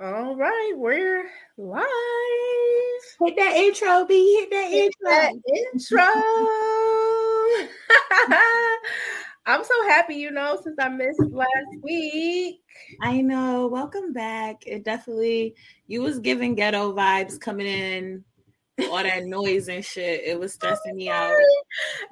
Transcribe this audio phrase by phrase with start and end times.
[0.00, 1.84] All right, we're live.
[3.20, 4.36] Hit that intro, B.
[4.38, 5.10] Hit that Hit intro.
[5.10, 5.32] that
[5.74, 6.04] intro.
[9.46, 11.48] I'm so happy, you know, since I missed last
[11.82, 12.60] week.
[13.02, 13.66] I know.
[13.66, 14.62] Welcome back.
[14.68, 15.56] It definitely
[15.88, 18.22] you was giving ghetto vibes coming in,
[18.86, 20.22] all that noise and shit.
[20.24, 21.34] It was stressing me out.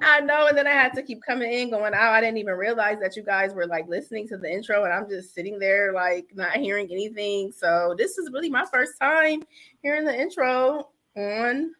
[0.01, 2.13] I know, and then I had to keep coming in, going out.
[2.13, 5.09] I didn't even realize that you guys were like listening to the intro, and I'm
[5.09, 7.51] just sitting there like not hearing anything.
[7.51, 9.43] So this is really my first time
[9.81, 11.73] hearing the intro on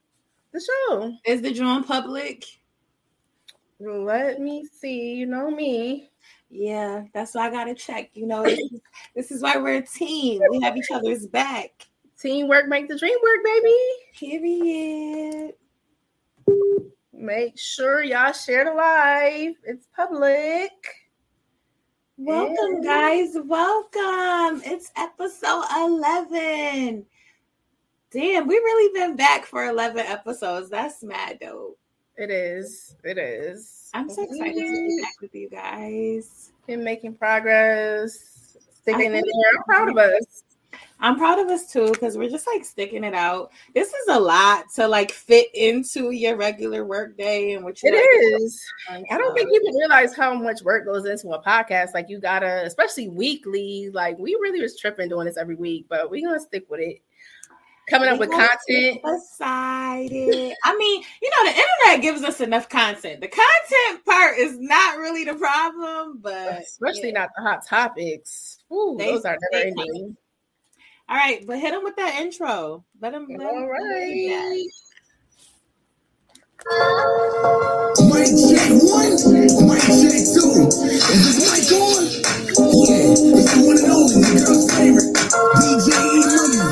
[0.54, 1.14] the show.
[1.26, 2.46] Is the drawing public?
[3.80, 5.14] Let me see.
[5.14, 6.10] You know me.
[6.50, 8.10] Yeah, that's why I gotta check.
[8.14, 8.82] You know, this is,
[9.16, 10.42] this is why we're a team.
[10.50, 11.87] We have each other's back.
[12.20, 13.76] Teamwork make the dream work, baby.
[14.16, 15.54] Period.
[17.14, 19.54] Make sure y'all share the live.
[19.64, 20.72] It's public.
[22.18, 23.36] Welcome, guys.
[23.36, 24.64] Welcome.
[24.66, 27.06] It's episode 11.
[28.10, 30.72] Damn, we really been back for 11 episodes.
[30.72, 31.78] That's mad dope.
[32.16, 32.96] It is.
[33.04, 33.92] It is.
[33.94, 36.52] I'm so excited to be back with you guys.
[36.66, 39.22] Been making progress, sticking in there.
[39.22, 40.44] I'm proud of us.
[41.00, 43.52] I'm proud of us too because we're just like sticking it out.
[43.76, 47.90] This is a lot to like fit into your regular work day and what you
[47.94, 48.64] It like is.
[49.12, 51.94] I don't think people realize how much work goes into a podcast.
[51.94, 53.90] Like you gotta, especially weekly.
[53.94, 57.02] Like we really was tripping doing this every week, but we're gonna stick with it.
[57.90, 59.00] Coming up with content.
[59.06, 60.54] Decided.
[60.66, 63.22] I mean, you know, the internet gives us enough content.
[63.22, 67.20] The content part is not really the problem, but Especially yeah.
[67.20, 68.58] not the hot topics.
[68.74, 70.18] Ooh, They- those are never ending.
[71.10, 72.86] All right, but hit him with that intro.
[73.02, 73.28] Let them.
[73.38, 74.68] Let 'em- All right.
[78.00, 79.14] Mic check one,
[79.68, 80.68] mic check two.
[80.68, 82.04] Is this mic on?
[82.86, 85.12] Yeah, it's the one and only, the girl's favorite,
[85.60, 86.64] DJ E Money.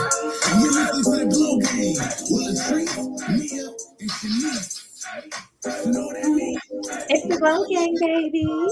[0.50, 1.98] And you're listening to the Glow Gang
[2.32, 2.96] with Latrice,
[3.30, 3.66] Mia,
[4.02, 4.86] and Shanice.
[5.86, 6.60] You know what I mean?
[7.10, 8.68] It's the Glow Gang, baby.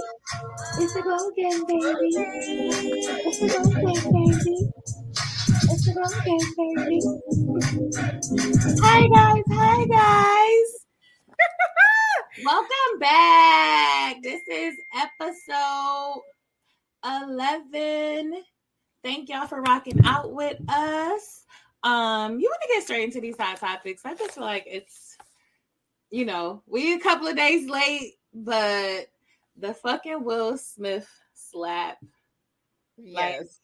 [0.78, 2.12] It's the Glow Gang, baby.
[3.26, 4.70] It's the Glow Gang, baby.
[5.56, 7.00] It's the Glow Gang, baby.
[8.82, 9.44] Hi, guys.
[9.52, 10.70] Hi, guys.
[12.46, 14.24] Welcome back.
[14.24, 16.22] This is episode
[17.06, 18.44] 11.
[19.04, 21.46] Thank y'all for rocking out with us.
[21.84, 24.02] Um, you want to get straight into these hot topics.
[24.06, 25.18] I just feel like it's,
[26.10, 29.06] you know, we a couple of days late, but
[29.56, 31.98] the fucking Will Smith slap.
[32.98, 33.60] Like, Yes.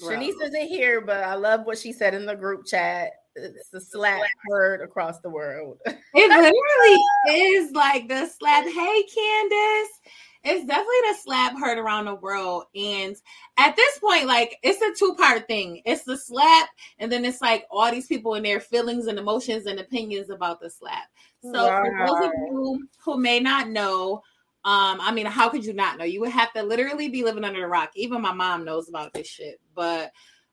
[0.00, 0.10] Bro.
[0.10, 3.10] Shanice isn't here, but I love what she said in the group chat.
[3.36, 5.78] It's the slap word across the world.
[5.86, 8.64] It literally is like the slap.
[8.64, 10.00] Hey, Candace.
[10.46, 12.64] It's definitely the slap heard around the world.
[12.76, 13.16] And
[13.56, 15.80] at this point, like it's a two part thing.
[15.84, 16.68] It's the slap,
[16.98, 20.60] and then it's like all these people and their feelings and emotions and opinions about
[20.60, 21.08] the slap.
[21.42, 24.22] So for those of you who may not know,
[24.66, 26.06] um, I mean, how could you not know?
[26.06, 27.90] You would have to literally be living under a rock.
[27.96, 29.60] Even my mom knows about this shit.
[29.74, 30.10] But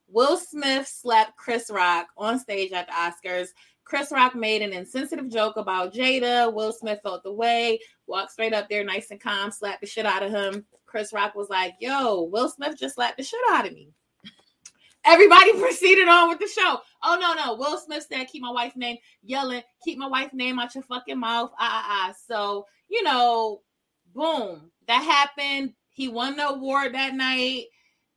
[0.09, 3.47] Will Smith slapped Chris Rock on stage at the Oscars.
[3.85, 6.53] Chris Rock made an insensitive joke about Jada.
[6.53, 10.05] Will Smith felt the way, walked straight up there, nice and calm, slapped the shit
[10.05, 10.65] out of him.
[10.85, 13.93] Chris Rock was like, Yo, Will Smith just slapped the shit out of me.
[15.05, 16.79] Everybody proceeded on with the show.
[17.01, 17.55] Oh, no, no.
[17.55, 21.19] Will Smith said, Keep my wife's name, yelling, Keep my wife's name out your fucking
[21.19, 21.51] mouth.
[21.57, 22.13] Ah, ah, ah.
[22.27, 23.61] So, you know,
[24.13, 25.73] boom, that happened.
[25.89, 27.65] He won the award that night.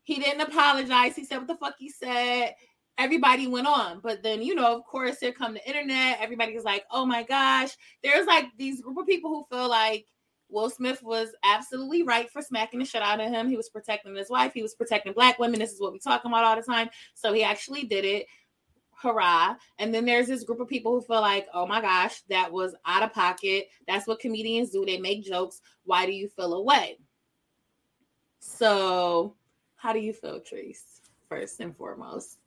[0.03, 1.17] He didn't apologize.
[1.17, 2.55] He said what the fuck he said
[2.99, 4.01] everybody went on.
[4.01, 6.19] But then, you know, of course, here come the internet.
[6.21, 7.71] Everybody's like, oh my gosh.
[8.03, 10.07] There's like these group of people who feel like
[10.51, 13.49] Will Smith was absolutely right for smacking the shit out of him.
[13.49, 15.59] He was protecting his wife, he was protecting black women.
[15.59, 16.89] This is what we talk about all the time.
[17.15, 18.27] So he actually did it.
[19.05, 19.55] Hurrah.
[19.79, 22.75] And then there's this group of people who feel like, oh my gosh, that was
[22.87, 23.69] out of pocket.
[23.87, 24.85] That's what comedians do.
[24.85, 25.61] They make jokes.
[25.85, 26.99] Why do you feel away?
[28.41, 29.37] So,
[29.77, 31.01] how do you feel, Trace?
[31.29, 32.39] First and foremost.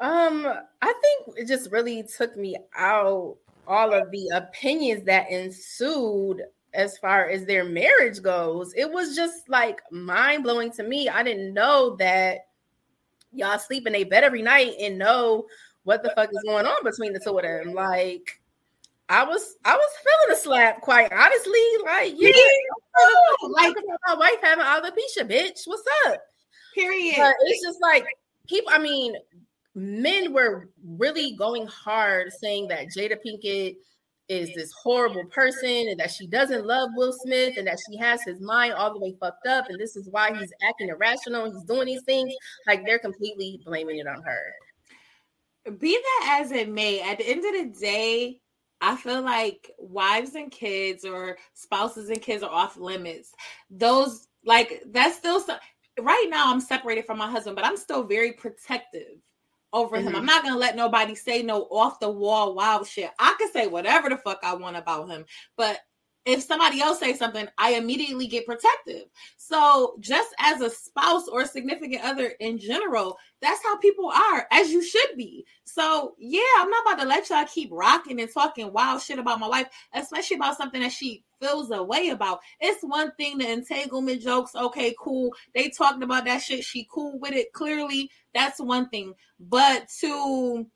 [0.00, 0.46] Um,
[0.82, 3.36] I think it just really took me out
[3.66, 6.42] all of the opinions that ensued
[6.74, 8.72] as far as their marriage goes.
[8.74, 11.08] It was just like mind blowing to me.
[11.08, 12.46] I didn't know that
[13.32, 15.46] y'all sleep in a bed every night and know
[15.86, 17.72] what the fuck is going on between the two of them.
[17.72, 18.40] Like,
[19.08, 21.60] I was I was feeling a slap, quite honestly.
[21.84, 22.32] Like, yeah,
[23.50, 23.74] like
[24.08, 25.60] my wife having alopecia, bitch.
[25.64, 26.18] What's up?
[26.74, 27.14] Period.
[27.16, 28.04] But it's just like
[28.48, 28.72] people.
[28.74, 29.14] I mean,
[29.76, 33.76] men were really going hard saying that Jada Pinkett
[34.28, 38.20] is this horrible person and that she doesn't love Will Smith and that she has
[38.24, 41.54] his mind all the way fucked up and this is why he's acting irrational and
[41.54, 42.34] he's doing these things.
[42.66, 44.42] Like they're completely blaming it on her.
[45.78, 48.40] Be that as it may, at the end of the day,
[48.80, 53.32] I feel like wives and kids or spouses and kids are off limits.
[53.70, 55.56] Those like that's still so,
[56.00, 59.20] right now I'm separated from my husband, but I'm still very protective
[59.72, 60.08] over mm-hmm.
[60.08, 60.16] him.
[60.16, 63.10] I'm not gonna let nobody say no off the wall wild shit.
[63.18, 65.24] I can say whatever the fuck I want about him,
[65.56, 65.80] but
[66.26, 69.04] if somebody else says something, I immediately get protective.
[69.36, 74.46] So, just as a spouse or a significant other in general, that's how people are,
[74.50, 75.46] as you should be.
[75.64, 79.38] So, yeah, I'm not about to let y'all keep rocking and talking wild shit about
[79.38, 82.40] my wife, especially about something that she feels a way about.
[82.60, 85.32] It's one thing the entanglement jokes, okay, cool.
[85.54, 86.64] They talked about that shit.
[86.64, 87.52] She cool with it.
[87.52, 89.14] Clearly, that's one thing.
[89.38, 90.66] But to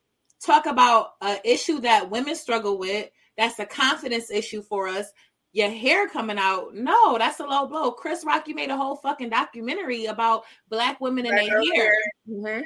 [0.40, 5.10] talk about an issue that women struggle with, that's a confidence issue for us
[5.52, 6.74] your hair coming out.
[6.74, 7.92] No, that's a low blow.
[7.92, 11.92] Chris Rock, you made a whole fucking documentary about black women and their hair.
[12.28, 12.62] Mm-hmm.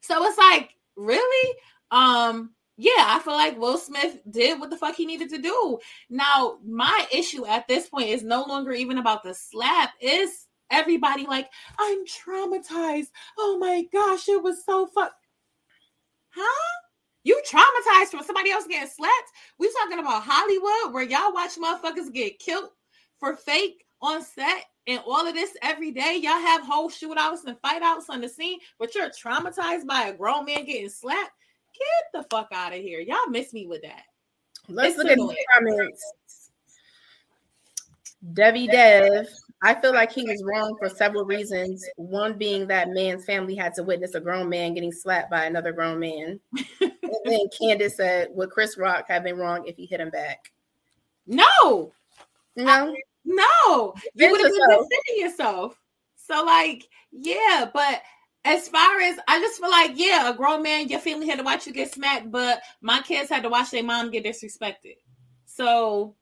[0.00, 1.58] So it's like, really?
[1.90, 5.78] Um, yeah, I feel like Will Smith did what the fuck he needed to do.
[6.10, 9.92] Now, my issue at this point is no longer even about the slap.
[10.00, 11.48] Is everybody like,
[11.78, 13.08] I'm traumatized.
[13.38, 15.14] Oh my gosh, it was so fuck.
[16.30, 16.80] Huh?
[17.26, 19.32] You traumatized from somebody else getting slapped.
[19.58, 22.70] We talking about Hollywood where y'all watch motherfuckers get killed
[23.18, 26.20] for fake on set and all of this every day.
[26.22, 30.16] Y'all have whole shootouts and fight outs on the scene, but you're traumatized by a
[30.16, 31.32] grown man getting slapped.
[31.76, 33.00] Get the fuck out of here.
[33.00, 34.04] Y'all miss me with that.
[34.68, 36.04] Let's it's look at the comments.
[38.34, 39.26] Debbie Dev
[39.62, 41.84] I feel like he was wrong for several reasons.
[41.96, 45.72] One being that man's family had to witness a grown man getting slapped by another
[45.72, 46.40] grown man.
[47.10, 50.52] and then Candace said, Would Chris Rock have been wrong if he hit him back?
[51.26, 51.92] No.
[52.56, 52.66] No.
[52.66, 52.94] I,
[53.24, 53.94] no.
[54.14, 55.80] You would have been defending yourself.
[56.16, 58.02] So, like, yeah, but
[58.44, 61.44] as far as I just feel like, yeah, a grown man, your family had to
[61.44, 64.96] watch you get smacked, but my kids had to watch their mom get disrespected.
[65.46, 66.14] So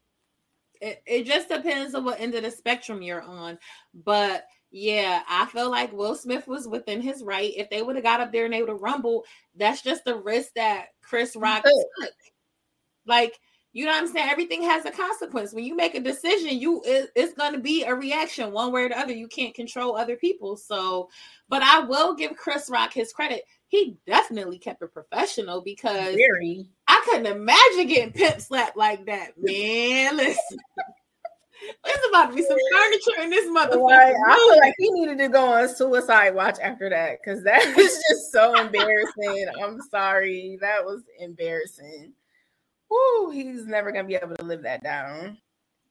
[0.80, 3.58] it, it just depends on what end of the spectrum you're on.
[3.92, 4.46] But
[4.76, 7.52] yeah, I feel like Will Smith was within his right.
[7.56, 10.16] If they would have got up there and they would have rumbled, that's just the
[10.16, 12.10] risk that Chris Rock took.
[13.06, 13.38] Like,
[13.72, 14.28] you know what I'm saying?
[14.28, 15.52] Everything has a consequence.
[15.52, 18.84] When you make a decision, you it, it's going to be a reaction one way
[18.84, 19.12] or the other.
[19.12, 20.56] You can't control other people.
[20.56, 21.08] So,
[21.48, 23.42] but I will give Chris Rock his credit
[23.74, 26.64] he definitely kept it professional because Very.
[26.86, 30.16] I couldn't imagine getting pimp slapped like that, man.
[30.16, 30.58] Listen.
[31.84, 33.82] There's about to be some furniture in this motherfucker.
[33.82, 37.62] Like, I feel like he needed to go on suicide watch after that because that
[37.78, 39.46] is just so embarrassing.
[39.62, 40.58] I'm sorry.
[40.60, 42.12] That was embarrassing.
[42.90, 45.38] Woo, he's never gonna be able to live that down.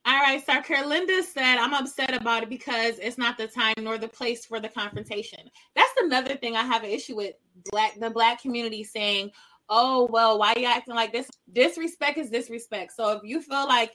[0.06, 3.98] All right, so Linda said, I'm upset about it because it's not the time nor
[3.98, 5.40] the place for the confrontation.
[5.78, 7.36] That's another thing I have an issue with
[7.72, 9.32] black the black community saying,
[9.70, 11.30] Oh, well, why are you acting like this?
[11.54, 12.92] Disrespect is disrespect.
[12.92, 13.94] So if you feel like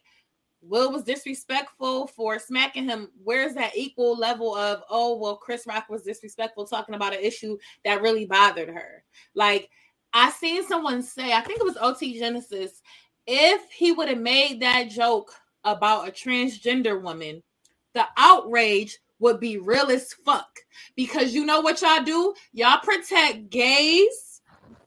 [0.61, 5.89] Will was disrespectful for smacking him, where's that equal level of, oh, well, Chris Rock
[5.89, 9.05] was disrespectful talking about an issue that really bothered her?
[9.35, 9.71] Like,
[10.13, 12.83] I seen someone say, I think it was OT Genesis,
[13.27, 15.33] if he would have made that joke
[15.65, 17.43] about a transgender woman,
[17.95, 20.49] the outrage would be real as fuck.
[20.97, 22.35] Because you know what y'all do?
[22.53, 24.28] Y'all protect gays,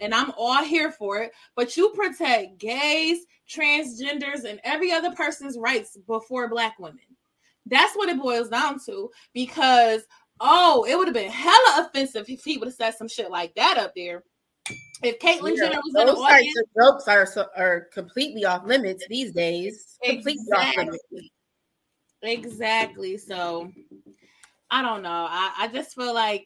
[0.02, 5.58] and I'm all here for it, but you protect gays, transgenders, and every other person's
[5.58, 7.00] rights before black women.
[7.68, 9.12] That's what it boils down to.
[9.34, 10.02] Because
[10.42, 13.54] oh, it would have been hella offensive if he would have said some shit like
[13.56, 14.24] that up there.
[15.04, 19.32] If Caitlyn yeah, Jenner was in the audience, jokes are are completely off limits these
[19.32, 19.98] days.
[20.04, 20.84] Completely exactly.
[20.84, 21.30] off limits.
[22.24, 23.18] Exactly.
[23.18, 23.72] So
[24.70, 25.28] I don't know.
[25.30, 26.46] I, I just feel like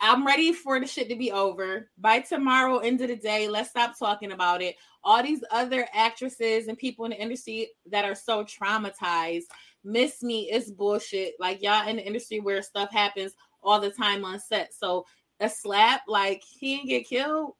[0.00, 3.48] I'm ready for the shit to be over by tomorrow, end of the day.
[3.48, 4.76] Let's stop talking about it.
[5.04, 9.44] All these other actresses and people in the industry that are so traumatized,
[9.84, 10.50] miss me.
[10.50, 11.34] It's bullshit.
[11.38, 14.72] Like y'all in the industry where stuff happens all the time on set.
[14.72, 15.04] So
[15.40, 17.52] a slap, like he didn't get killed.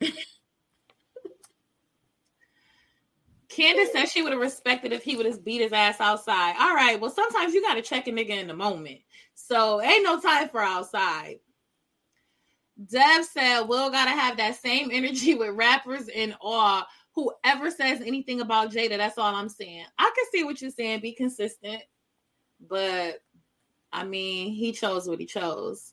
[3.54, 6.54] Candace said she would have respected if he would have beat his ass outside.
[6.58, 6.98] All right.
[7.00, 9.00] Well, sometimes you got to check a nigga in the moment.
[9.34, 11.40] So ain't no time for outside.
[12.90, 16.86] Dev said Will gotta have that same energy with rappers in awe.
[17.14, 19.84] Whoever says anything about Jada, that's all I'm saying.
[19.98, 21.82] I can see what you're saying, be consistent,
[22.68, 23.20] but
[23.92, 25.91] I mean, he chose what he chose.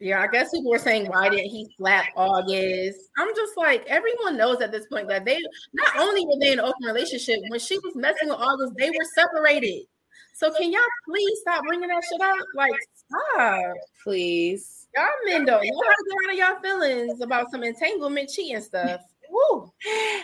[0.00, 3.00] Yeah, I guess people were saying why didn't he slap August?
[3.18, 5.38] I'm just like everyone knows at this point that they
[5.72, 8.90] not only were they in an open relationship when she was messing with August, they
[8.90, 9.86] were separated.
[10.34, 12.36] So can y'all please stop bringing that shit up?
[12.54, 13.74] Like stop,
[14.04, 14.86] please.
[14.96, 18.62] Y'all men don't know how to get out of y'all feelings about some entanglement, cheating
[18.62, 19.00] stuff.
[19.30, 19.72] Woo.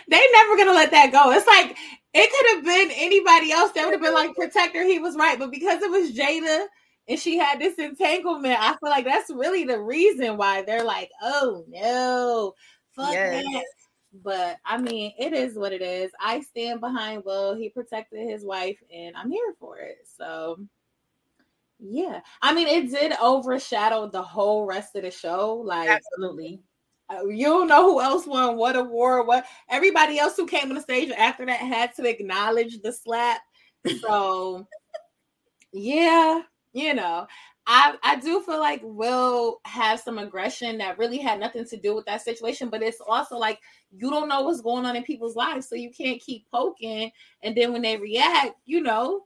[0.09, 1.31] They never gonna let that go.
[1.31, 1.75] It's like
[2.13, 4.85] it could have been anybody else that would have been like protector.
[4.85, 6.65] He was right, but because it was Jada
[7.07, 11.11] and she had this entanglement, I feel like that's really the reason why they're like,
[11.21, 12.53] oh no,
[12.95, 13.43] fuck yes.
[13.43, 13.65] that.
[14.23, 16.11] But I mean, it is what it is.
[16.19, 17.55] I stand behind Will.
[17.55, 19.97] He protected his wife, and I'm here for it.
[20.17, 20.57] So
[21.79, 25.55] yeah, I mean, it did overshadow the whole rest of the show.
[25.55, 26.61] Like, absolutely.
[27.09, 30.75] Uh, you don't know who else won what award, what everybody else who came on
[30.75, 33.41] the stage after that had to acknowledge the slap.
[34.01, 34.65] So,
[35.71, 36.41] yeah,
[36.75, 37.25] you know,
[37.65, 41.95] I I do feel like Will have some aggression that really had nothing to do
[41.95, 43.59] with that situation, but it's also like
[43.91, 47.55] you don't know what's going on in people's lives, so you can't keep poking, and
[47.55, 49.21] then when they react, you know,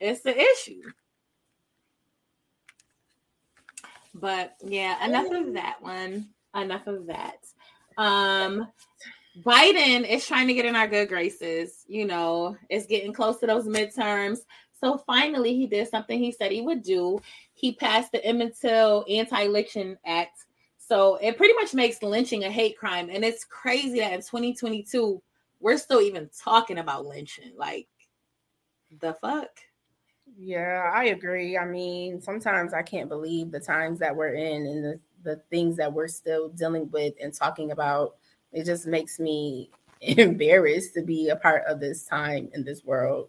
[0.00, 0.80] it's the issue.
[4.14, 6.28] But yeah, enough of that one.
[6.54, 7.38] Enough of that.
[7.96, 8.68] Um
[9.42, 11.84] Biden is trying to get in our good graces.
[11.88, 14.38] You know, it's getting close to those midterms.
[14.80, 17.20] So finally, he did something he said he would do.
[17.54, 20.46] He passed the Emmett Till Anti-Lynching Act.
[20.78, 23.10] So it pretty much makes lynching a hate crime.
[23.12, 25.20] And it's crazy that in 2022,
[25.60, 27.52] we're still even talking about lynching.
[27.56, 27.88] Like,
[29.00, 29.50] the fuck?
[30.36, 31.58] Yeah, I agree.
[31.58, 35.76] I mean, sometimes I can't believe the times that we're in and the, the things
[35.76, 38.16] that we're still dealing with and talking about.
[38.52, 39.70] It just makes me
[40.00, 43.28] embarrassed to be a part of this time in this world.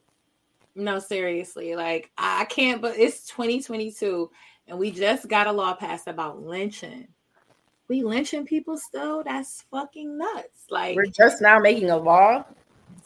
[0.80, 1.76] No, seriously.
[1.76, 4.30] Like I can't but it's 2022
[4.68, 7.08] and we just got a law passed about lynching.
[7.88, 9.24] We lynching people still?
[9.24, 10.66] That's fucking nuts.
[10.70, 12.46] Like we're just now making a law.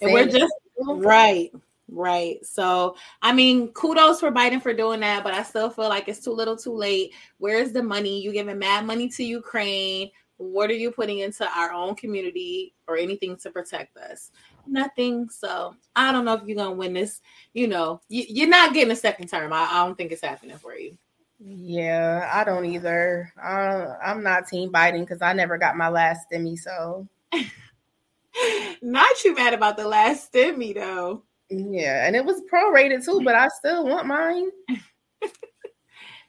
[0.02, 1.52] And we're just right.
[1.90, 2.44] Right.
[2.46, 6.24] So, I mean, kudos for Biden for doing that, but I still feel like it's
[6.24, 7.14] too little too late.
[7.38, 8.22] Where's the money?
[8.22, 10.10] You giving mad money to Ukraine.
[10.38, 14.32] What are you putting into our own community or anything to protect us?
[14.68, 15.30] Nothing.
[15.30, 17.22] So I don't know if you're gonna win this.
[17.54, 19.54] You know, you, are not getting a second term.
[19.54, 20.98] I, I, don't think it's happening for you.
[21.40, 23.32] Yeah, I don't either.
[23.42, 26.58] Uh, I'm not Team Biden because I never got my last stimmy.
[26.58, 27.08] So,
[28.82, 31.24] not you mad about the last stimmy though.
[31.50, 34.50] Yeah, and it was prorated too, but I still want mine.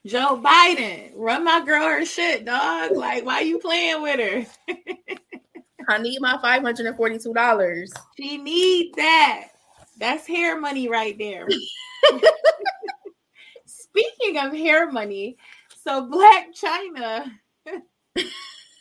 [0.06, 2.92] Joe Biden, run my girl her shit, dog.
[2.92, 4.20] Like, why are you playing with
[4.68, 4.74] her?
[5.88, 7.92] I need my five hundred and forty-two dollars.
[8.16, 9.48] She need that.
[9.98, 11.48] That's hair money right there.
[13.66, 15.36] Speaking of hair money,
[15.82, 17.30] so Blac Chyna,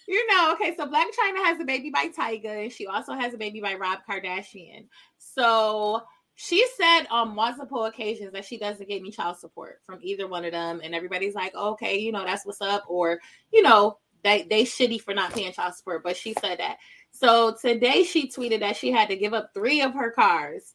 [0.07, 3.33] you know, okay, so Blac Chyna has a baby by Tyga, and she also has
[3.33, 4.87] a baby by Rob Kardashian.
[5.17, 6.01] So
[6.35, 10.45] she said on multiple occasions that she doesn't get any child support from either one
[10.45, 13.19] of them, and everybody's like, okay, you know, that's what's up, or
[13.51, 16.77] you know, they they shitty for not paying child support, but she said that.
[17.11, 20.73] So today she tweeted that she had to give up three of her cars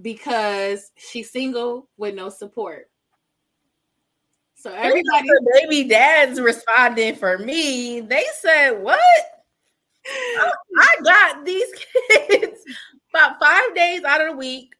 [0.00, 2.90] because she's single with no support.
[4.54, 8.00] So everybody baby dads responding for me.
[8.00, 9.00] They said, What?
[10.06, 11.68] I got these
[12.10, 12.60] kids
[13.12, 14.74] about five days out of the week.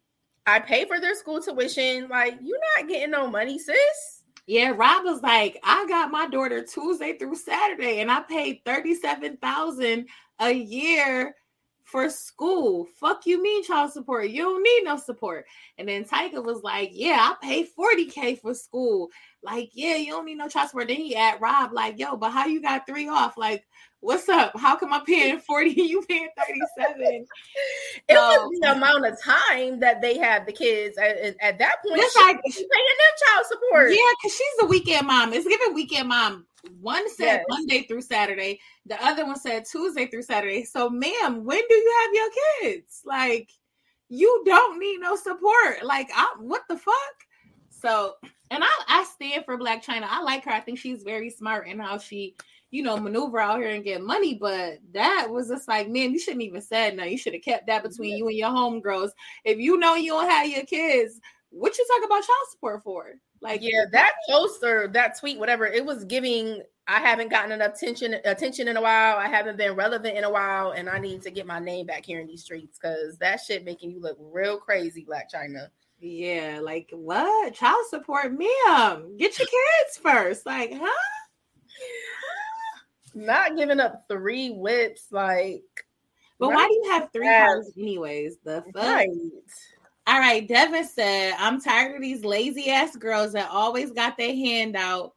[0.46, 2.08] I pay for their school tuition.
[2.08, 4.19] Like, you're not getting no money, sis.
[4.50, 9.36] Yeah, Rob was like, I got my daughter Tuesday through Saturday, and I paid thirty-seven
[9.36, 10.08] thousand
[10.40, 11.36] a year
[11.84, 12.88] for school.
[12.98, 14.28] Fuck you mean child support?
[14.28, 15.44] You don't need no support.
[15.78, 19.10] And then Tyga was like, Yeah, I pay 40k for school.
[19.40, 20.88] Like, yeah, you don't need no child support.
[20.88, 23.36] Then he at Rob, like, yo, but how you got three off?
[23.36, 23.64] Like,
[24.00, 24.52] what's up?
[24.58, 27.26] How come I'm paying 40 you paying 37?
[28.08, 32.00] it was the amount of time that they had the kids at, at that point.
[32.02, 33.90] It's like she's paying them child support.
[33.90, 35.32] Yeah, because she's a weekend mom.
[35.32, 36.46] It's giving weekend mom.
[36.80, 37.44] One said yes.
[37.48, 40.64] Monday through Saturday, the other one said Tuesday through Saturday.
[40.64, 42.30] So, ma'am, when do you have your
[42.60, 43.02] kids?
[43.06, 43.50] Like,
[44.10, 45.82] you don't need no support.
[45.82, 46.94] Like, I what the fuck?
[47.70, 48.14] So,
[48.50, 50.06] and I I stand for Blac Chyna.
[50.08, 50.50] I like her.
[50.50, 52.34] I think she's very smart in how she
[52.70, 54.34] you know, maneuver out here and get money.
[54.34, 57.04] But that was just like, man, you shouldn't even said no.
[57.04, 59.10] You should have kept that between you and your homegirls.
[59.44, 63.14] If you know you don't have your kids, what you talk about child support for?
[63.42, 66.62] Like, yeah, that poster, that tweet, whatever, it was giving.
[66.86, 69.16] I haven't gotten enough attention attention in a while.
[69.16, 72.04] I haven't been relevant in a while, and I need to get my name back
[72.04, 75.68] here in these streets because that shit making you look real crazy, Blac Chyna.
[76.00, 77.54] Yeah, like what?
[77.54, 79.16] Child support, ma'am.
[79.16, 80.44] Get your kids first.
[80.46, 80.88] Like, huh?
[83.20, 85.62] Not giving up three whips, like.
[86.38, 88.38] But why do you have three cars anyways?
[88.42, 88.82] The fuck?
[88.82, 89.08] Right.
[90.06, 94.34] All right, Devin said, I'm tired of these lazy ass girls that always got their
[94.34, 95.12] hand out.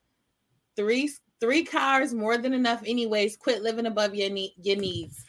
[0.75, 3.37] Three three cars more than enough anyways.
[3.37, 5.25] Quit living above your need your needs.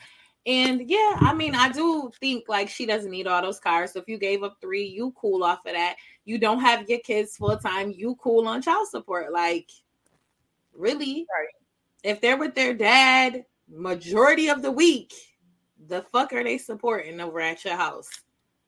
[0.46, 3.92] And yeah, I mean, I do think like she doesn't need all those cars.
[3.92, 5.96] So if you gave up three, you cool off of that.
[6.24, 9.32] You don't have your kids full time, you cool on child support.
[9.32, 9.70] Like,
[10.74, 11.26] really?
[11.34, 11.63] Right.
[12.04, 15.12] If they're with their dad majority of the week,
[15.88, 18.08] the fuck are they supporting over at your house?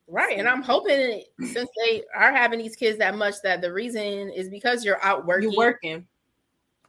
[0.07, 0.37] Right.
[0.39, 4.49] And I'm hoping since they are having these kids that much that the reason is
[4.49, 6.07] because you're out working, You're working.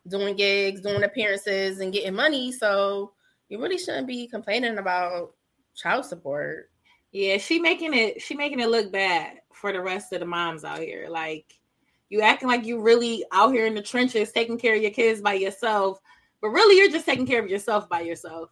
[0.08, 2.52] doing gigs, doing appearances, and getting money.
[2.52, 3.12] So
[3.48, 5.34] you really shouldn't be complaining about
[5.74, 6.70] child support.
[7.12, 10.62] Yeah, she making it she making it look bad for the rest of the moms
[10.64, 11.08] out here.
[11.10, 11.58] Like
[12.10, 15.20] you acting like you really out here in the trenches taking care of your kids
[15.20, 16.00] by yourself,
[16.40, 18.50] but really you're just taking care of yourself by yourself.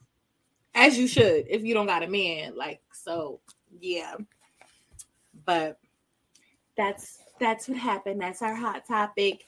[0.74, 2.56] As you should if you don't got a man.
[2.56, 3.40] Like so,
[3.80, 4.14] yeah.
[5.44, 5.78] But
[6.76, 8.20] that's that's what happened.
[8.20, 9.44] That's our hot topic.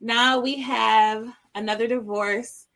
[0.00, 2.66] Now we have another divorce.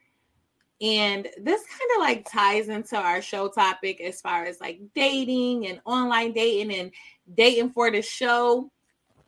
[0.81, 5.67] And this kind of like ties into our show topic as far as like dating
[5.67, 6.91] and online dating and
[7.35, 8.71] dating for the show.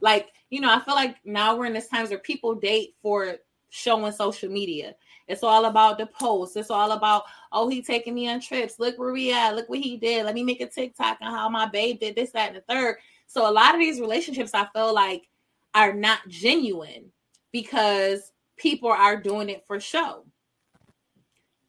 [0.01, 3.37] Like, you know, I feel like now we're in this times where people date for
[3.69, 4.95] showing social media.
[5.33, 6.57] It's all about the posts.
[6.57, 8.79] It's all about, oh, he taking me on trips.
[8.79, 9.57] Look where we at.
[9.57, 10.25] Look what he did.
[10.25, 12.97] Let me make a TikTok on how my babe did this, that, and the third.
[13.27, 15.29] So a lot of these relationships I feel like
[15.75, 17.11] are not genuine
[17.51, 20.25] because people are doing it for show.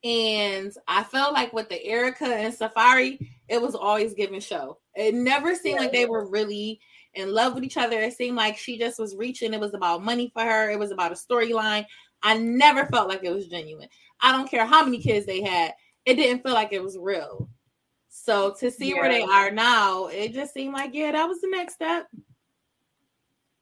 [0.03, 4.79] And I felt like with the Erica and Safaree, it was always giving show.
[4.96, 6.82] It never seemed like they were really
[7.13, 8.00] in love with each other.
[8.00, 9.53] It seemed like she just was reaching.
[9.53, 10.70] It was about money for her.
[10.70, 11.86] It was about a storyline.
[12.24, 13.89] I never felt like it was genuine.
[14.22, 15.74] I don't care how many kids they had.
[16.06, 17.50] It didn't feel like it was real.
[18.10, 21.50] So to see where they are now, it just seemed like, yeah, that was the
[21.50, 22.08] next step.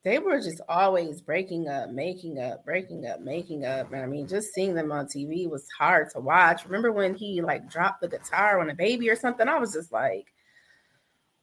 [0.03, 3.93] They were just always breaking up, making up, breaking up, making up.
[3.93, 6.65] And I mean, just seeing them on TV was hard to watch.
[6.65, 9.47] Remember when he like dropped the guitar on a baby or something?
[9.47, 10.33] I was just like,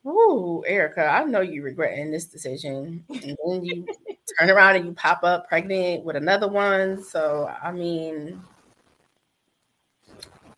[0.07, 3.05] Ooh, Erica, I know you regretting this decision.
[3.09, 3.87] And then you
[4.39, 7.03] turn around and you pop up pregnant with another one.
[7.03, 8.41] So, I mean,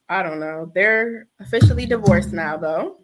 [0.08, 0.70] I don't know.
[0.74, 2.98] They're officially divorced now, though.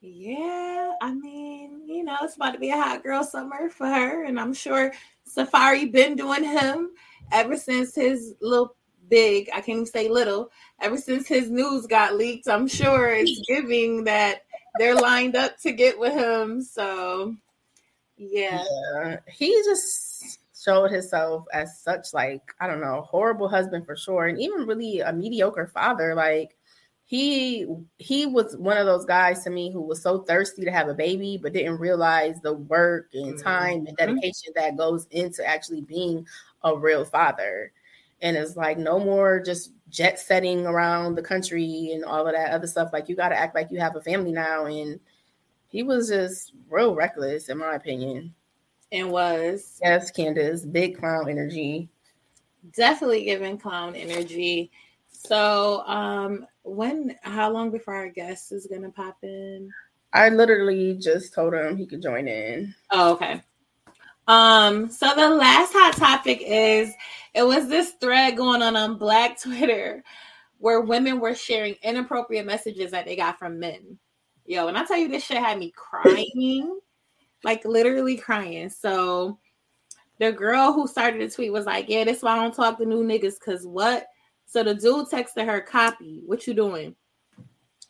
[0.00, 4.24] Yeah, I mean, you know, it's about to be a hot girl summer for her,
[4.24, 4.92] and I'm sure
[5.28, 6.90] Safaree been doing him
[7.30, 8.74] ever since his little
[9.08, 12.48] big, I can't even say little, ever since his news got leaked.
[12.48, 14.44] I'm sure it's giving that
[14.78, 16.62] they're lined up to get with him.
[16.62, 17.36] So
[18.16, 18.62] yeah.
[18.94, 24.26] Yeah, he just showed himself as such like I don't know, horrible husband for sure,
[24.26, 26.14] and even really a mediocre father.
[26.14, 26.56] Like
[27.04, 27.66] he
[27.98, 30.94] he was one of those guys to me who was so thirsty to have a
[30.94, 33.42] baby, but didn't realize the work and Mhm.
[33.42, 36.26] time and dedication that goes into actually being
[36.62, 37.72] a real father.
[38.20, 42.50] And it's like no more just jet setting around the country and all of that
[42.50, 42.90] other stuff.
[42.92, 44.98] Like you got to act like you have a family now, and
[45.68, 48.34] he was just real reckless, in my opinion.
[48.90, 51.88] And was Yes, Candace, big clown energy.
[52.74, 54.70] definitely giving clown energy.
[55.08, 59.70] So um when how long before our guest is gonna pop in?
[60.12, 62.74] I literally just told him he could join in.
[62.90, 63.42] Oh, okay.
[64.28, 66.92] Um, so the last hot topic is
[67.34, 70.02] it was this thread going on on Black Twitter
[70.58, 73.98] where women were sharing inappropriate messages that they got from men.
[74.46, 76.78] Yo, and I tell you, this shit had me crying,
[77.42, 78.68] like literally crying.
[78.68, 79.38] So
[80.18, 82.84] the girl who started the tweet was like, "Yeah, that's why I don't talk to
[82.84, 84.06] new niggas, cause what?"
[84.46, 86.94] So the dude texted her, "Copy, what you doing?"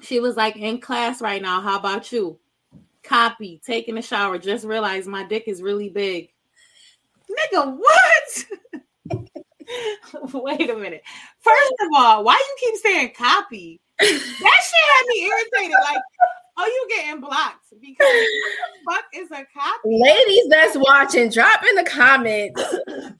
[0.00, 1.60] She was like, "In class right now.
[1.60, 2.38] How about you?"
[3.02, 4.38] Copy, taking a shower.
[4.38, 6.30] Just realized my dick is really big.
[7.28, 8.11] Nigga, what?
[10.32, 11.02] Wait a minute.
[11.40, 13.80] First of all, why you keep saying copy?
[13.98, 15.76] That shit had me irritated.
[15.84, 16.02] Like,
[16.58, 18.26] oh, you getting blocked because
[18.84, 19.78] what the fuck is a copy?
[19.84, 22.62] Ladies that's watching, drop in the comments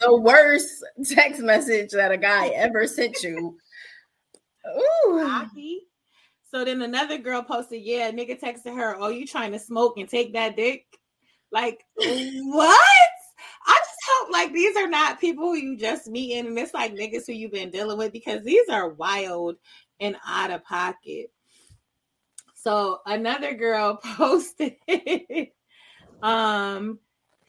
[0.01, 3.57] the worst text message that a guy ever sent you.
[4.67, 5.25] Ooh.
[5.25, 5.83] Copy.
[6.51, 10.09] So then another girl posted, yeah, nigga texted her, oh, you trying to smoke and
[10.09, 10.85] take that dick?
[11.51, 13.11] Like, what?
[14.33, 17.53] Like these are not people who you just meeting and it's like niggas who you've
[17.53, 19.57] been dealing with because these are wild
[20.01, 21.31] and out of pocket.
[22.55, 24.77] So another girl posted,
[26.23, 26.99] um,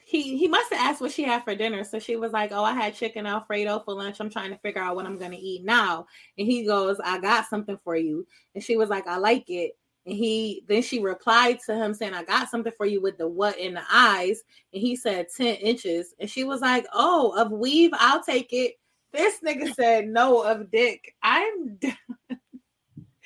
[0.04, 1.82] he he must have asked what she had for dinner.
[1.84, 4.20] So she was like, "Oh, I had chicken alfredo for lunch.
[4.20, 7.46] I'm trying to figure out what I'm gonna eat now." And he goes, "I got
[7.46, 9.72] something for you." And she was like, "I like it."
[10.06, 13.26] And he then she replied to him saying, I got something for you with the
[13.26, 14.42] what in the eyes.
[14.72, 16.14] And he said 10 inches.
[16.20, 18.74] And she was like, Oh, of weave, I'll take it.
[19.12, 21.14] This nigga said no of dick.
[21.22, 21.96] I'm done.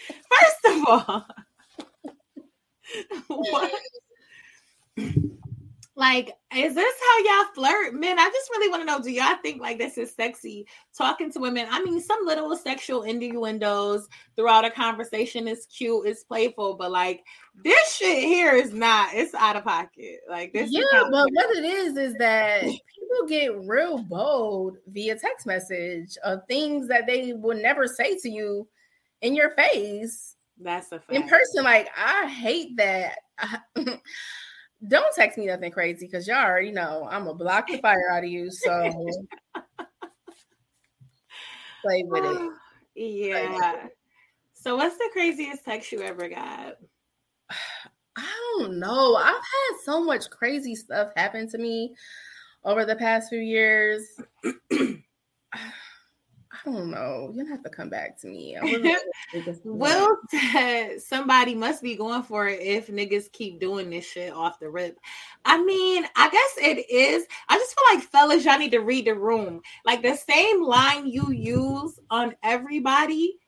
[0.06, 1.26] First of all,
[3.26, 3.72] what?
[5.98, 7.92] Like, is this how y'all flirt?
[7.92, 10.64] Men, I just really want to know do y'all think like this is sexy
[10.96, 11.66] talking to women?
[11.68, 14.06] I mean, some little sexual innuendos
[14.36, 17.24] throughout a conversation is cute, it's playful, but like
[17.64, 20.20] this shit here is not, it's out of pocket.
[20.30, 25.48] Like, this yeah, but what it is is that people get real bold via text
[25.48, 28.68] message of things that they would never say to you
[29.20, 30.36] in your face.
[30.60, 31.12] That's a fact.
[31.12, 33.18] In person, like, I hate that.
[34.86, 38.24] don't text me nothing crazy because y'all already know I'm gonna block the fire out
[38.24, 38.50] of you.
[38.50, 38.90] So
[41.82, 42.52] play with it.
[42.94, 43.88] Yeah.
[44.54, 46.76] So what's the craziest text you ever got?
[48.16, 49.16] I don't know.
[49.16, 51.94] I've had so much crazy stuff happen to me
[52.64, 54.04] over the past few years.
[56.66, 57.30] I don't know.
[57.34, 58.56] You'll have to come back to me.
[59.64, 64.58] Will said somebody must be going for it if niggas keep doing this shit off
[64.58, 64.98] the rip.
[65.44, 67.26] I mean, I guess it is.
[67.48, 69.60] I just feel like fellas, y'all need to read the room.
[69.84, 73.38] Like the same line you use on everybody,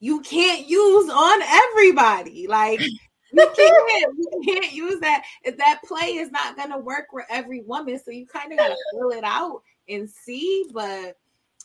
[0.00, 2.46] you can't use on everybody.
[2.46, 2.92] Like you
[3.56, 5.24] can't, you can't use that.
[5.42, 8.76] If that play is not gonna work for every woman, so you kind of gotta
[8.92, 10.66] fill it out and see.
[10.72, 11.16] But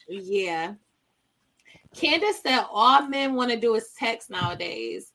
[0.08, 0.74] yeah,
[1.96, 5.12] Candace said all men want to do is text nowadays.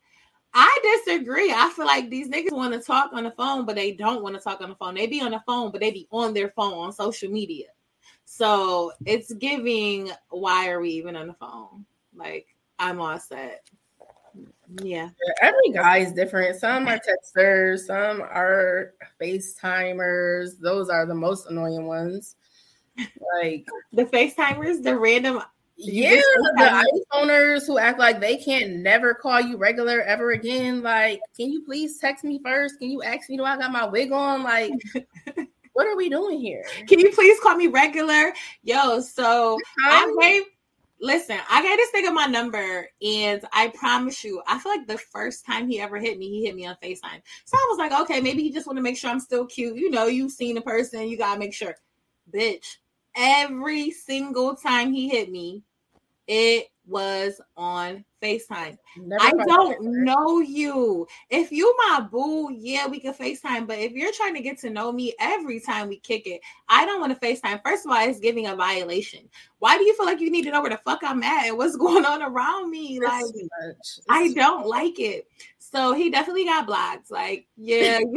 [0.52, 1.52] I disagree.
[1.52, 4.36] I feel like these niggas want to talk on the phone, but they don't want
[4.36, 4.94] to talk on the phone.
[4.94, 7.66] They be on the phone, but they be on their phone on social media.
[8.24, 11.84] So it's giving, why are we even on the phone?
[12.14, 12.46] Like,
[12.78, 13.68] I'm all set.
[14.82, 15.10] Yeah.
[15.42, 16.58] Every guy is different.
[16.60, 20.58] Some are texters, some are FaceTimers.
[20.60, 22.36] Those are the most annoying ones.
[23.42, 25.42] Like the FaceTimers, the random
[25.76, 26.20] yeah,
[26.56, 30.82] the iPhoneers who act like they can't never call you regular ever again.
[30.82, 32.78] Like, can you please text me first?
[32.78, 34.42] Can you ask me do I got my wig on?
[34.42, 34.72] Like,
[35.72, 36.64] what are we doing here?
[36.86, 38.32] Can you please call me regular?
[38.62, 40.42] Yo, so I gave
[41.00, 44.98] listen, I gave this nigga my number, and I promise you, I feel like the
[44.98, 47.20] first time he ever hit me, he hit me on FaceTime.
[47.44, 49.76] So I was like, okay, maybe he just want to make sure I'm still cute.
[49.76, 51.74] You know, you've seen a person, you gotta make sure.
[52.32, 52.78] Bitch,
[53.16, 55.62] every single time he hit me,
[56.26, 58.78] it was on FaceTime.
[58.96, 61.06] Never I don't know you.
[61.30, 63.66] If you my boo, yeah, we can FaceTime.
[63.66, 66.84] But if you're trying to get to know me every time we kick it, I
[66.84, 67.62] don't want to FaceTime.
[67.62, 69.28] First of all, it's giving a violation.
[69.58, 71.58] Why do you feel like you need to know where the fuck I'm at and
[71.58, 73.00] what's going on around me?
[73.00, 73.24] Like
[74.08, 75.26] I don't like it.
[75.58, 77.10] So he definitely got blocked.
[77.10, 78.00] Like, yeah.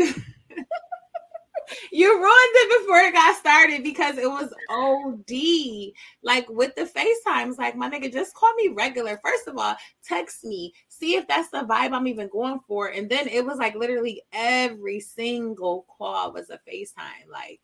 [1.91, 5.93] you ruined it before it got started because it was OD.
[6.23, 9.19] Like with the FaceTimes, like my nigga, just call me regular.
[9.23, 12.88] First of all, text me, see if that's the vibe I'm even going for.
[12.88, 17.30] And then it was like literally every single call was a FaceTime.
[17.32, 17.62] Like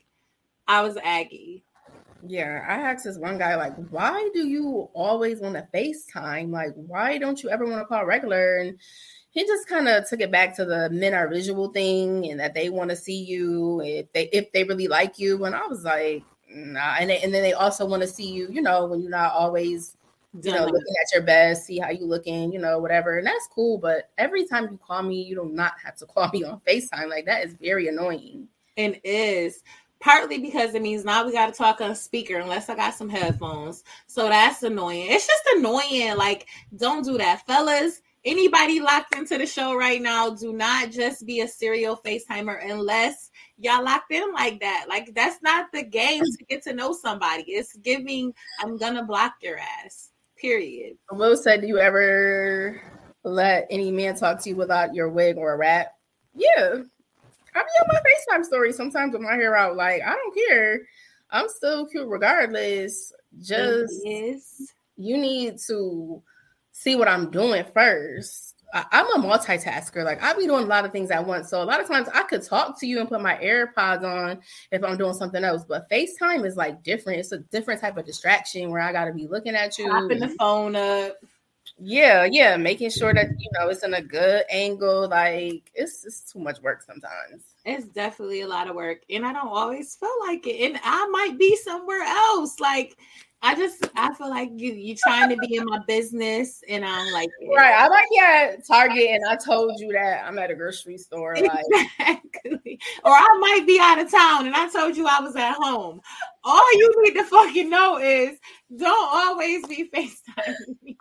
[0.68, 1.64] I was Aggie.
[2.26, 6.52] Yeah, I asked this one guy, like, why do you always want to FaceTime?
[6.52, 8.60] Like, why don't you ever want to call regular?
[8.60, 8.80] And
[9.34, 12.54] he just kind of took it back to the men are visual thing and that
[12.54, 15.44] they want to see you if they if they really like you.
[15.44, 16.96] And I was like, nah.
[17.00, 19.34] And, they, and then they also want to see you, you know, when you're not
[19.34, 19.98] always,
[20.40, 23.18] you know, looking at your best, see how you looking, you know, whatever.
[23.18, 23.80] And that's cool.
[23.80, 27.10] But every time you call me, you do not have to call me on FaceTime.
[27.10, 28.48] Like that is very annoying.
[28.78, 29.64] And is
[30.00, 33.10] partly because it means now we got to talk on speaker unless I got some
[33.10, 33.84] headphones.
[34.06, 35.08] So that's annoying.
[35.10, 36.18] It's just annoying.
[36.18, 41.26] Like, don't do that, fellas anybody locked into the show right now, do not just
[41.26, 44.86] be a serial FaceTimer unless y'all locked in like that.
[44.88, 47.44] Like that's not the game to get to know somebody.
[47.48, 50.12] It's giving I'm gonna block your ass.
[50.38, 50.98] Period.
[51.12, 52.82] Will said, do you ever
[53.24, 55.94] let any man talk to you without your wig or a wrap?
[56.36, 56.82] Yeah.
[57.56, 59.78] I be on my FaceTime story sometimes with my hair out.
[59.78, 60.82] Like, I don't care.
[61.30, 63.14] I'm still cute regardless.
[63.40, 66.22] Just you need to
[66.74, 68.50] see what I'm doing first.
[68.74, 70.04] I, am a multitasker.
[70.04, 71.50] Like I be doing a lot of things at once.
[71.50, 74.42] So a lot of times I could talk to you and put my AirPods on
[74.72, 75.64] if I'm doing something else.
[75.64, 77.20] But FaceTime is like different.
[77.20, 80.20] It's a different type of distraction where I got to be looking at you, popping
[80.20, 81.18] the phone up.
[81.78, 85.08] Yeah, yeah, making sure that you know it's in a good angle.
[85.08, 87.46] Like it's it's too much work sometimes.
[87.66, 90.72] It's definitely a lot of work, and I don't always feel like it.
[90.72, 92.60] And I might be somewhere else.
[92.60, 92.98] Like
[93.46, 97.12] I just, I feel like you you trying to be in my business, and I'm
[97.12, 97.76] like, right.
[97.78, 101.36] I might be at Target, and I told you that I'm at a grocery store.
[101.36, 101.52] Like,
[102.00, 102.80] exactly.
[103.04, 106.00] Or I might be out of town, and I told you I was at home.
[106.46, 108.40] All you need to fucking know is
[108.78, 110.98] don't always be Facetiming me.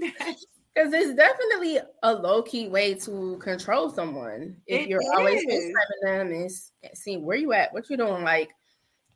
[0.72, 4.56] Because it's definitely a low key way to control someone.
[4.66, 5.74] If It you're always is.
[6.04, 6.50] FaceTiming them and
[6.96, 8.50] see where you at, what you doing, like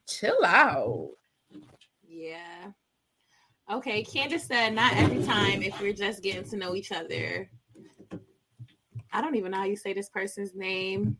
[0.09, 1.11] chill out.
[2.07, 2.73] Yeah.
[3.71, 7.51] Okay, Candace said not every time if we're just getting to know each other.
[9.13, 11.17] I don't even know how you say this person's name.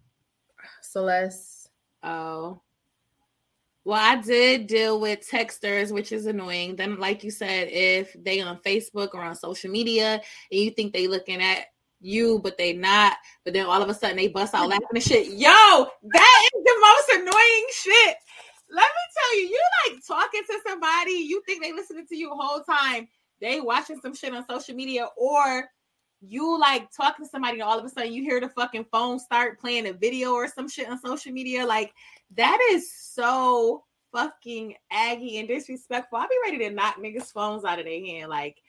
[0.83, 1.71] Celeste.
[2.03, 2.61] Oh.
[3.85, 6.77] Well, I did deal with texters, which is annoying.
[6.77, 10.21] Then, like you said, if they on Facebook or on social media
[10.51, 11.67] and you think they looking at
[12.01, 15.03] you, but they not, but then all of a sudden they bust out laughing and
[15.03, 15.29] shit.
[15.29, 18.17] Yo, that is the most annoying shit.
[18.75, 22.31] Let me tell you, you like talking to somebody, you think they listening to you
[22.31, 23.09] the whole time.
[23.41, 25.69] They watching some shit on social media, or
[26.21, 29.19] you like talking to somebody, and all of a sudden you hear the fucking phone
[29.19, 31.65] start playing a video or some shit on social media.
[31.65, 31.93] Like
[32.37, 36.19] that is so fucking aggy and disrespectful.
[36.19, 38.31] I'll be ready to knock niggas' phones out of their hand.
[38.31, 38.63] Like,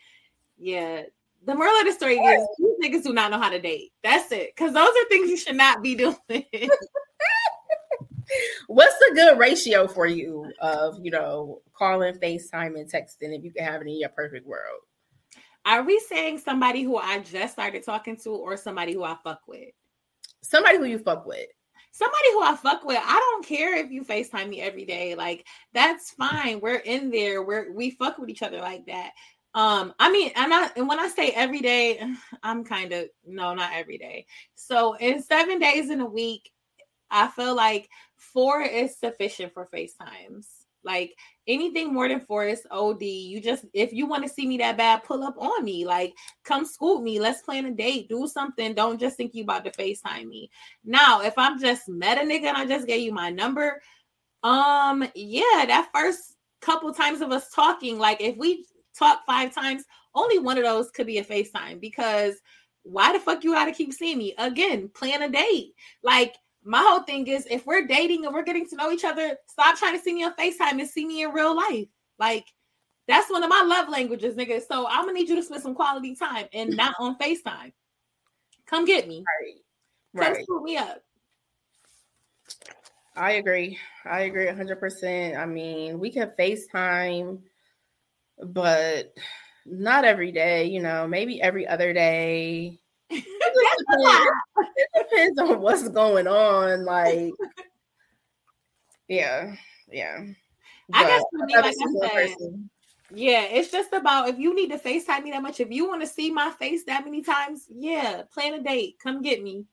[0.57, 1.03] yeah.
[1.45, 3.91] The moral of the story is these niggas do not know how to date.
[4.03, 4.55] That's it.
[4.55, 6.15] Because those are things you should not be doing.
[8.67, 13.51] What's a good ratio for you of you know calling, FaceTime, and texting if you
[13.51, 14.81] could have it in your perfect world?
[15.65, 19.41] Are we saying somebody who I just started talking to or somebody who I fuck
[19.47, 19.69] with?
[20.43, 21.47] Somebody who you fuck with.
[21.91, 25.15] somebody who I fuck with, I don't care if you FaceTime me every day.
[25.15, 26.59] Like that's fine.
[26.59, 27.41] We're in there.
[27.43, 29.11] We're we fuck with each other like that.
[29.53, 31.99] Um, I mean, I'm not and when I say every day,
[32.43, 34.25] I'm kind of no, not every day.
[34.55, 36.51] So in seven days in a week,
[37.11, 40.47] I feel like four is sufficient for FaceTimes.
[40.83, 41.15] Like
[41.47, 43.01] anything more than four is OD.
[43.01, 45.83] You just if you want to see me that bad, pull up on me.
[45.83, 46.13] Like
[46.43, 47.19] come scoop me.
[47.19, 48.07] Let's plan a date.
[48.07, 48.75] Do something.
[48.75, 50.49] Don't just think you about to FaceTime me.
[50.83, 53.81] Now, if I'm just met a nigga and I just gave you my number,
[54.43, 58.65] um, yeah, that first couple times of us talking, like if we
[58.97, 62.35] talk five times, only one of those could be a FaceTime because
[62.83, 64.35] why the fuck you gotta keep seeing me?
[64.37, 65.73] Again, plan a date.
[66.03, 69.37] Like my whole thing is if we're dating and we're getting to know each other,
[69.47, 71.87] stop trying to see me on FaceTime and see me in real life.
[72.17, 72.45] Like
[73.07, 74.61] that's one of my love languages, nigga.
[74.67, 77.71] So I'm gonna need you to spend some quality time and not on FaceTime.
[78.65, 79.23] Come get me.
[79.41, 79.55] Right.
[80.17, 80.63] Come Right.
[80.63, 81.01] me up.
[83.15, 83.77] I agree.
[84.03, 85.37] I agree 100%.
[85.37, 87.41] I mean, we can FaceTime,
[88.39, 89.13] but
[89.65, 92.79] not every day, you know, maybe every other day.
[93.77, 94.27] It depends,
[94.75, 96.85] it depends on what's going on.
[96.85, 97.33] Like,
[99.07, 99.55] yeah,
[99.91, 100.25] yeah.
[100.93, 102.69] I guess for me, like I said, person.
[103.13, 106.01] Yeah, it's just about if you need to FaceTime me that much, if you want
[106.01, 108.97] to see my face that many times, yeah, plan a date.
[109.01, 109.65] Come get me.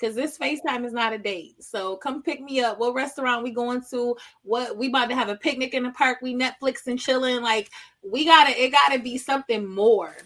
[0.00, 1.62] Cause this FaceTime is not a date.
[1.62, 2.78] So come pick me up.
[2.78, 4.16] What restaurant we going to?
[4.42, 6.20] What we about to have a picnic in the park.
[6.22, 7.42] We Netflix and chilling.
[7.42, 7.68] Like
[8.02, 10.16] we gotta, it gotta be something more.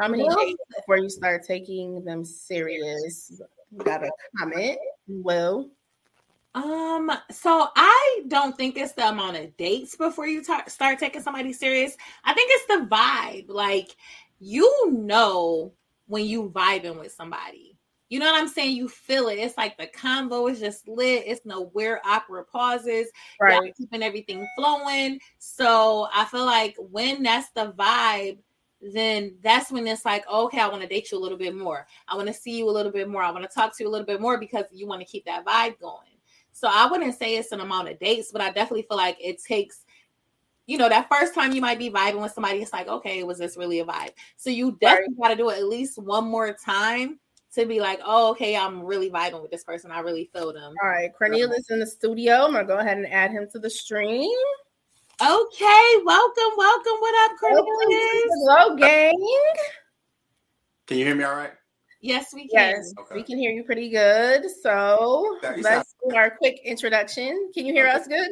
[0.00, 3.40] How many days before you start taking them serious?
[3.70, 4.78] You got a comment?
[5.06, 5.68] Well,
[6.54, 11.22] Um, so I don't think it's the amount of dates before you ta- start taking
[11.22, 11.96] somebody serious.
[12.24, 13.48] I think it's the vibe.
[13.48, 13.94] Like
[14.40, 15.72] you know
[16.06, 17.76] when you vibing with somebody.
[18.08, 18.74] You know what I'm saying?
[18.74, 19.38] You feel it.
[19.38, 21.24] It's like the convo is just lit.
[21.26, 23.08] It's no weird awkward pauses.
[23.38, 23.76] Y'all right?
[23.76, 25.20] keeping everything flowing.
[25.38, 28.38] So I feel like when that's the vibe,
[28.80, 31.86] then that's when it's like, okay, I want to date you a little bit more.
[32.08, 33.22] I want to see you a little bit more.
[33.22, 35.24] I want to talk to you a little bit more because you want to keep
[35.26, 36.08] that vibe going.
[36.52, 39.42] So I wouldn't say it's an amount of dates, but I definitely feel like it
[39.42, 39.84] takes,
[40.66, 43.38] you know, that first time you might be vibing with somebody, it's like, okay, was
[43.38, 44.10] this really a vibe?
[44.36, 47.18] So you definitely got to do it at least one more time
[47.54, 49.90] to be like, oh, okay, I'm really vibing with this person.
[49.90, 50.74] I really feel them.
[50.82, 52.44] All right, Cornelius in the studio.
[52.44, 54.30] I'm gonna go ahead and add him to the stream.
[55.22, 56.92] Okay, welcome, welcome.
[56.98, 58.24] What up, Cornelius?
[58.46, 59.12] Hello, gang.
[60.86, 61.52] Can you hear me all right?
[62.00, 62.70] Yes, we can.
[62.76, 63.16] Yes, Okay.
[63.16, 64.44] we can hear you pretty good.
[64.62, 67.50] So let's do our quick introduction.
[67.52, 67.96] Can you hear Okay.
[67.98, 68.30] us good?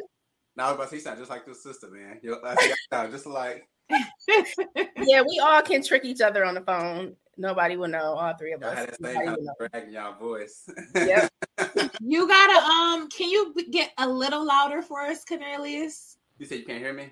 [0.55, 2.19] Now I was about to sound just like your sister, man.
[2.23, 3.69] You I see, I sound just like
[4.97, 7.15] Yeah, we all can trick each other on the phone.
[7.37, 8.15] Nobody will know.
[8.15, 8.77] All three of y'all us.
[8.79, 10.67] had that same Nobody kind will of y'all voice.
[10.95, 11.29] Yep.
[12.01, 13.09] You gotta um.
[13.09, 16.17] Can you get a little louder for us, Cornelius?
[16.39, 17.11] You said you can't hear me?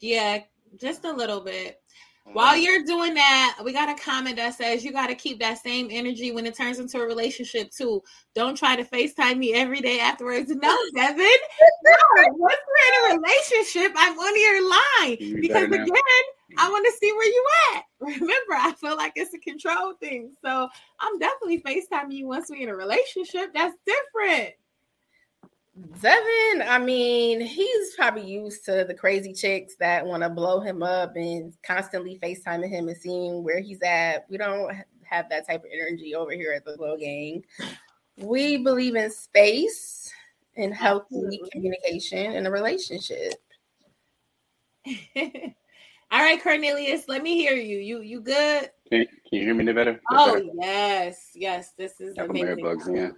[0.00, 0.38] Yeah,
[0.76, 1.80] just a little bit.
[2.26, 2.34] Mm-hmm.
[2.34, 5.58] While you're doing that, we got a comment that says you got to keep that
[5.58, 8.02] same energy when it turns into a relationship too.
[8.34, 10.50] Don't try to FaceTime me every day afterwards.
[10.50, 11.16] No, Devin.
[11.16, 16.24] No, once we're in a relationship, I'm on your line because again,
[16.58, 17.84] I want to see where you at.
[18.00, 20.32] Remember, I feel like it's a control thing.
[20.42, 20.68] So
[21.00, 23.52] I'm definitely FaceTiming you once we're in a relationship.
[23.54, 24.54] That's different.
[25.80, 30.82] Devin, I mean, he's probably used to the crazy chicks that want to blow him
[30.82, 34.26] up and constantly FaceTiming him and seeing where he's at.
[34.28, 37.44] We don't have that type of energy over here at the Glow Gang.
[38.16, 40.12] We believe in space
[40.56, 41.50] and healthy Absolutely.
[41.50, 43.34] communication in a relationship.
[45.16, 47.78] All right, Cornelius, let me hear you.
[47.78, 48.70] You you good?
[48.90, 50.00] Can, can you hear me any better?
[50.10, 51.72] Oh yes, yes.
[51.78, 52.64] This is Got my amazing.
[52.64, 53.16] earbuds in.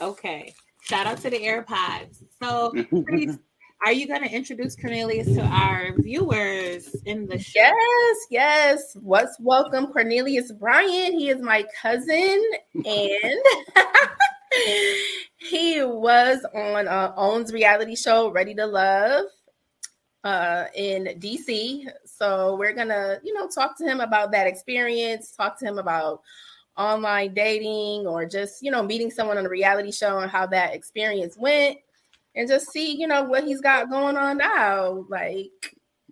[0.00, 0.54] Okay.
[0.88, 2.22] Shout out to the AirPods.
[2.42, 3.36] So, please,
[3.84, 7.60] are you going to introduce Cornelius to our viewers in the show?
[7.60, 8.96] Yes, yes.
[8.98, 11.14] What's welcome, Cornelius Bryant.
[11.14, 12.42] He is my cousin,
[12.74, 13.42] and
[15.36, 19.26] he was on uh, OWN's reality show, Ready to Love,
[20.24, 21.84] uh, in DC.
[22.06, 25.32] So we're gonna, you know, talk to him about that experience.
[25.36, 26.22] Talk to him about
[26.78, 30.74] online dating or just, you know, meeting someone on a reality show and how that
[30.74, 31.78] experience went,
[32.34, 35.04] and just see, you know, what he's got going on now.
[35.08, 35.50] Like,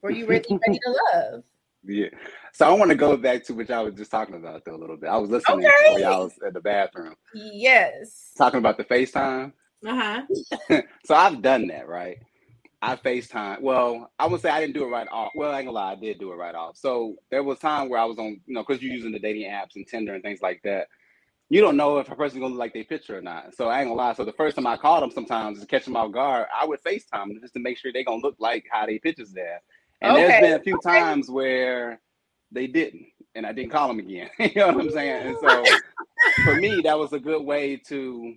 [0.03, 1.45] were you really ready to love?
[1.85, 2.09] Yeah.
[2.53, 4.77] So I want to go back to what y'all was just talking about though a
[4.77, 5.09] little bit.
[5.09, 5.73] I was listening Okay.
[5.89, 8.33] while y'all was at the bathroom Yes.
[8.37, 9.53] talking about the FaceTime.
[9.87, 10.23] Uh huh.
[11.05, 12.19] So I've done that, right?
[12.83, 13.63] I FaceTime.
[13.63, 15.33] Well, I would say I didn't do it right off.
[15.35, 16.77] Well, I ain't gonna lie, I did do it right off.
[16.77, 19.51] So there was time where I was on, you know, because you're using the dating
[19.51, 20.89] apps and Tinder and things like that.
[21.49, 23.55] You don't know if a person's gonna look like their picture or not.
[23.55, 24.13] So I ain't gonna lie.
[24.15, 26.83] So the first time I called them, sometimes to catch them off guard, I would
[26.83, 29.63] FaceTime them just to make sure they gonna look like how they pictures there.
[30.03, 30.99] And Okay, there's been a few okay.
[30.99, 32.01] times where
[32.53, 34.29] they didn't, and I didn't call them again.
[34.39, 35.29] you know what I'm saying?
[35.29, 35.65] And so
[36.45, 38.35] for me, that was a good way to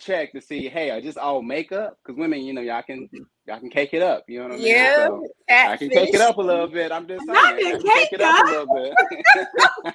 [0.00, 1.98] check to see, hey, are just all makeup?
[2.02, 3.22] Because women, you know, y'all can mm-hmm.
[3.46, 4.24] y'all can cake it up.
[4.28, 4.66] You know what I mean?
[4.66, 5.06] Yeah.
[5.06, 6.90] So I can cake it up a little bit.
[6.92, 7.34] I'm just saying.
[7.34, 8.46] Not I can cake cake it up up.
[8.46, 9.94] a little bit.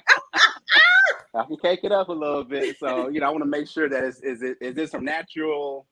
[1.34, 2.78] I can cake it up a little bit.
[2.78, 5.04] So you know, I want to make sure that is is it is there some
[5.04, 5.86] natural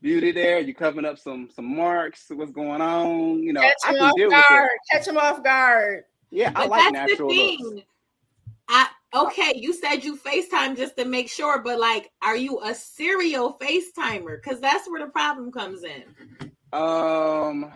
[0.00, 0.60] beauty there?
[0.60, 2.26] You covering up some some marks?
[2.30, 3.42] What's going on?
[3.42, 4.64] You know, Catch I him can off deal with guard.
[4.66, 4.92] it.
[4.92, 6.04] Catch him off guard.
[6.30, 7.58] Yeah, I like that's the natural thing.
[7.60, 7.86] looks.
[8.68, 12.74] I okay, you said you FaceTime just to make sure, but like, are you a
[12.74, 14.40] serial FaceTimer?
[14.42, 16.04] Because that's where the problem comes in.
[16.72, 17.72] Um,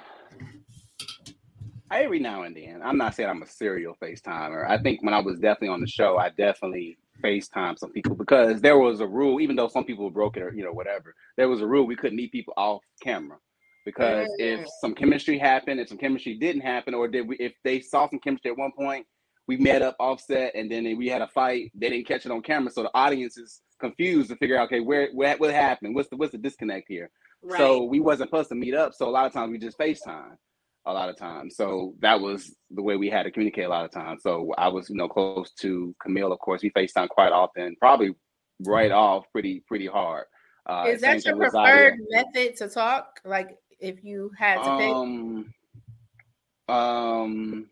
[1.91, 2.81] every now and then.
[2.83, 4.69] I'm not saying I'm a serial FaceTimer.
[4.69, 8.61] I think when I was definitely on the show, I definitely FaceTime some people because
[8.61, 11.15] there was a rule, even though some people broke it or you know whatever.
[11.37, 13.39] There was a rule we couldn't meet people off camera
[13.85, 14.69] because if Mm.
[14.81, 18.19] some chemistry happened, if some chemistry didn't happen, or did we if they saw some
[18.19, 19.07] chemistry at one point,
[19.49, 21.71] we met up offset and then we had a fight.
[21.75, 24.81] They didn't catch it on camera, so the audience is confused to figure out okay
[24.81, 25.95] where, where what happened?
[25.95, 27.11] What's the what's the disconnect here?
[27.43, 27.59] Right.
[27.59, 28.95] So we wasn't supposed to meet up.
[28.95, 30.37] So a lot of times we just FaceTime
[30.87, 31.57] a lot of times.
[31.57, 34.23] So that was the way we had to communicate a lot of times.
[34.23, 36.63] So I was, you know, close to Camille, of course.
[36.63, 38.15] We FaceTime quite often, probably
[38.65, 40.25] right off pretty, pretty hard.
[40.65, 42.25] Uh, Is that your preferred Zadia.
[42.35, 43.21] method to talk?
[43.25, 44.95] Like if you had to pick?
[44.95, 45.55] Um,
[46.69, 47.67] um,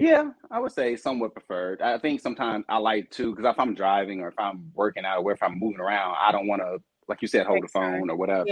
[0.00, 1.82] yeah, I would say somewhat preferred.
[1.82, 5.22] I think sometimes I like to because if I'm driving or if I'm working out
[5.22, 8.08] or if I'm moving around, I don't want to, like you said, hold the phone
[8.08, 8.44] or whatever.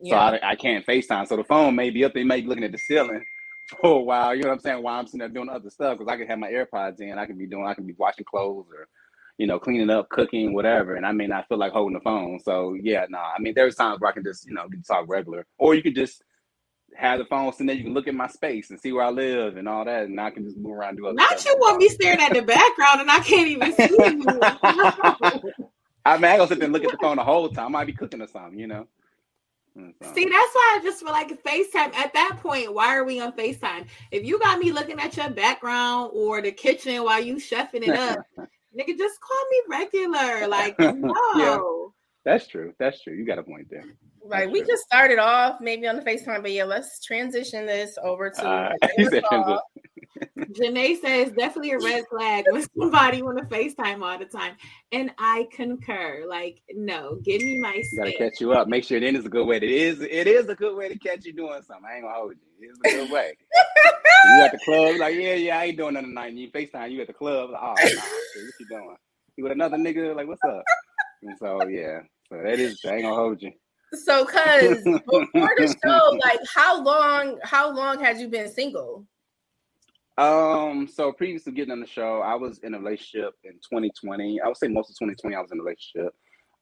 [0.00, 0.10] Yeah.
[0.10, 1.28] So I, I can't FaceTime.
[1.28, 3.24] So the phone may be up there, may be looking at the ceiling
[3.80, 4.34] for a while.
[4.34, 4.82] You know what I'm saying?
[4.82, 7.26] While I'm sitting there doing other stuff, because I can have my AirPods in, I
[7.26, 8.88] can be doing, I can be washing clothes or,
[9.36, 12.40] you know, cleaning up, cooking, whatever, and I may not feel like holding the phone.
[12.40, 15.46] So yeah, no, I mean, there's times where I can just, you know, talk regular,
[15.58, 16.24] or you could just
[16.96, 17.76] have the phone sitting there.
[17.76, 20.20] You can look at my space and see where I live and all that, and
[20.20, 22.42] I can just move around and do other Not you want me staring at the
[22.42, 24.24] background and I can't even see you.
[26.04, 27.66] I mean, I gonna sit there and look at the phone the whole time.
[27.66, 28.86] I might be cooking or something, you know.
[30.02, 31.94] So- See, that's why I just feel like FaceTime.
[31.94, 33.86] At that point, why are we on FaceTime?
[34.10, 37.90] If you got me looking at your background or the kitchen while you chefing it
[37.90, 38.18] up,
[38.76, 40.48] nigga, just call me regular.
[40.48, 41.77] Like, no.
[42.28, 42.74] That's true.
[42.78, 43.14] That's true.
[43.14, 43.84] You got a point there.
[44.22, 44.50] Right.
[44.50, 44.66] We Sure.
[44.66, 48.74] just started off maybe on the FaceTime, but yeah, let's transition this over to Uh,
[48.82, 49.58] a he said transition.
[50.36, 54.56] Janae says definitely a red flag when somebody want to FaceTime all the time.
[54.92, 56.24] And I concur.
[56.28, 58.68] Like, no, give me my You gotta catch you up.
[58.68, 59.56] Make sure then is a good way.
[59.56, 60.02] It is.
[60.02, 61.86] It is a good way to catch you doing something.
[61.90, 62.70] I ain't gonna hold you.
[62.84, 63.32] It's a good way.
[64.36, 66.28] you at the club, like yeah, yeah, I ain't doing nothing tonight.
[66.28, 68.96] And you Facetime, you at the club, like, oh, nah, what you doing?
[69.36, 70.14] You with another nigga?
[70.14, 70.62] Like, what's up?
[71.22, 72.00] And so yeah,
[72.30, 72.80] so that is.
[72.84, 73.52] I ain't gonna hold you.
[73.92, 79.06] So cause before the show, like how long how long had you been single?
[80.18, 84.40] Um, so previous to getting on the show, I was in a relationship in 2020.
[84.40, 86.12] I would say most of 2020 I was in a relationship.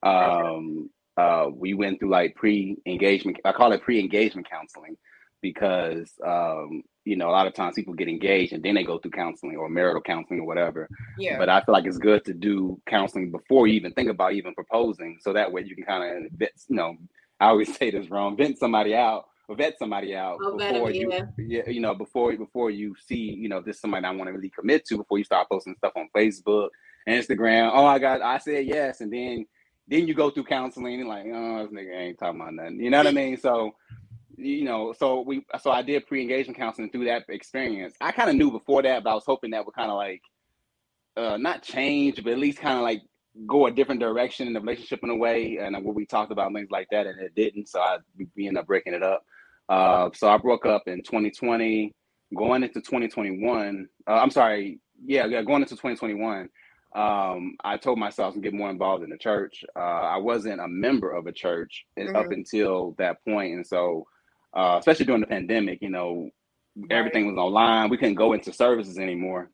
[0.03, 3.39] Um, uh, we went through like pre-engagement.
[3.47, 4.97] I call it pre-engagement counseling
[5.43, 8.99] because um, you know a lot of times people get engaged and then they go
[8.99, 10.89] through counseling or marital counseling or whatever.
[11.19, 11.39] Yeah.
[11.39, 14.55] But I feel like it's good to do counseling before you even think about even
[14.55, 16.97] proposing, so that way you can kind of, you know,
[17.41, 20.91] I always say this wrong, vent somebody out or vet somebody out Oh, vet before
[20.91, 21.69] you, yeah.
[21.69, 24.51] you know, before before you see, you know, this is somebody I want to really
[24.51, 26.69] commit to before you start posting stuff on Facebook,
[27.09, 27.71] Instagram.
[27.73, 29.47] Oh, I got, I said yes, and then
[29.89, 32.81] then you go through counseling and like, oh, this nigga ain't talking about nothing.
[32.81, 33.37] You know what I mean?
[33.37, 33.73] So,
[34.37, 37.95] you know, so we, so I did pre-engagement counseling through that experience.
[38.01, 40.23] I kind of knew before that, but I was hoping that would kind of like,
[41.17, 43.01] uh, not change, but at least kind of like
[43.47, 46.53] go a different direction in the relationship in a way, and what we talked about
[46.53, 47.69] things like that, and it didn't.
[47.69, 47.99] So I
[48.37, 49.25] we ended up breaking it up.
[49.69, 51.93] Uh, so I broke up in 2020,
[52.37, 53.89] going into 2021.
[54.07, 56.49] Uh, I'm sorry, yeah, yeah, going into 2021.
[56.95, 59.65] Um, I told myself to get more involved in the church.
[59.75, 62.35] Uh, I wasn't a member of a church in- up Mhm.
[62.35, 64.07] until that point, and so
[64.55, 66.31] uh, especially during the pandemic, you know,
[66.91, 67.91] everything was online.
[67.91, 69.51] We couldn't go into services anymore,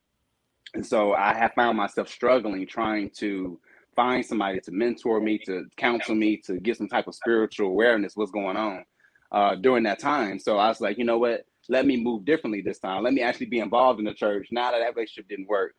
[0.74, 3.60] and so I have found myself struggling trying to
[3.94, 8.16] find somebody to mentor me, to counsel me, to get some type of spiritual awareness
[8.16, 8.84] what's going on
[9.32, 10.38] uh, during that time.
[10.38, 11.44] So I was like, you know what?
[11.68, 13.04] Let me move differently this time.
[13.04, 14.48] Let me actually be involved in the church.
[14.50, 15.74] Now that that relationship didn't work,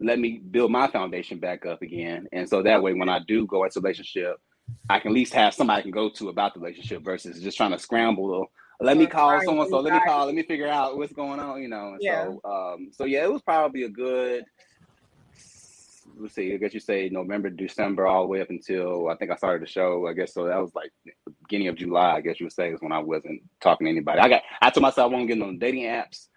[0.00, 2.28] let me build my foundation back up again.
[2.32, 4.36] And so that way, when I do go into relationship,
[4.90, 7.56] I can at least have somebody I can go to about the relationship versus just
[7.56, 8.50] trying to scramble.
[8.80, 9.68] Let me call someone.
[9.68, 10.26] So let me call.
[10.26, 11.60] Let me figure out what's going on.
[11.62, 11.94] You know.
[11.94, 12.24] And Yeah.
[12.24, 14.44] so, um, so yeah, it was probably a good.
[16.16, 16.54] Let's see.
[16.54, 19.62] I guess you say November, December, all the way up until I think I started
[19.62, 20.06] the show.
[20.06, 20.46] I guess so.
[20.46, 20.90] That was like
[21.42, 22.14] beginning of July.
[22.14, 24.20] I guess you would say is when I wasn't talking to anybody.
[24.20, 24.42] I got.
[24.62, 26.28] I told myself I won't get on dating apps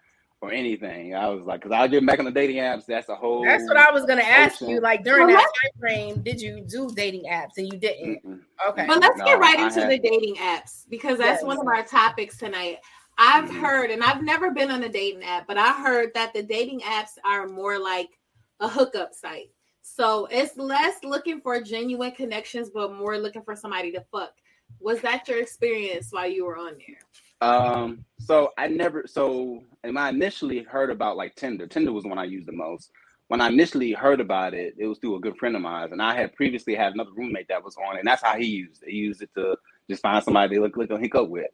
[0.42, 1.14] or anything.
[1.14, 2.84] I was like, because I'll get back on the dating apps.
[2.84, 3.44] That's a whole.
[3.44, 4.70] That's what I was gonna ask Ocean.
[4.70, 4.80] you.
[4.80, 8.26] Like during Well, that time frame, did you do dating apps and you didn't?
[8.26, 8.40] Mm-mm.
[8.68, 8.84] Okay.
[8.86, 11.44] But let's No, get right I into had- the dating apps because that's Yes.
[11.44, 12.78] one of our topics tonight.
[13.18, 13.60] I've Mhm.
[13.60, 16.80] heard, and I've never been on a dating app, but I heard that the dating
[16.80, 18.08] apps are more like
[18.58, 19.50] a hookup site.
[19.82, 24.32] So it's less looking for genuine connections, but more looking for somebody to fuck.
[24.80, 26.98] Was that your experience while you were on there?
[27.42, 32.08] Um, so I never so and I initially heard about like Tinder, Tinder was the
[32.08, 32.92] one I used the most.
[33.26, 36.00] When I initially heard about it, it was through a good friend of mine, and
[36.00, 38.90] I had previously had another roommate that was on, and that's how he used it.
[38.90, 39.56] He used it to
[39.90, 41.48] just find somebody to look look hook up with.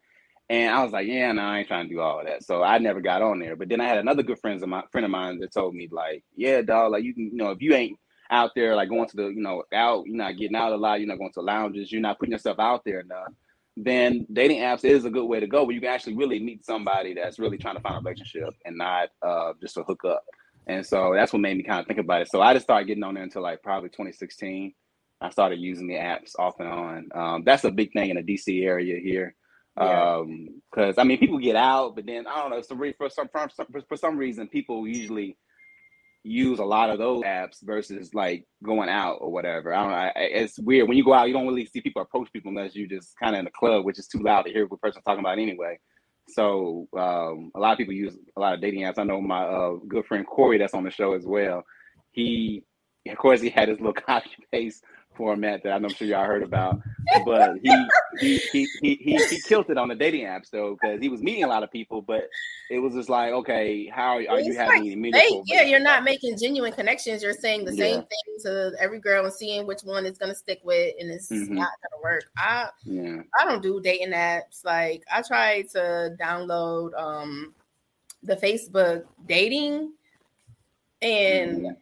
[0.51, 2.43] And I was like, yeah, no, I ain't trying to do all of that.
[2.43, 3.55] So I never got on there.
[3.55, 5.87] But then I had another good friend of my friend of mine that told me
[5.91, 7.97] like, yeah, dog, like you can, you know, if you ain't
[8.29, 10.99] out there like going to the, you know, out, you're not getting out a lot,
[10.99, 13.29] you're not going to lounges, you're not putting yourself out there enough
[13.81, 16.65] then dating apps is a good way to go where you can actually really meet
[16.65, 20.23] somebody that's really trying to find a relationship and not uh, just a hook up.
[20.67, 22.29] And so that's what made me kind of think about it.
[22.29, 24.73] So I just started getting on there until like probably 2016.
[25.21, 27.09] I started using the apps off and on.
[27.15, 29.35] Um, that's a big thing in the DC area here.
[29.77, 30.17] Yeah.
[30.17, 33.29] Um, I mean, people get out, but then I don't know, so re- for some,
[33.29, 35.37] for some, for some reason, people usually
[36.23, 39.73] use a lot of those apps versus like going out or whatever.
[39.73, 39.97] I don't know.
[39.97, 42.75] I, it's weird when you go out, you don't really see people approach people unless
[42.75, 45.03] you just kind of in the club, which is too loud to hear what person's
[45.03, 45.79] talking about anyway.
[46.27, 48.99] So um, a lot of people use a lot of dating apps.
[48.99, 51.63] I know my uh, good friend Corey, that's on the show as well.
[52.11, 52.63] He,
[53.07, 54.83] of course, he had his little copy paste
[55.19, 56.81] format that I'm sure y'all heard about,
[57.25, 57.89] but he
[58.21, 61.21] he he he he, he killed it on the dating apps though because he was
[61.21, 62.29] meeting a lot of people, but
[62.69, 65.79] it was just like, okay, how are you It's having like any Hey, yeah, you're
[65.81, 67.21] not making genuine connections.
[67.21, 70.61] You're saying the same thing to every girl and seeing which one is gonna stick
[70.63, 71.49] with, and it's Mhm.
[71.49, 72.31] not gonna work.
[72.37, 73.21] I Yeah.
[73.39, 74.63] I don't do dating apps.
[74.63, 77.53] Like I tried to download um
[78.23, 79.93] the Facebook dating,
[81.01, 81.77] and Mhm.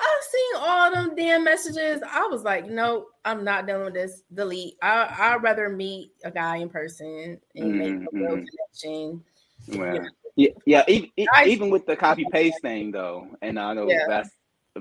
[0.00, 2.02] I, I seen all them damn messages.
[2.08, 4.22] I was like, nope, I'm not dealing with this.
[4.32, 4.74] Delete.
[4.82, 8.46] I I'd rather meet a guy in person and make a real Mhm.
[8.48, 9.24] connection.
[9.68, 10.84] Well, yeah, yeah.
[10.88, 14.06] Even, I- even with the copy paste thing, though, and I know Yeah.
[14.08, 14.30] that's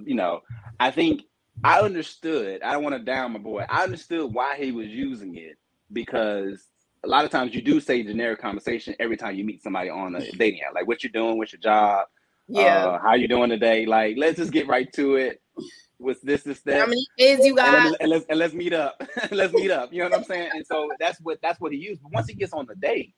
[0.05, 0.41] you know,
[0.79, 1.23] I think
[1.63, 2.61] I understood.
[2.61, 3.65] I don't want to down my boy.
[3.69, 5.57] I understood why he was using it
[5.91, 6.67] because
[7.03, 10.15] a lot of times you do say generic conversation every time you meet somebody on
[10.15, 12.05] a dating app, like what you're doing, what's your job,
[12.49, 12.85] Yeah.
[12.85, 13.85] uh, how you doing today.
[13.85, 15.41] Like, let's just get right to it.
[15.97, 16.79] What's this, this, that.
[16.79, 17.91] How many kids you and, got?
[17.91, 19.01] let, and let's and let's meet up.
[19.31, 19.91] let's meet up.
[19.91, 20.49] You know what I'm saying?
[20.53, 22.01] And so that's what that's what he used.
[22.01, 23.13] But once he gets on the date,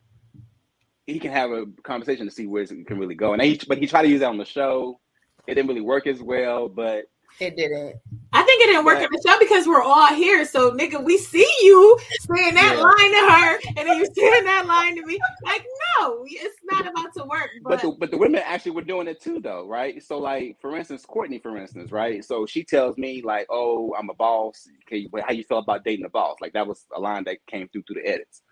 [1.05, 3.33] he can have a conversation to see where it can really go.
[3.33, 4.99] And he, but he tried to use that on the show.
[5.47, 6.67] It didn't really work as well.
[6.67, 7.05] But
[7.41, 7.95] It didn't.
[8.33, 10.45] I think it didn't work But- on the show because we're all here.
[10.45, 11.97] So, nigga, we see you
[12.33, 12.83] saying that Yeah.
[12.83, 15.19] line to her, and then you saying that line to me.
[15.43, 15.65] Like,
[15.99, 17.49] no, it's not about to work.
[17.63, 20.01] But, But the but the women actually were doing it too, though, right?
[20.03, 22.23] So like for instance, Courtney, for instance, right?
[22.23, 24.67] So she tells me like, "Oh, I'm a boss.
[24.85, 27.39] Okay, but how you feel about dating a boss?" Like that was a line that
[27.47, 28.43] came through through the edits.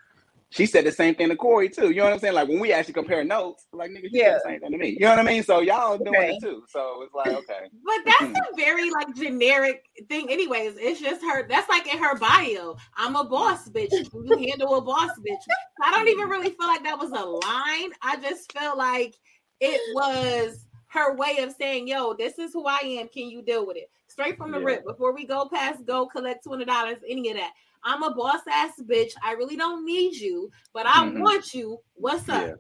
[0.52, 1.90] She said the same thing to Corey too.
[1.92, 2.34] You know what I'm saying?
[2.34, 4.34] Like when we actually compare notes, like nigga, she Yeah.
[4.34, 4.90] said the same thing to me.
[4.90, 5.44] You know what I mean?
[5.44, 6.30] So y'all doing Okay.
[6.36, 6.64] it too.
[6.70, 8.54] So it's like okay, But that's mm-hmm.
[8.54, 10.76] a very like generic thing, anyways.
[10.78, 11.48] It's just her.
[11.48, 12.78] That's like in her bio.
[12.98, 13.92] I'm a boss bitch.
[13.92, 15.38] You handle a boss bitch.
[15.84, 16.32] I don't even mm-hmm.
[16.32, 17.92] really feel like that was a line.
[18.02, 19.16] I just felt like
[19.60, 23.08] it was her way of saying, "Yo, this is who I am.
[23.10, 24.66] Can you deal with it?" Straight from the Yeah.
[24.66, 24.86] rip.
[24.86, 26.98] Before we go past, go collect two hundred dollars.
[27.08, 27.52] Any of that.
[27.84, 29.12] I'm a boss ass bitch.
[29.24, 31.20] I really don't need you, but I Mhm.
[31.20, 31.80] want you.
[31.96, 32.46] What's up?
[32.46, 32.56] yeah,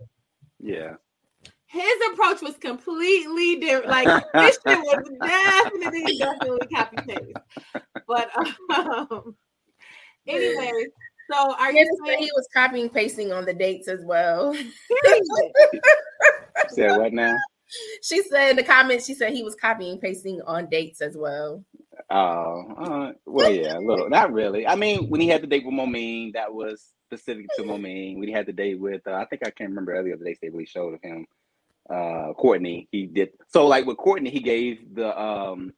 [0.60, 0.96] yeah.
[1.66, 3.90] his approach was completely different.
[3.90, 7.40] Like this shit was definitely, definitely copy paste.
[8.08, 9.36] But um,
[10.28, 10.72] anyway,
[11.32, 14.56] so are Candace you saying he was copying pasting on the dates as well.
[16.70, 17.38] Said what now?
[18.02, 21.18] she said in the comments, she said he was copying and pasting on dates as
[21.18, 21.64] well.
[22.10, 24.10] Oh, uh, well, yeah, a little.
[24.10, 24.66] Not really.
[24.68, 28.18] I mean, when he had the date with Momine, that was specific to Momine.
[28.18, 30.40] When he had the date with, uh, I think I can't remember of the dates
[30.42, 31.26] they really showed of him.
[31.90, 33.30] Uh, Courtney, he did.
[33.48, 35.74] So, like with Courtney, he gave the um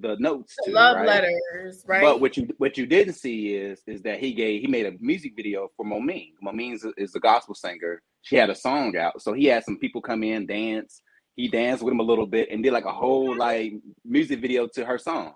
[0.00, 1.06] the notes The to love right?
[1.06, 2.02] letters, right?
[2.02, 4.92] But what you what you didn't see is is that he gave he made a
[5.00, 6.32] music video for Momine.
[6.44, 8.02] Momine is a gospel singer.
[8.22, 11.02] She had a song out, so he had some people come in dance.
[11.36, 13.72] He danced with him a little bit and did like a whole like
[14.04, 15.34] music video to her song,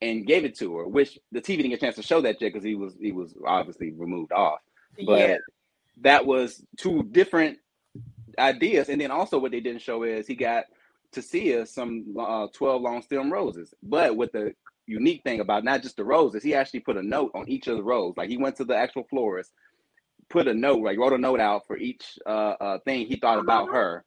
[0.00, 0.88] and gave it to her.
[0.88, 3.12] Which the TV didn't get a chance to show that yet because he was he
[3.12, 4.60] was obviously removed off.
[5.04, 5.36] But yeah,
[6.02, 7.58] that was two different
[8.38, 8.88] ideas.
[8.88, 10.64] And then also what they didn't show is he got
[11.12, 13.74] to see us some uh, 12 long stem roses.
[13.82, 14.54] But with the
[14.86, 17.76] unique thing about not just the roses, he actually put a note on each of
[17.76, 18.16] the roses.
[18.16, 19.52] Like he went to the actual florist,
[20.28, 23.38] put a note, like wrote a note out for each uh, uh, thing he thought
[23.38, 24.04] about her.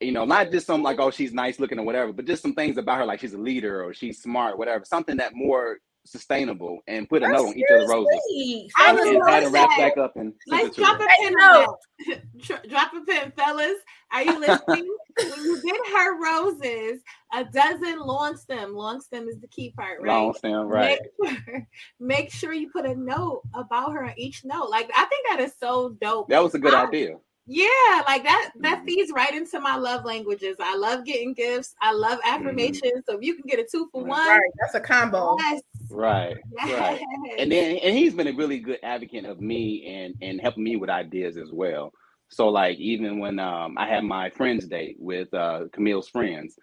[0.00, 2.54] You know, not just some like, oh, she's nice looking or whatever, but just some
[2.54, 4.84] things about her, like she's a leader or she's smart, whatever.
[4.84, 8.72] Something that more sustainable and put a note on each of the roses.
[8.78, 11.34] I And, was and gonna had it wrapped back up and let's drop a pin
[11.36, 11.44] No.
[11.62, 11.74] on
[12.08, 12.38] that.
[12.38, 13.74] Dro- drop a pin, fellas.
[14.12, 14.88] Are you listening?
[15.18, 17.00] when you get her roses,
[17.34, 18.74] a dozen long stem.
[18.74, 20.08] Long stem is the key part, right?
[20.08, 20.98] Long stem, right.
[21.18, 21.66] Make sure,
[22.00, 24.70] make sure you put a note about her on each note.
[24.70, 26.28] Like I think that is so dope.
[26.28, 27.16] That was a good I- idea.
[27.50, 28.86] Yeah, like that that Mhm.
[28.86, 30.56] feeds right into my love languages.
[30.60, 31.74] I love getting gifts.
[31.80, 33.04] I love affirmations.
[33.08, 35.36] So if you can get a two for one, Right, that's a combo.
[35.38, 36.36] yes, Right,
[36.68, 37.00] right.
[37.38, 40.76] And then and he's been a really good advocate of me and and helping me
[40.76, 41.92] with ideas as well.
[42.28, 46.56] So like even when um I had my friends date with uh Camille's friends,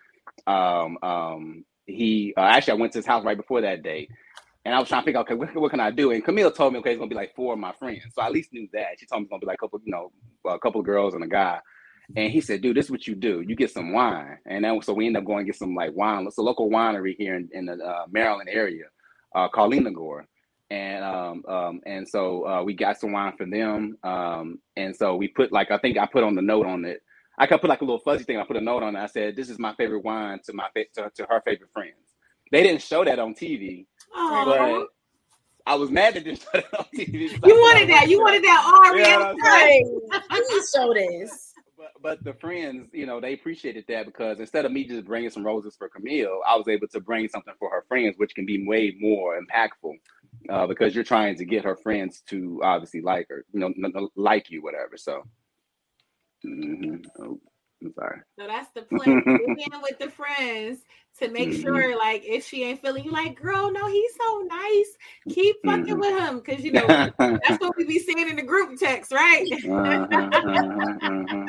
[0.45, 4.11] um um he uh, actually I went to his house right before that date.
[4.66, 6.11] And I was trying to figure out, okay, what, what can I do?
[6.11, 8.01] And Camille told me, okay, it's gonna be like four of my friends.
[8.11, 8.99] So I at least knew that.
[8.99, 10.11] She told me it's gonna be like a couple, you know,
[10.45, 11.59] a couple of girls and a guy.
[12.16, 13.41] And he said, dude, this is what you do.
[13.41, 14.38] You get some wine.
[14.47, 16.26] And then so we ended up going get some like wine.
[16.26, 18.86] It's a local winery here in, in the uh, Maryland area,
[19.36, 20.26] uh, called Linganore.
[20.72, 23.97] And um, um, and so uh, we got some wine for them.
[24.03, 27.01] Um, and so we put like I think I put on the note on it.
[27.38, 28.38] I could put like a little fuzzy thing.
[28.38, 28.99] I put a note on it.
[28.99, 32.16] I said, "This is my favorite wine to my to, to her favorite friends."
[32.51, 33.86] They didn't show that on TV.
[34.16, 34.88] But
[35.68, 37.30] I was mad that they didn't on TV.
[37.34, 38.07] because you wanted that.
[38.09, 39.41] You wanted that all Yeah, reality.
[39.43, 39.84] Right.
[40.30, 41.53] Please show this.
[41.78, 45.30] But, but the friends, you know, they appreciated that because instead of me just bringing
[45.30, 48.45] some roses for Camille, I was able to bring something for her friends, which can
[48.45, 49.93] be way more impactful
[50.49, 53.91] uh, because you're trying to get her friends to obviously like her, you know, n-
[53.95, 54.95] n- like you, whatever.
[54.95, 55.24] So,
[56.45, 57.03] mhm.
[57.86, 58.19] I'm sorry.
[58.39, 59.21] So that's the plan.
[59.25, 60.79] Get in with the friends
[61.19, 61.61] to make Mhm.
[61.61, 64.97] sure, like, if she ain't feeling you, like, girl, no, he's so nice.
[65.36, 65.99] Keep fucking Mhm.
[65.99, 69.45] with him, because you know that's what we be seeing in the group text, right?
[69.51, 71.45] Uh-huh, uh-huh, uh-huh.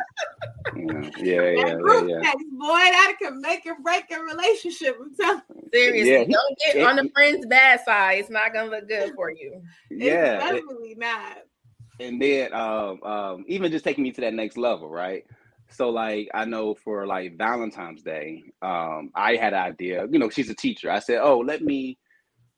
[0.77, 2.21] Yeah, yeah, yeah, that yeah, group yeah.
[2.23, 4.97] text, boy, that can make or break a relationship.
[5.01, 5.63] I'm telling you.
[5.75, 8.19] Seriously, Yeah, he- don't get it- on the friend's bad side.
[8.21, 9.63] It's not gonna look good for you.
[9.91, 11.39] It's Yeah, it- definitely not.
[11.99, 15.25] and then um, um, even just taking me to that next level, right?
[15.71, 20.07] So like I know for like Valentine's Day, um, I had an idea.
[20.11, 20.91] You know, she's a teacher.
[20.91, 21.99] I said, "Oh, let me,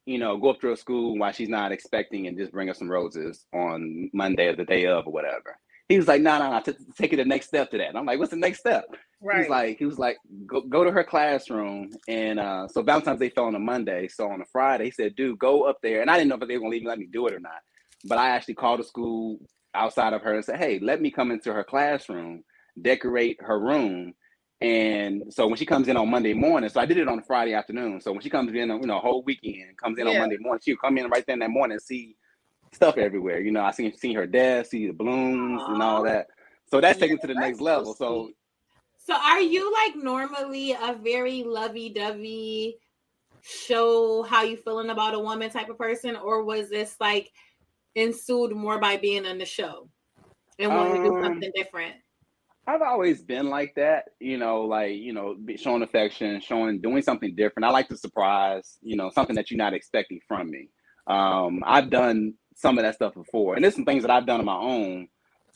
[0.07, 2.75] you know, go up to her school while she's not expecting, and just bring her
[2.75, 6.51] some roses on Monday or the day of or whatever." He was like, "No, no,
[6.51, 8.85] no, take it the next step to that." And I'm like, "What's the next step?"
[9.21, 9.41] Right.
[9.41, 11.91] He's like, he was like, go, go to her classroom.
[12.07, 14.07] And uh, so Valentine's Day fell on a Monday.
[14.09, 16.01] So on a Friday, he said, dude, go up there.
[16.03, 17.41] And I didn't know if they were going to even let me do it or
[17.41, 17.61] not.
[18.05, 19.39] But I actually called the school
[19.75, 22.45] outside of her and said, hey, let me come into her classroom,
[22.83, 24.15] decorate her room.
[24.61, 27.55] And so when she comes in on Monday morning, so I did it on Friday
[27.55, 28.01] afternoon.
[28.01, 30.77] So when she comes in, you know, whole weekend, comes in on Monday morning, she'll
[30.77, 32.17] come in right then that morning and see
[32.73, 33.41] stuff everywhere.
[33.41, 36.27] You know, I seen seen her desk, see the balloons and all that.
[36.71, 37.95] So that's Yeah, taken to the next so level.
[37.95, 38.37] So sweet.
[38.99, 42.79] So are you like normally a very lovey-dovey
[43.41, 47.31] show how you feeling about a woman type of person, or was this like
[47.95, 49.89] ensued more by being on the show
[50.59, 51.95] and wanting to do Um, something different?
[52.69, 57.35] I've always been like that, you know, like, you know, showing affection, showing, doing something
[57.35, 57.65] different.
[57.65, 60.69] I like to surprise, you know, something that you're not expecting from me.
[61.07, 64.41] Um, I've done some of that stuff before, and there's some things that I've done
[64.41, 65.09] on my own,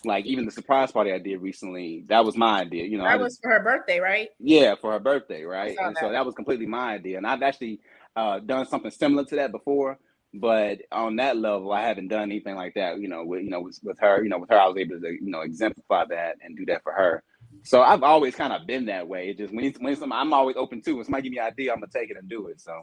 [0.07, 2.05] like even the surprise party I did recently.
[2.09, 3.05] That was my idea, you know.
[3.05, 4.31] That just- was for her birthday, right?
[4.41, 5.77] yeah, for her birthday, right?
[5.79, 6.13] And so that.
[6.13, 7.81] that was completely my idea, and I've actually
[8.17, 9.99] uh, done something similar to that before,
[10.35, 13.01] but on that level, I haven't done anything like that.
[13.01, 15.01] You know, with you know with, with her, you know, with her, I was able
[15.01, 17.23] to you know exemplify that and do that for her.
[17.65, 19.31] So I've always kind of been that way.
[19.31, 20.95] It just when when some, I'm always open to.
[20.95, 22.61] When somebody give me an idea, I'm gonna take it and do it.
[22.61, 22.83] So.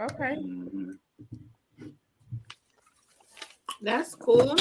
[0.00, 0.36] Okay.
[0.36, 0.98] mhm.
[3.82, 4.56] That's cool.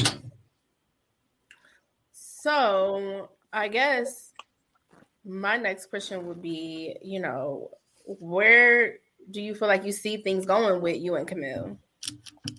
[2.14, 4.34] So I guess
[5.26, 7.70] my next question would be, you know,
[8.06, 8.96] where
[9.30, 11.78] do you feel like you see things going with you and Camille?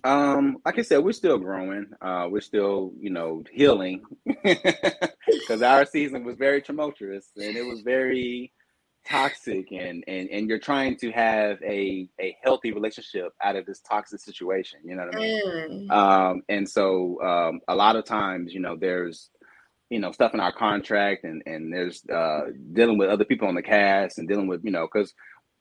[0.03, 1.87] Um, like I said, we're still growing.
[2.01, 4.03] Uh, we're still, you know, healing
[4.43, 8.51] because our season was very tumultuous and it was very
[9.05, 13.81] toxic, and and and you're trying to have a a healthy relationship out of this
[13.81, 14.79] toxic situation.
[14.83, 15.89] You know what I mean?
[15.89, 19.29] Mm, Um, and so um, a lot of times, you know, there's
[19.89, 22.41] you know stuff in our contract, and and there's uh,
[22.73, 25.13] dealing with other people on the cast, and dealing with you know because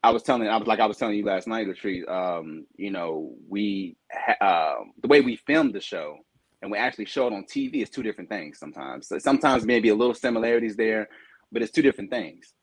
[0.02, 2.08] I was telling I was like I was telling you last night, Latrice.
[2.08, 6.18] Um, you know, we ha- um the way we filmed the show
[6.62, 8.58] and we actually show it on TV is two different things.
[8.58, 11.08] Sometimes, so sometimes maybe a little similarities there,
[11.50, 12.54] but it's two different things.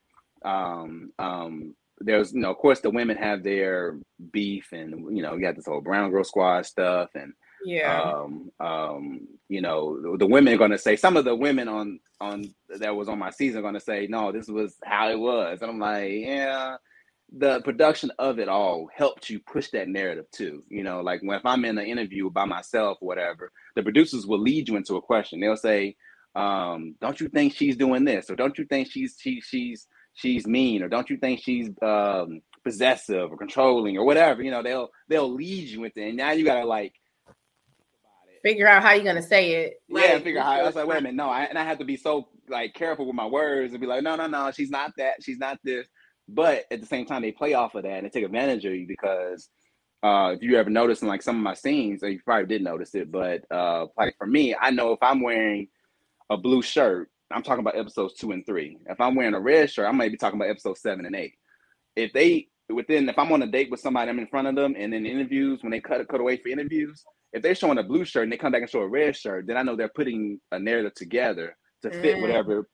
[0.43, 3.99] Um, um, there's you know, of course, the women have their
[4.31, 7.33] beef, and you know, you got this whole Brown Girl Squad stuff, and
[7.65, 8.01] yeah.
[8.01, 11.67] um, um, you know, the, the women are going to say some of the women
[11.67, 15.09] on on that was on my season are going to say, no, this was how
[15.09, 16.77] it was, and I'm like, yeah.
[17.31, 20.63] The production of it all helped you push that narrative too.
[20.69, 24.25] You know, like when if I'm in an interview by myself, or whatever, the producers
[24.27, 25.39] will lead you into a question.
[25.39, 25.95] They'll say,
[26.35, 30.47] um, "Don't you think she's doing this?" or "Don't you think she's she, she's she's
[30.47, 34.41] mean?" or "Don't you think she's um, possessive or controlling?" or whatever.
[34.43, 36.93] You know, they'll they'll lead you into, and now you gotta like
[38.43, 39.81] Figure out how you're gonna say it.
[39.89, 40.23] yeah, Right.
[40.23, 40.51] figure out how.
[40.53, 42.73] I was like, wait a minute, no, I, and I have to be so like
[42.73, 45.59] careful with my words and be like, no, no, no, she's not that, she's not
[45.63, 45.87] this.
[46.31, 48.75] But at the same time, they play off of that and they take advantage of
[48.75, 49.49] you because
[50.03, 52.93] uh, if you ever notice in like some of my scenes, you probably did notice
[52.95, 55.67] it, but uh, like for me, I know if I'm wearing
[56.29, 58.77] a blue shirt, I'm talking about episodes two and three.
[58.87, 61.33] If I'm wearing a red shirt, I might be talking about episodes seven and eight.
[61.95, 64.75] If they within, if I'm on a date with somebody, I'm in front of them,
[64.77, 67.03] and in interviews, when they cut cut away for interviews,
[67.33, 69.47] if they're showing a blue shirt and they come back and show a red shirt,
[69.47, 72.21] then I know they're putting a narrative together to fit Mm.
[72.21, 72.67] whatever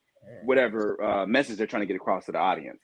[0.43, 2.81] whatever uh, message they're trying to get across to the audience.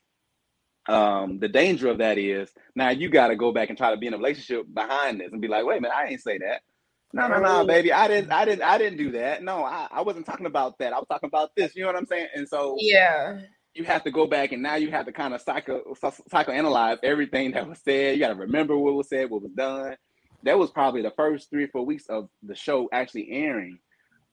[0.88, 3.98] Um, the danger of that is now you got to go back and try to
[3.98, 6.38] be in a relationship behind this and be like, wait a minute, I didn't say
[6.40, 6.62] that.
[7.14, 9.44] No, no, no, baby, I didn't, I didn't, I didn't do that.
[9.44, 10.94] No, I, I wasn't talking about that.
[10.94, 11.76] I was talking about this.
[11.76, 12.28] You know what I'm saying?
[12.34, 13.42] And so Yeah.
[13.76, 15.94] you have to go back and now you have to kind of psycho
[16.32, 18.16] psychoanalyze everything that was said.
[18.16, 19.96] You got to remember what was said, what was done.
[20.44, 23.78] That was probably the first three or four weeks of the show actually airing.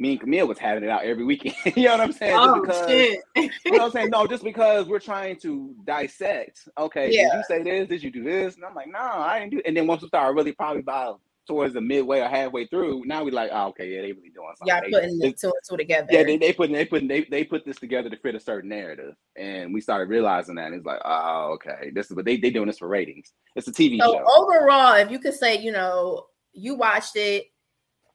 [0.00, 1.56] Me and Camille was having it out every weekend.
[1.76, 2.36] you know what I'm saying?
[2.38, 3.20] Oh because, shit!
[3.36, 3.42] you
[3.72, 4.10] know what I'm saying?
[4.10, 6.68] No, just because we're trying to dissect.
[6.78, 7.36] Okay, did Yeah.
[7.36, 7.88] you say this?
[7.88, 8.54] Did you do this?
[8.54, 9.58] And I'm like, no, I didn't do.
[9.58, 9.66] It.
[9.66, 11.12] And then once we start really probably by
[11.48, 14.52] towards the midway or halfway through, now we like, oh, okay, yeah, they really doing
[14.56, 14.66] something.
[14.68, 16.06] Y'all They- putting they- the two and two together.
[16.12, 18.68] yeah, they, they put they put they, they put this together to fit a certain
[18.70, 20.66] narrative, and we started realizing that.
[20.66, 23.32] And it's like, oh, okay, this is but they they doing this for ratings.
[23.56, 24.24] It's a TV so show.
[24.36, 27.46] overall, if you could say, you know, you watched it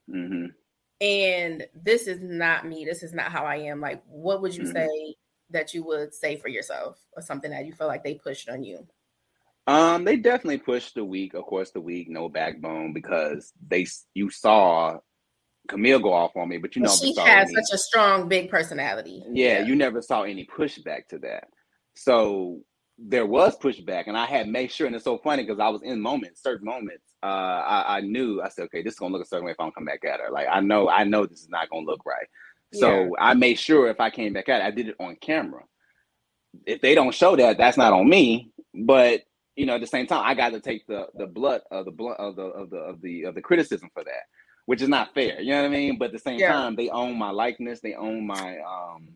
[0.09, 0.45] hmm
[1.03, 4.63] and this is not me, this is not how I am, like what would you
[4.63, 4.71] Mhm.
[4.73, 5.15] say
[5.49, 8.63] that you would say for yourself or something that you feel like they pushed on
[8.63, 8.87] you?
[9.67, 14.29] Um, they definitely pushed the week, of course, the week no backbone because they you
[14.29, 14.97] saw
[15.67, 18.49] Camille go off on me, but you know, she has any- such a strong, big
[18.49, 19.23] personality.
[19.31, 21.47] yeah, you never saw any pushback to that.
[21.95, 22.61] So
[23.05, 25.81] there was pushback, and I had made sure, and it's so funny because I was
[25.83, 27.03] in moments, certain moments.
[27.21, 29.59] Uh, I, I knew I said, okay, this is gonna look a certain way if
[29.59, 30.31] I don't come back at her.
[30.31, 32.27] Like I know, I know this is not gonna look right.
[32.73, 33.09] So Yeah.
[33.19, 35.63] I made sure if I came back at it, I did it on camera.
[36.65, 38.51] If they don't show that, that's not on me.
[38.73, 39.21] But
[39.55, 41.91] you know, at the same time, I got to take the the blood of the
[41.91, 44.23] blood of the of the of the of the criticism for that,
[44.65, 45.41] which is not fair.
[45.41, 45.97] You know what I mean?
[45.97, 46.53] But at the same Yeah.
[46.53, 49.09] time, they own my likeness, they own my um,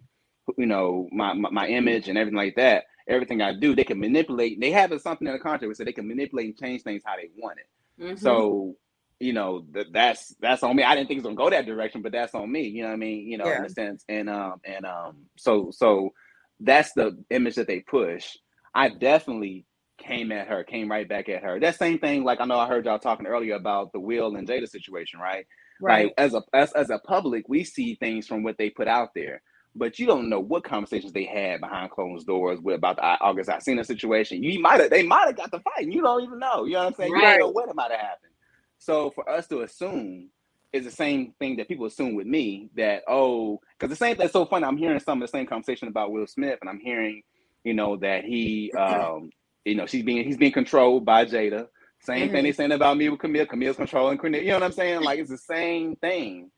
[0.57, 2.85] you know, my, my my image and everything like that.
[3.07, 4.59] Everything I do, they can manipulate.
[4.59, 7.15] They have something in the contract where say they can manipulate and change things how
[7.15, 8.03] they want it.
[8.03, 8.19] Mhm.
[8.19, 8.75] So
[9.19, 10.83] you know, that that's that's on me.
[10.83, 12.67] I didn't think it was gonna go that direction, but that's on me.
[12.67, 13.27] You know what I mean?
[13.27, 13.59] You know, Yeah.
[13.59, 14.03] in a sense.
[14.07, 16.13] And um and um so so
[16.59, 18.35] that's the image that they push.
[18.75, 19.65] I definitely
[19.97, 21.59] came at her, came right back at her.
[21.59, 24.47] That same thing, like I know I heard y'all talking earlier about the Will and
[24.47, 25.47] Jada situation, right?
[25.81, 26.05] Right.
[26.05, 29.09] Like as a as, as a public, we see things from what they put out
[29.15, 29.41] there,
[29.77, 33.49] but you don't know what conversations they had behind closed doors with about the August
[33.49, 34.43] Alsina situation.
[34.43, 36.65] You might have they might have got the fight, and you don't even know.
[36.65, 37.15] You know what I'm saying?
[37.15, 37.39] You Right.
[37.39, 38.33] don't know what might have happened.
[38.79, 40.29] So for us to assume
[40.73, 44.33] is the same thing that people assume with me that oh, because the same thing's
[44.33, 44.65] so funny.
[44.65, 47.23] I'm hearing some of the same conversation about Will Smith, and I'm hearing
[47.65, 49.31] you know that he um
[49.65, 51.67] you know she's being he's being controlled by Jada.
[52.01, 52.43] Same thing Mhm.
[52.43, 53.45] they saying about me with Camille.
[53.47, 54.45] Camille's controlling Cornelia.
[54.45, 55.01] You know what I'm saying?
[55.03, 56.51] Like it's the same thing.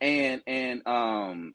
[0.00, 1.54] And and um,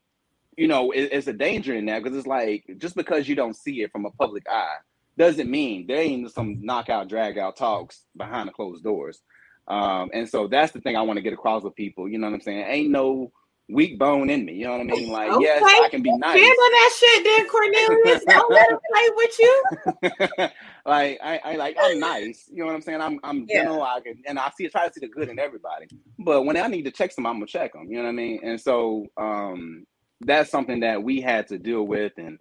[0.62, 3.56] you know, it, it's a danger in that because it's like just because you don't
[3.56, 4.76] see it from a public eye
[5.18, 9.22] doesn't mean there ain't some knockout, drag out talks behind the closed doors.
[9.68, 12.08] Um, and so that's the thing I want to get across with people.
[12.08, 12.64] You know what I'm saying?
[12.68, 13.32] Ain't no
[13.70, 14.54] weak bone in me.
[14.54, 15.10] You know what I mean?
[15.10, 16.36] Like, yes, I can be nice.
[16.38, 18.26] On that shit, then Cornelius.
[18.28, 19.66] Don't let him play with you.
[20.86, 22.48] like I, I like I'm nice.
[22.52, 23.02] You know what I'm saying?
[23.02, 23.64] I'm I'm Yeah.
[23.64, 23.82] gentle.
[23.82, 25.88] I can and I see try to see the good in everybody.
[26.20, 27.88] But when I need to check them, I'm gonna check them.
[27.90, 28.42] You know what I mean?
[28.44, 29.88] And so um
[30.26, 32.40] that's something that we had to deal with and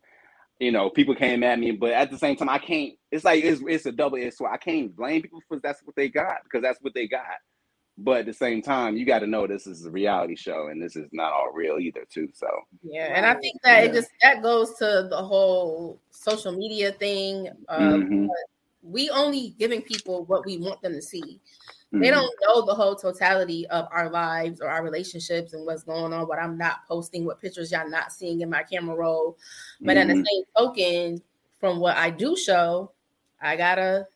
[0.60, 2.92] you know, people came at me, but at the same time, I can't.
[3.10, 4.52] It's like it's, it's a double edged sword.
[4.52, 7.24] I can't blame people for that's what they got because that's what they got.
[7.98, 10.82] But at the same time, you got to know this is a reality show and
[10.82, 12.28] this is not all real either, too.
[12.34, 12.46] So
[12.82, 13.90] Yeah, and I think that Yeah.
[13.90, 17.48] it just that goes to the whole social media thing.
[17.68, 18.28] Um, mhm,
[18.82, 21.40] We only giving people what we want them to see.
[21.92, 22.10] They mhm.
[22.12, 26.28] don't know the whole totality of our lives or our relationships and what's going on.
[26.28, 29.36] What I'm not posting, what pictures y'all not seeing in my camera roll.
[29.80, 30.24] But in the Mhm.
[30.26, 31.22] same token,
[31.58, 32.92] from what I do show,
[33.40, 34.06] I gotta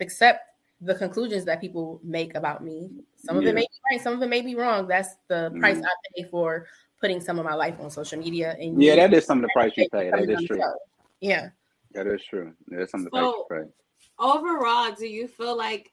[0.00, 2.90] accept the conclusions that people make about me.
[3.16, 3.50] Some of Yeah.
[3.50, 4.88] it may be right, some of it may be wrong.
[4.88, 5.84] That's the price Mhm.
[5.84, 6.66] I pay for
[7.00, 8.56] putting some of my life on social media.
[8.58, 10.10] And Yeah, that is some of the price you pay.
[10.10, 10.56] That coming is on the true.
[10.58, 10.74] show.
[11.20, 11.50] Yeah.
[11.92, 12.54] That is true.
[12.68, 13.72] That's some of the So- price you pay.
[14.18, 15.92] Overall, do you feel like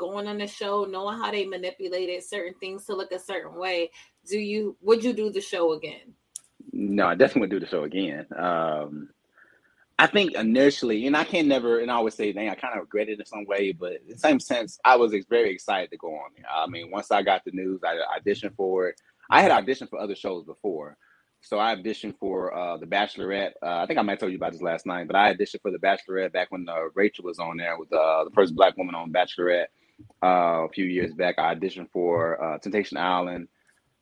[0.00, 3.90] going on the show, knowing how they manipulated certain things to look a certain way,
[4.26, 6.14] do you would you do the show again?
[6.72, 8.26] No, I definitely would do the show again.
[8.36, 9.10] Um,
[9.98, 12.80] I think initially, and I can never, and I always say, dang, I kind of
[12.80, 15.98] regret it in some way, but in the same sense, I was very excited to
[15.98, 16.46] go on there.
[16.50, 19.00] I mean, once I got the news, I auditioned for it.
[19.28, 20.96] I had auditioned for other shows before.
[21.42, 23.52] So I auditioned for uh, The Bachelorette.
[23.62, 25.60] Uh, I think I might have told you about this last night, but I auditioned
[25.60, 28.78] for The Bachelorette back when uh, Rachel was on there with uh, the first black
[28.78, 29.66] woman on Bachelorette
[30.24, 31.36] uh, a few years back.
[31.38, 33.48] I auditioned for uh, Temptation Island.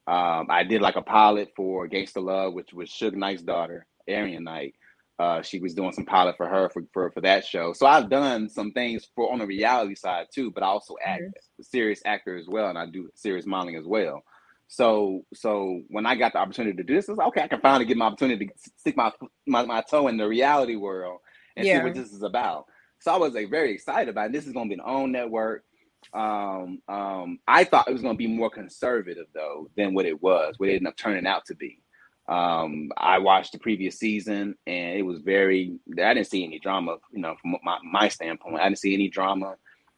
[0.07, 4.44] Um, I did like a pilot for Gangsta Love, which was Suge Knight's daughter, Arian
[4.44, 4.74] Knight.
[5.18, 7.72] Uh, she was doing some pilot for her for, for, for that show.
[7.72, 11.24] So I've done some things for on the reality side too, but I also act
[11.61, 14.22] a serious actor as well, and I do serious modeling as well.
[14.68, 17.49] So so when I got the opportunity to do this, I was like, okay, I
[17.49, 19.12] can finally get my opportunity to stick my
[19.46, 21.20] my, my toe in the reality world
[21.57, 21.72] and Yeah.
[21.72, 22.66] see what this is about.
[23.01, 24.32] So I was like very excited about it.
[24.32, 25.64] This is going to be an OWN network.
[26.12, 30.22] Um, um, I thought it was going to be more conservative though than what it
[30.22, 31.80] was, what it ended up turning out to be.
[32.28, 35.78] Um, I watched the previous season and it was very.
[35.92, 38.61] I didn't see any drama, you know, from my my standpoint.
[38.61, 39.57] I didn't see any drama.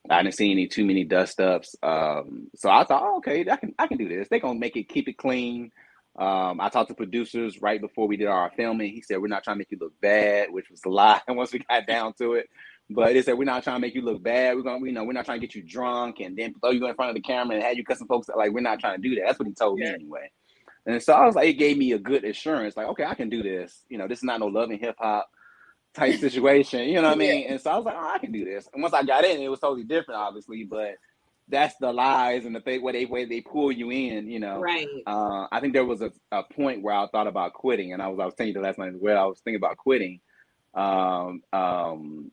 [0.08, 1.76] I didn't see any too many dust ups.
[1.82, 4.28] Um, so I thought, oh, okay, I can I can do this.
[4.28, 5.72] They're gonna make it keep it clean.
[6.16, 8.92] Um, I talked to producers right before we did our filming.
[8.92, 11.20] He said we're not trying to make you look bad, which was a lie.
[11.28, 12.48] once we got down to it,
[12.92, 14.56] but they said we're not trying to make you look bad.
[14.56, 16.86] We're gonna, you know, we're not trying to get you drunk and then throw you
[16.86, 18.28] in front of the camera and have you cussing folks.
[18.28, 18.36] out.
[18.36, 19.22] Like we're not trying to do that.
[19.26, 19.90] That's what he told Yeah.
[19.90, 20.30] me anyway.
[20.86, 22.76] And so I was like, it gave me a good assurance.
[22.76, 23.84] Like, okay, I can do this.
[23.88, 25.28] You know, this is not no Love and Hip Hop
[25.94, 26.88] type situation.
[26.88, 27.46] You know what I mean?
[27.48, 28.68] And so I was like, oh, I can do this.
[28.72, 30.64] And once I got in, it was totally different, obviously.
[30.64, 30.94] But
[31.48, 34.28] that's the lies and the fake way they way they pull you in.
[34.28, 34.86] You know, Right.
[35.06, 38.08] uh, I think there was a, a point where I thought about quitting, and I
[38.08, 39.22] was I was telling you the last night as well.
[39.22, 40.20] I was thinking about quitting.
[40.74, 42.30] Um, um,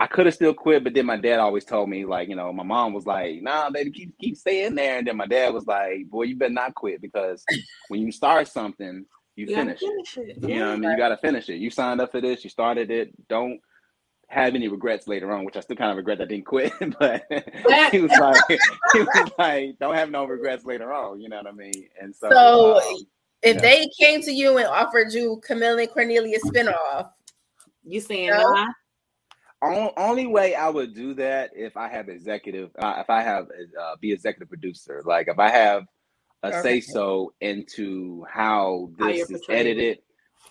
[0.00, 2.50] I could have still quit, but then my dad always told me, like, you know,
[2.54, 5.66] my mom was like, "Nah, baby, keep keep staying there," and then my dad was
[5.66, 7.44] like, "Boy, you better not quit because
[7.88, 9.04] when you start something,
[9.36, 10.28] you, You gotta finish it.
[10.30, 10.48] it.
[10.48, 10.90] You know what I mean?
[10.90, 11.56] You got to finish it.
[11.56, 12.42] You signed up for this.
[12.44, 13.12] You started it.
[13.28, 13.60] Don't
[14.28, 16.72] have any regrets later on, which I still kind of regret that I didn't quit.
[16.98, 17.24] but
[17.90, 18.40] he was like,
[18.92, 21.20] he was like, don't have no regrets later on.
[21.20, 21.88] You know what I mean?
[22.00, 23.06] And so, So, um,
[23.42, 23.60] If Yeah.
[23.62, 27.10] they came to you and offered you Camille and Cornelia spinoff,
[27.84, 28.38] You saying No.
[28.38, 28.66] nah?
[29.62, 33.46] On, only way I would do that if I have executive, uh, if I have
[33.80, 35.84] uh, be executive producer, like if I have
[36.44, 36.54] a Okay.
[36.54, 40.00] say so into how this is edited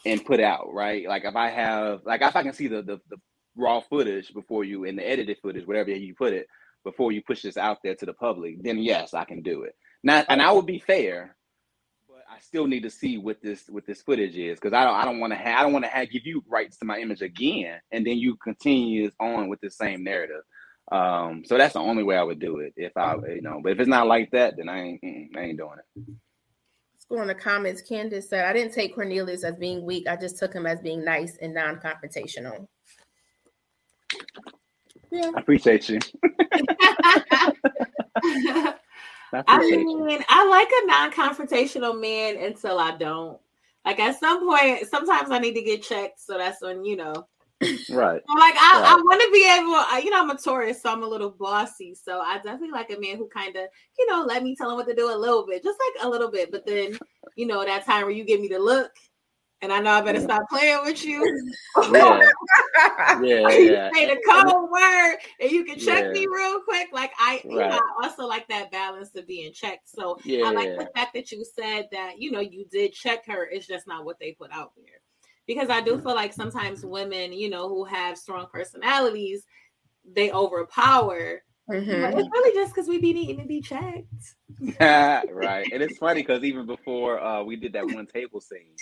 [0.05, 1.07] and put out, right?
[1.07, 3.17] Like if I have, like if I can see the the, the
[3.57, 6.47] raw footage before you and the edited footage, whatever you put it,
[6.85, 9.75] before you push this out there to the public, then yes, I can do it.
[10.03, 11.37] Now, and I would be fair,
[12.39, 15.19] still need to see what this what this footage is because I don't I don't
[15.19, 17.79] want to have I don't want to have give you rights to my image again,
[17.91, 20.41] and then you continue on with the same narrative.
[20.91, 23.59] Um, so that's the only way I would do it if I you know.
[23.63, 25.01] But if it's not like that, then I ain't
[25.35, 25.85] I ain't doing it.
[25.95, 27.81] Let's go on the comments.
[27.81, 30.07] Candace said, "I didn't take Cornelius as being weak.
[30.07, 32.67] I just took him as being nice and non-confrontational."
[35.11, 35.31] Yeah.
[35.35, 35.99] I appreciate you.
[39.33, 43.39] I I mean, I like a non-confrontational man until I don't.
[43.85, 46.19] Like at some point, sometimes I need to get checked.
[46.19, 47.27] So that's when you know.
[47.89, 48.21] Right.
[48.29, 50.03] I'm like I, I want to be able.
[50.03, 51.93] You know, I'm a Taurus, so I'm a little bossy.
[51.93, 53.63] So I definitely like a man who kind of,
[53.97, 56.09] you know, let me tell him what to do a little bit, just like a
[56.09, 56.51] little bit.
[56.51, 56.97] But then,
[57.35, 58.91] you know, that time where you give me the look,
[59.61, 60.25] and I know I better Yeah.
[60.25, 61.53] stop playing with you.
[61.93, 62.19] Yeah.
[63.21, 63.49] Yeah.
[63.57, 63.89] you Yeah.
[63.93, 66.11] say the code word and you can check Yeah.
[66.11, 66.87] me real quick.
[66.91, 69.89] Like I, you know, I also like that balance of being checked.
[69.89, 70.19] So.
[70.45, 73.45] I like the fact that you said that you know you did check her.
[73.51, 75.01] It's just not what they put out there.
[75.47, 79.45] Because I do feel like sometimes women, you know, who have strong personalities,
[80.13, 81.43] they overpower.
[81.67, 82.19] But Mhm.
[82.19, 84.35] it's really just because we be needing to be checked.
[84.79, 85.67] right.
[85.71, 88.77] And it's funny because even before uh, we did that one table scene,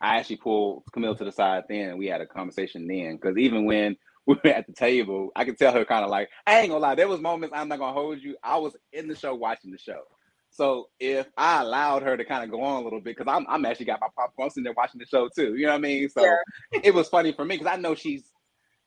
[0.00, 3.16] I actually pulled Camille to the side then and we had a conversation then.
[3.16, 3.96] Because even when
[4.26, 6.80] we were at the table, I could tell her kind of like, I ain't gonna
[6.80, 8.36] lie, there was moments I'm not gonna hold you.
[8.42, 10.02] I was in the show watching the show.
[10.50, 13.46] So if I allowed her to kind of go on a little bit, because I'm
[13.48, 15.54] I'm actually got my popcorn sitting there watching the show too.
[15.54, 16.08] You know what I mean?
[16.08, 16.36] So Yeah.
[16.82, 18.24] it was funny for me because I know she's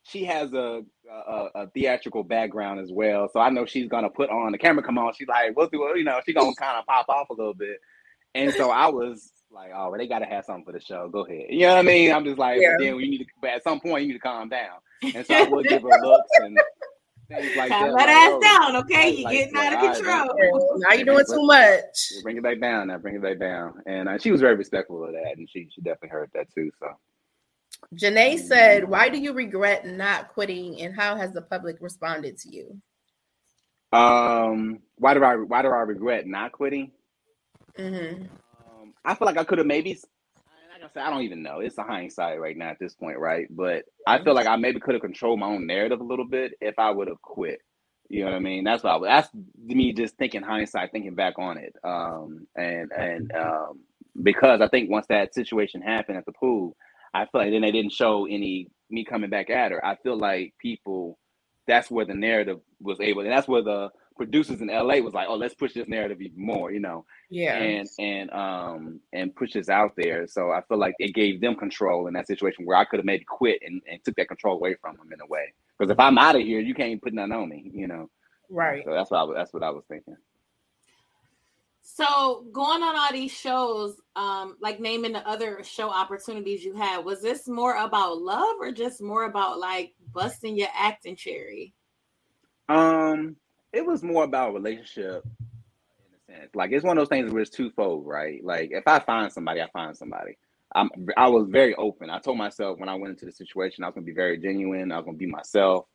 [0.03, 3.29] she has a, a a theatrical background as well.
[3.31, 5.13] So I know she's gonna put on the camera come on.
[5.13, 7.53] She's like, we'll do it, you know, she's gonna kind of pop off a little
[7.53, 7.77] bit.
[8.35, 11.07] And so I was like, oh, well, they gotta have something for the show.
[11.09, 11.45] Go ahead.
[11.49, 12.11] You know what I mean?
[12.11, 12.75] I'm just like, Yeah.
[12.77, 14.77] but then we need to but at some point you need to calm down.
[15.15, 16.57] And so I would give her looks and
[17.29, 17.97] things like Calm that.
[17.97, 19.05] that like, ass yo, down, okay?
[19.05, 19.95] like- You're like, getting out of all right,
[20.29, 20.75] control.
[20.79, 22.11] Now you're doing too much.
[22.23, 22.97] Bring it back down now.
[22.97, 23.73] Bring it back down.
[23.85, 26.69] And uh, she was very respectful of that, and she she definitely heard that too.
[26.79, 26.87] So
[27.95, 32.49] Janae said, "Why do you regret not quitting, and how has the public responded to
[32.49, 32.81] you?"
[33.91, 36.91] um, why do I why do I regret not quitting?
[37.77, 38.29] hmm Um,
[39.05, 39.91] I feel like I could have maybe.
[39.91, 41.59] Like I said, I don't even know.
[41.59, 43.47] It's a hindsight right now at this point, right?
[43.49, 46.53] But I feel like I maybe could have controlled my own narrative a little bit
[46.61, 47.59] if I would have quit.
[48.09, 48.63] You know what I mean?
[48.63, 51.75] That's what I, that's me just thinking hindsight, thinking back on it.
[51.83, 53.79] Um, and and um,
[54.21, 56.75] because I think once that situation happened at the pool,
[57.13, 59.83] I feel like then they didn't show any me coming back at her.
[59.83, 61.17] I feel like people,
[61.67, 65.27] that's where the narrative was able, and that's where the producers in LA was like,
[65.29, 66.71] oh, let's push this narrative even more.
[66.71, 67.55] You know Yeah.
[67.57, 70.27] and and um and push this out there.
[70.27, 73.05] So I feel like it gave them control in that situation where I could have
[73.05, 75.53] maybe quit and, and took that control away from them in a way.
[75.77, 78.09] Because if I'm out of here, you can't put nothing on me, you know.
[78.49, 78.83] right.
[78.85, 80.17] So that's what I was, that's what I was thinking.
[81.81, 86.99] So going on all these shows, um, like naming the other show opportunities you had,
[87.03, 91.73] was this more about love or just more about like busting your acting cherry?
[92.69, 93.35] Um,
[93.73, 95.25] it was more about relationship
[95.97, 96.51] in a sense.
[96.55, 98.43] Like it's one of those things where it's twofold, right?
[98.43, 100.37] Like if I find somebody, I find somebody.
[100.75, 102.09] I'm I was very open.
[102.09, 104.91] I told myself when I went into the situation, I was gonna be very genuine.
[104.91, 105.85] I was gonna be myself.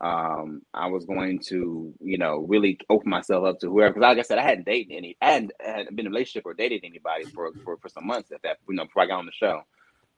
[0.00, 3.94] Um, I was going to, you know, really open myself up to whoever.
[3.94, 5.52] Because like I said, I hadn't dated any, I hadn't
[5.96, 8.76] been in a relationship or dated anybody for, for for some months at that, you
[8.76, 9.62] know, before I got on the show.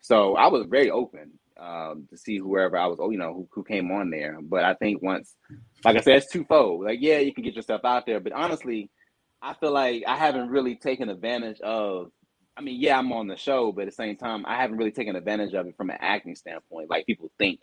[0.01, 3.49] So I was very open um, to see whoever I was, oh, you know, who,
[3.53, 4.39] who came on there.
[4.43, 5.35] But I think once,
[5.85, 6.85] like I said, it's twofold.
[6.85, 8.91] Like, yeah, you can get yourself out there, but honestly,
[9.43, 12.13] I feel like I haven't really taken advantage of.
[12.57, 14.93] I mean, yeah, I'm on the show, but at the same time, I haven't really
[14.93, 16.91] taken advantage of it from an acting standpoint.
[16.91, 17.61] Like people think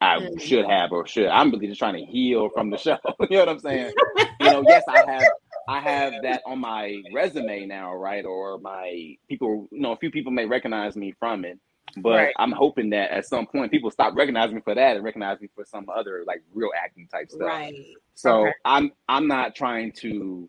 [0.00, 0.38] I Mm.
[0.38, 1.28] should have or should.
[1.28, 2.98] I'm really just trying to heal from the show.
[3.22, 3.92] you know what I'm saying?
[4.40, 5.30] you know, yes, I have
[5.68, 8.24] I have that on my resume now, right?
[8.24, 11.60] Or my people, you know, a few people may recognize me from it.
[12.02, 12.34] But Right.
[12.38, 15.48] I'm hoping that at some point people stop recognizing me for that and recognize me
[15.54, 17.46] for some other like real acting type stuff.
[17.48, 17.74] Right.
[18.14, 18.52] So Okay.
[18.64, 20.48] I'm I'm not trying to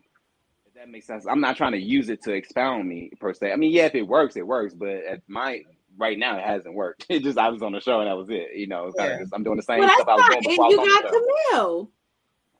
[0.66, 1.26] if that makes sense.
[1.26, 3.52] I'm not trying to use it to expound me per se.
[3.52, 4.74] I mean, yeah, if it works, it works.
[4.74, 5.62] But at my
[5.98, 7.06] right now, it hasn't worked.
[7.10, 8.54] It just I was on the show and that was it.
[8.56, 9.18] You know, Yeah.
[9.18, 11.12] just, I'm doing the same Well, stuff I was doing before I you got.
[11.52, 11.90] Camille.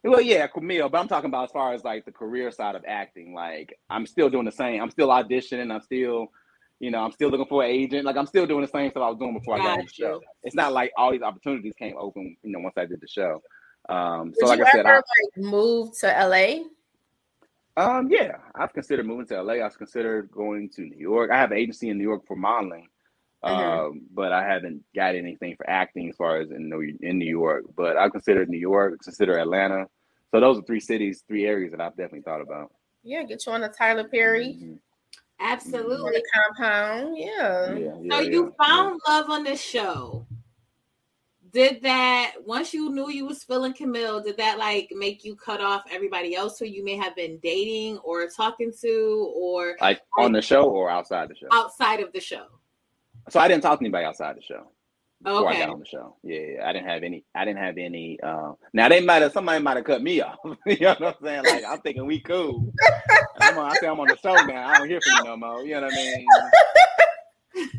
[0.03, 2.82] Well, yeah, Camille, but I'm talking about as far as like the career side of
[2.88, 3.34] acting.
[3.34, 4.80] Like I'm still doing the same.
[4.82, 5.70] I'm still auditioning.
[5.72, 6.28] I'm still,
[6.81, 8.05] you know, I'm still looking for an agent.
[8.07, 9.93] Like I'm still doing the same stuff I was doing before I got on the
[9.93, 10.20] show.
[10.43, 13.43] It's not like all these opportunities came open, you know, once I did the show.
[13.89, 16.64] Um, Did so like I said, ever I, like move to LA?
[17.76, 19.64] um, yeah, I've considered moving to LA.
[19.64, 21.31] I've considered going to New York.
[21.31, 22.89] I have an agency in New York for modeling,
[23.45, 23.51] Mhm.
[23.51, 27.31] um, but I haven't got anything for acting as far as in New in New
[27.31, 27.64] York.
[27.76, 29.87] But I've considered New York, consider Atlanta.
[30.31, 32.72] So those are three cities, three areas that I've definitely thought about.
[33.03, 34.78] Yeah, get you on a Tyler Perry Mhm.
[35.41, 36.12] On Absolutely.
[36.12, 37.16] the compound.
[37.16, 37.74] Yeah.
[37.74, 40.26] Yeah, So yeah, you yeah, found love on this show.
[41.53, 44.20] Did that once you knew you was feeling Camille?
[44.22, 47.99] Did that like make you cut off everybody else who you may have been dating
[47.99, 51.49] or talking to, or like on the show or outside the show.
[51.53, 52.47] outside of the show?
[53.30, 54.70] So I didn't talk to anybody outside the show.
[55.22, 56.14] before I got on the show.
[56.22, 57.24] Yeah, yeah, I didn't have any.
[57.34, 58.20] I didn't have any.
[58.22, 59.32] Uh, now they might have.
[59.32, 60.38] Somebody might have cut me off.
[60.66, 61.45] you know what I'm saying?
[61.47, 62.72] Like I'm thinking we cool.
[63.41, 64.68] I'm on, I say I'm on the show now.
[64.68, 65.62] I don't hear from you no more.
[65.64, 66.26] You know what I mean?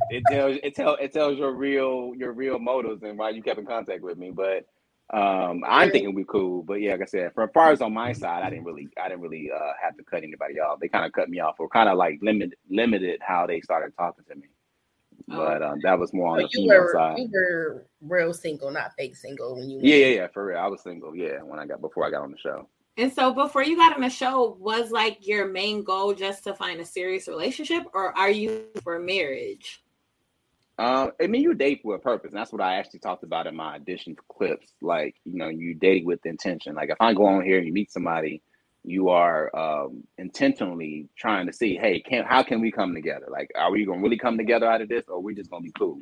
[0.09, 3.59] It tells it tell it tells your real your real motives and why you kept
[3.59, 4.31] in contact with me.
[4.31, 4.65] But
[5.13, 6.63] um, I'm thinking we cool.
[6.63, 8.89] But yeah, like I said, for as far as on my side, I didn't really
[9.01, 10.79] I didn't really uh, have to cut anybody off.
[10.79, 13.93] They kind of cut me off or kind of like limited limited how they started
[13.97, 14.47] talking to me.
[15.27, 17.17] But um, that was more on So the you female were side.
[17.19, 20.57] you were real single, not fake single when you Yeah, yeah, yeah, for real.
[20.57, 22.67] I was single, yeah, when I got before I got on the show.
[22.97, 26.53] And so before you got on the show, was like your main goal just to
[26.53, 29.81] find a serious relationship, or are you for marriage?
[30.77, 33.45] Um, I mean, you date for a purpose, and that's what I actually talked about
[33.45, 34.73] in my audition clips.
[34.81, 36.73] Like, you know, you date with intention.
[36.75, 38.41] Like, if I go on here and you meet somebody,
[38.83, 43.27] you are um, intentionally trying to see, hey, can how can we come together?
[43.29, 45.71] Like, are we gonna really come together out of this, or we just gonna be
[45.77, 46.01] cool?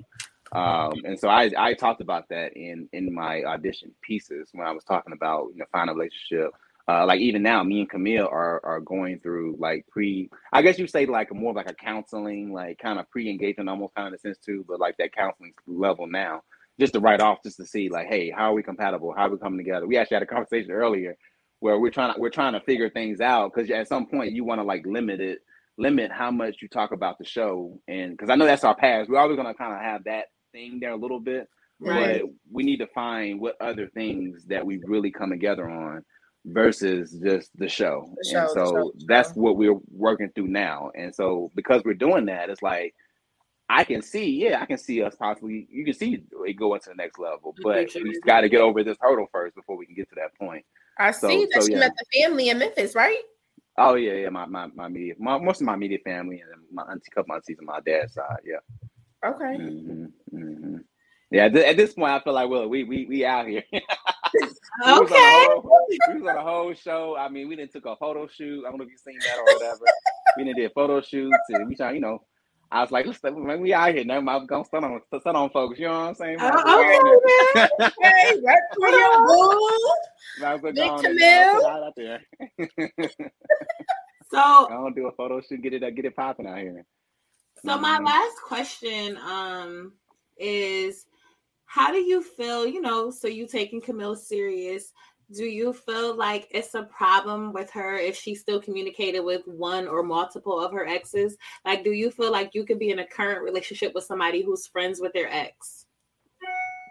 [0.51, 4.71] Um, and so I, I talked about that in in my audition pieces when I
[4.71, 6.51] was talking about you know finding a relationship.
[6.89, 10.31] Uh, like even now, me and Camille are are going through like pre.
[10.53, 13.69] I guess you say like more of like a counseling, like kind of pre engagement,
[13.69, 16.41] almost kind of in a sense too, but like that counseling level now,
[16.79, 19.13] just to write off, just to see like, hey, how are we compatible?
[19.15, 19.87] How are we coming together?
[19.87, 21.15] We actually had a conversation earlier
[21.59, 24.43] where we're trying to we're trying to figure things out because at some point you
[24.43, 25.39] want to like limit it,
[25.77, 29.11] limit how much you talk about the show, and because I know that's our past,
[29.11, 31.47] we're always gonna kind of have that thing there a little bit,
[31.79, 32.21] Right.
[32.23, 36.03] but we need to find what other things that we really come together on
[36.45, 38.13] versus just the show.
[38.23, 40.91] The show, and so show, that's what we're working through now.
[40.95, 42.95] And so because we're doing that, it's like
[43.69, 45.67] I can see, yeah, I can see us possibly.
[45.69, 48.83] You can see it going to the next level, but we got to get over
[48.83, 50.65] this hurdle first before we can get to that point.
[50.97, 51.79] I So- see that so, you yeah.
[51.81, 53.21] met the family in Memphis, right?
[53.77, 56.59] Oh yeah, yeah, my my my media, my, most of my media family and then
[56.73, 58.57] my auntie, couple aunties on my dad's side, yeah.
[59.23, 59.55] Okay.
[59.55, 60.77] hmm hmm
[61.31, 63.63] Yeah, at, at this point, I feel like well, we we we out here.
[64.85, 65.31] we, was on a Okay.
[65.31, 67.15] whole, we was on a whole show.
[67.17, 68.65] I mean, we didn't took a photo shoot.
[68.65, 69.85] I don't know if you've seen that or whatever.
[70.37, 72.23] we didn't did photo shoots and we trying, you know.
[72.71, 74.17] I was like, let's man, we out here now.
[74.19, 75.79] I'm gonna stun on stun on folks.
[75.79, 76.41] You know what I'm saying?
[76.41, 77.69] Might as well Oh, go on there.
[78.01, 79.93] Hey, work for your boo.
[80.37, 81.65] Might as well Big on there, you know, Camille.
[81.65, 82.21] out there.
[84.31, 85.61] So I don't do a photo shoot.
[85.61, 86.85] Get it get it popping out here.
[87.65, 88.05] So my Mhm.
[88.05, 89.93] last question um
[90.37, 91.07] is
[91.69, 94.91] how do you feel, you know, so you taking Camille serious?
[95.31, 99.87] Do you feel like it's a problem with her if she still communicated with one
[99.87, 101.37] or multiple of her exes?
[101.63, 104.65] Like do you feel like you could be in a current relationship with somebody who's
[104.65, 105.85] friends with their ex?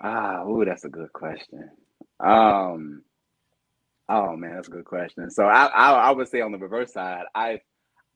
[0.00, 1.70] Ah, ooh, that's a good question.
[2.20, 3.02] Um,
[4.08, 5.28] oh man, that's a good question.
[5.28, 7.62] So I, I, I would say on the reverse side, I've,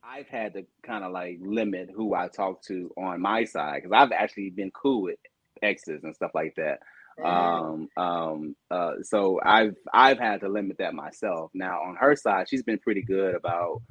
[0.05, 3.91] I've had to kind of like limit who I talk to on my side because
[3.93, 5.19] I've actually been cool with
[5.63, 6.81] exes and stuff like that.
[7.23, 11.51] Um, um, uh, so I've, I've had to limit that myself.
[11.55, 13.83] Now on her side, she's been pretty good about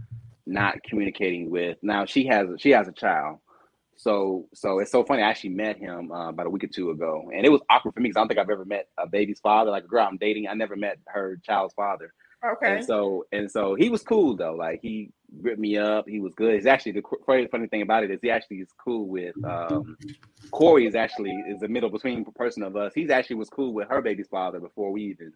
[0.45, 1.77] not communicating with.
[1.83, 3.39] Now she has, she has a child.
[4.01, 5.21] So so it's so funny.
[5.21, 7.93] I actually met him uh, about a week or two ago, and it was awkward
[7.93, 9.69] for me because I don't think I've ever met a baby's father.
[9.69, 12.11] Like a girl I'm dating, I never met her child's father.
[12.43, 12.77] Okay.
[12.77, 14.55] And so and so he was cool though.
[14.55, 16.07] Like he ripped me up.
[16.07, 16.55] He was good.
[16.55, 19.97] He's actually the funny, thing about it is he actually is cool with um,
[20.51, 20.87] Corey.
[20.87, 22.93] Is actually is the middle between person of us.
[22.93, 25.33] He's actually was cool with her baby's father before we even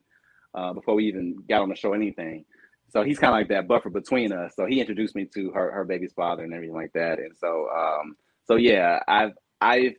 [0.54, 2.46] uh, before we even got on the show anything.
[2.90, 4.54] So he's kind of like that buffer between us.
[4.56, 7.20] So he introduced me to her her baby's father and everything like that.
[7.20, 8.16] And so um,
[8.46, 9.96] so yeah, I've I've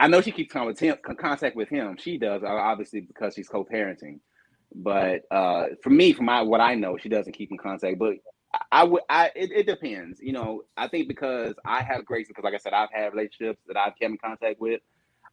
[0.00, 1.96] I know she keeps contact with him.
[1.98, 4.20] She does uh, obviously because she's co-parenting.
[4.74, 7.98] But uh, for me, from my what I know, she doesn't keep in contact.
[7.98, 8.14] But
[8.70, 10.20] I, would I it, it depends.
[10.20, 13.60] You know, I think because I have grace because like I said, I've had relationships
[13.66, 14.80] that I've kept in contact with.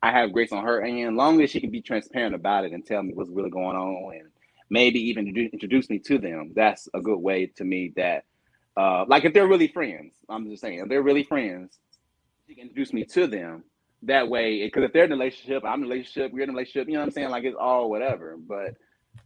[0.04, 2.86] I have grace on her end, long as she can be transparent about it and
[2.86, 4.30] tell me what's really going on, and
[4.70, 6.54] maybe even introduce me to them.
[6.56, 7.94] That's a good way to me.
[7.96, 8.26] That,
[8.76, 11.78] uh, like, if they're really friends, I'm just saying, if they're really friends,
[12.48, 13.64] she can introduce me to them.
[14.04, 16.54] That way, because if they're in a relationship, I'm in a relationship, we're in a
[16.54, 16.88] relationship.
[16.88, 17.30] You know what I'm saying?
[17.30, 18.38] Like, it's all whatever.
[18.40, 18.76] But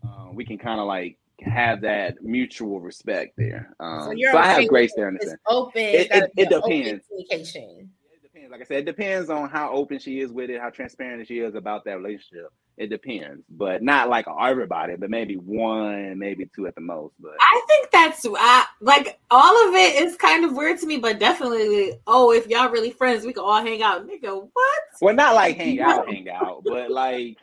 [0.05, 3.75] uh, we can kind of like have that mutual respect there.
[3.79, 5.41] Um, so so, you're I okay have grace there in a It's sense.
[5.47, 5.81] open.
[5.81, 7.07] It- it- it an open depends.
[7.07, 7.89] Communication.
[8.13, 8.51] It depends.
[8.51, 11.39] Like I said, it depends on how open she is with it, how transparent she
[11.39, 12.47] is about that relationship.
[12.77, 17.13] It depends, but not like everybody, but maybe one, maybe two at the most.
[17.21, 20.97] But I think that's I, like all of it is kind of weird to me,
[20.97, 24.05] but definitely, oh, if y'all really friends, we can all hang out.
[24.05, 24.79] Nigga, what?
[25.01, 27.37] well, not like hang out, hang out, but like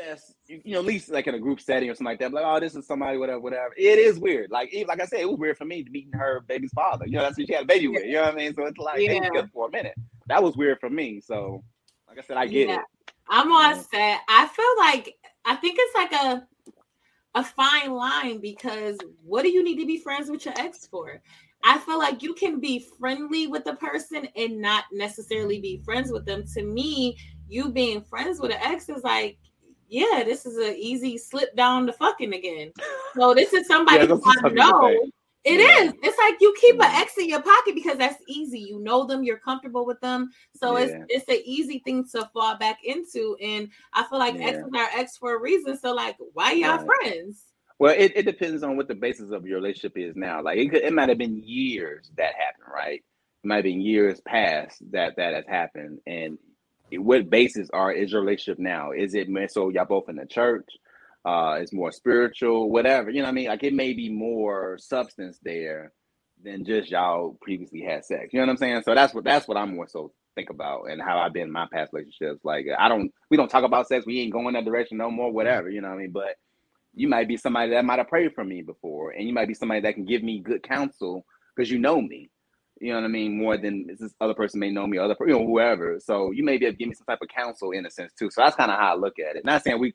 [0.00, 2.18] you know, you, you know, at least like in a group setting or something like
[2.20, 2.32] that.
[2.32, 3.74] Like, oh, this is somebody, whatever, whatever.
[3.76, 4.50] It is weird.
[4.50, 7.06] Like, even, like I said, it was weird for me meeting her baby's father.
[7.06, 8.04] You know, that's who she had a baby with.
[8.04, 8.54] You know what I mean?
[8.54, 9.28] So it's like, hey, Yeah.
[9.30, 9.94] good for a minute.
[10.26, 11.20] That was weird for me.
[11.20, 11.62] So,
[12.08, 12.80] like I said, I get Yeah.
[12.80, 13.12] it.
[13.28, 13.80] I'm all mm-hmm.
[13.80, 14.20] set.
[14.28, 16.46] I feel like I think it's like a
[17.36, 21.22] a fine line because what do you need to be friends with your ex for?
[21.62, 26.10] I feel like you can be friendly with the person and not necessarily be friends
[26.10, 26.44] with them.
[26.54, 27.16] To me,
[27.48, 29.38] you being friends with an ex is like,
[29.90, 32.72] yeah, this is an easy slip down to fucking again.
[33.16, 35.10] So this is somebody Yeah, who I know.
[35.42, 35.88] It Yeah.
[35.88, 35.94] is.
[36.02, 37.00] It's like you keep an Mhm.
[37.00, 38.60] ex in your pocket because that's easy.
[38.60, 40.30] You know them, you're comfortable with them.
[40.54, 40.84] So Yeah.
[40.84, 43.36] it's it's an easy thing to fall back into.
[43.40, 44.48] And I feel like Yeah.
[44.48, 45.78] exes are ex for a reason.
[45.78, 46.86] So like, why y'all Right.
[47.02, 47.46] friends?
[47.78, 50.42] Well, it, it depends on what the basis of your relationship is now.
[50.42, 53.02] Like it, could, it might have been years that happened, right?
[53.42, 56.00] It might have been years past that that has happened.
[56.06, 56.38] And
[56.98, 58.92] what basis are is your relationship now?
[58.92, 60.68] Is it so y'all both in the church?
[61.24, 63.10] Uh, it's more spiritual, whatever.
[63.10, 63.48] You know what I mean?
[63.48, 65.92] Like it may be more substance there
[66.42, 68.32] than just y'all previously had sex.
[68.32, 68.82] You know what I'm saying?
[68.84, 71.52] So that's what that's what I'm more so think about and how I've been in
[71.52, 72.44] my past relationships.
[72.44, 74.06] Like I don't we don't talk about sex.
[74.06, 75.30] We ain't going that direction no more.
[75.30, 75.70] Whatever.
[75.70, 76.12] You know what I mean?
[76.12, 76.36] But
[76.94, 79.54] you might be somebody that might have prayed for me before, and you might be
[79.54, 81.24] somebody that can give me good counsel
[81.54, 82.30] because you know me.
[82.80, 83.36] You know what I mean?
[83.36, 86.00] More than this other person may know me, other you know whoever.
[86.00, 88.12] So you may be able to give me some type of counsel in a sense
[88.18, 88.30] too.
[88.30, 89.44] So that's kind of how I look at it.
[89.44, 89.94] Not saying we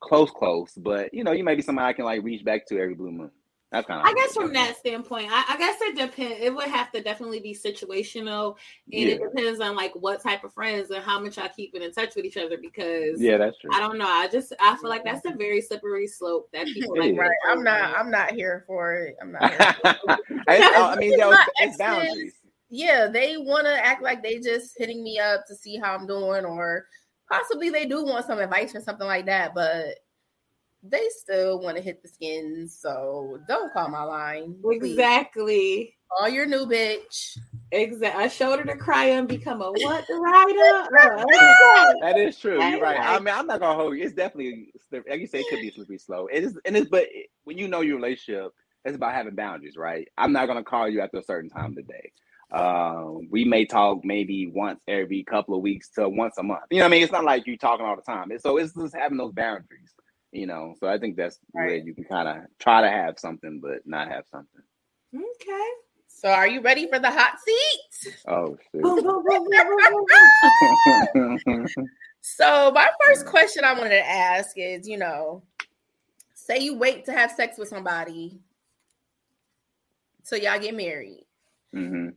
[0.00, 2.78] close, close, but you know, you might be somebody I can like reach back to
[2.78, 3.30] every blue moon.
[3.72, 4.06] That's kind of.
[4.06, 6.36] I guess from that standpoint, I, I guess it depends.
[6.40, 8.56] It would have to definitely be situational,
[8.92, 11.92] and it depends on like what type of friends and how much I keep in
[11.92, 12.58] touch with each other.
[12.58, 13.70] Because Yeah, that's true.
[13.72, 14.06] I don't know.
[14.06, 15.38] I just I feel like that's a mm-hmm.
[15.38, 17.16] very slippery slope that people like.
[17.16, 17.30] Right.
[17.48, 17.96] I'm not.
[17.96, 19.16] I'm not here for it.
[19.20, 19.50] I'm not.
[19.50, 20.20] Here for it.
[20.48, 22.34] I, oh, I mean, there was, it's boundaries.
[22.70, 26.06] yeah, they want to act like they just hitting me up to see how I'm
[26.06, 26.86] doing, or
[27.28, 29.96] possibly they do want some advice or something like that, but
[30.90, 32.78] they still want to hit the skins.
[32.78, 34.56] So don't call my line.
[34.62, 34.92] please.
[34.92, 35.94] Exactly.
[36.18, 37.36] Call your new bitch.
[37.72, 38.24] Exactly.
[38.24, 40.88] A shoulder to cry on, become a what rider?
[42.00, 42.62] That is true.
[42.62, 42.98] You're right.
[43.00, 44.04] I mean, I'm not gonna hold you.
[44.04, 46.28] It's definitely like you say, it could be slippery slow.
[46.28, 47.06] It is, and it's but
[47.44, 48.52] when you know your relationship,
[48.84, 50.08] it's about having boundaries, right?
[50.16, 52.12] I'm not gonna call you after a certain time of the day.
[52.52, 56.62] Um, we may talk maybe once every couple of weeks to once a month.
[56.70, 57.02] You know what I mean?
[57.02, 58.30] It's not like you talking all the time.
[58.30, 59.92] It's, so it's just having those boundaries.
[60.32, 63.60] You know, so I think that's where you can kind of try to have something,
[63.60, 64.62] but not have something.
[65.14, 65.68] Okay.
[66.08, 68.14] So are you ready for the hot seat?
[68.28, 68.56] Oh.
[72.28, 75.44] So my first question I wanted to ask is, you know,
[76.34, 78.40] say you wait to have sex with somebody,
[80.24, 81.24] so y'all get married.
[81.72, 82.08] hmm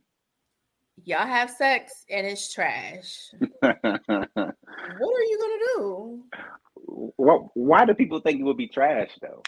[1.04, 3.30] Y'all have sex and it's trash.
[3.62, 6.24] What are you gonna do?
[7.16, 7.42] What?
[7.54, 9.42] Why do people think it would be trash though?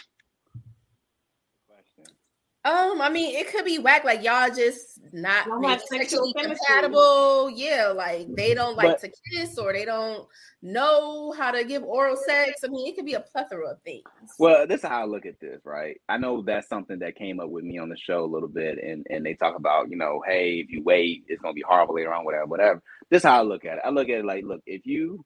[2.65, 6.31] Um, I mean, it could be whack, like y'all just not Don't maybe have sexual
[6.31, 7.49] sexually compatible.
[7.49, 10.25] Yeah, like they don't like But- to kiss or they don't
[10.61, 12.61] know how to give oral sex.
[12.63, 14.05] I mean, it could be a plethora of things.
[14.39, 15.99] Well, this is how I look at this, right?
[16.07, 18.81] I know that's something that came up with me on the show a little bit,
[18.81, 21.95] and and they talk about, you know, hey, if you wait, it's gonna be horrible
[21.95, 22.81] later on, whatever, whatever.
[23.09, 23.83] This is how I look at it.
[23.83, 25.25] I look at it like, look, if you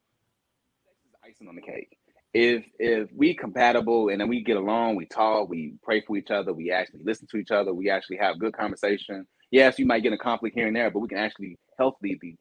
[1.24, 1.97] icing on the cake.
[2.39, 6.29] If if we compatible and then we get along, we talk, we pray for each
[6.29, 9.25] other, we actually listen to each other, we actually have good conversation.
[9.49, 12.38] Yes, you might get a conflict here and there, but we can actually healthily be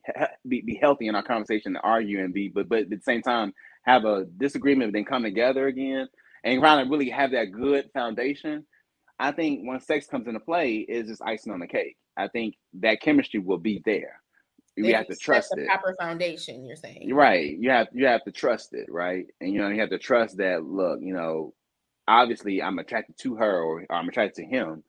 [0.46, 3.22] be, be healthy in our conversation and argue and be, but but at the same
[3.22, 3.54] time
[3.86, 6.06] have a disagreement, then come together again
[6.44, 8.66] and trying to really have that good foundation.
[9.18, 11.96] I think when sex comes into play, is just icing on the cake.
[12.18, 14.20] I think that chemistry will be there.
[14.76, 15.68] We have to trust the it.
[15.68, 16.64] proper foundation.
[16.64, 17.56] You're saying, right.
[17.58, 19.26] You have you have to trust it, right?
[19.40, 20.64] And you know you have to trust that.
[20.64, 21.54] Look, you know,
[22.06, 24.82] obviously I'm attracted to her or, or I'm attracted to him.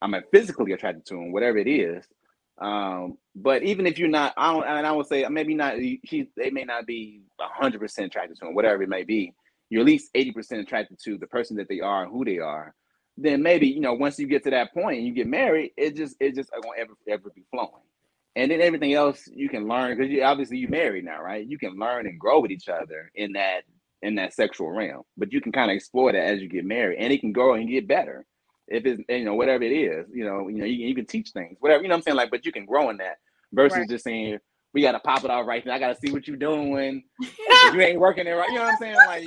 [0.00, 2.04] I'm physically attracted to him, whatever it is.
[2.58, 5.76] Um, but even if you're not, I don't, and I would say maybe not.
[5.78, 9.32] She, they may not be hundred percent attracted to him, whatever it may be.
[9.70, 12.38] You're at least eighty percent attracted to the person that they are and who they
[12.38, 12.74] are.
[13.16, 15.96] Then maybe you know once you get to that point and you get married, it
[15.96, 17.82] just it just won't ever ever be flowing.
[18.36, 21.46] And then everything else you can learn because you obviously you married now, right?
[21.46, 23.62] You can learn and grow with each other in that
[24.02, 25.02] in that sexual realm.
[25.16, 27.54] But you can kind of explore that as you get married, and it can grow
[27.54, 28.26] and get better
[28.66, 30.06] if it's you know whatever it is.
[30.12, 31.94] You know, you know you, you can teach things, whatever you know.
[31.94, 33.18] what I'm saying like, but you can grow in that
[33.52, 33.88] versus Right.
[33.88, 34.38] just saying
[34.72, 35.74] we gotta pop it out right now.
[35.74, 37.04] I gotta see what you're doing.
[37.72, 38.48] You ain't working it right.
[38.50, 38.96] You know what I'm saying?
[38.96, 39.24] Like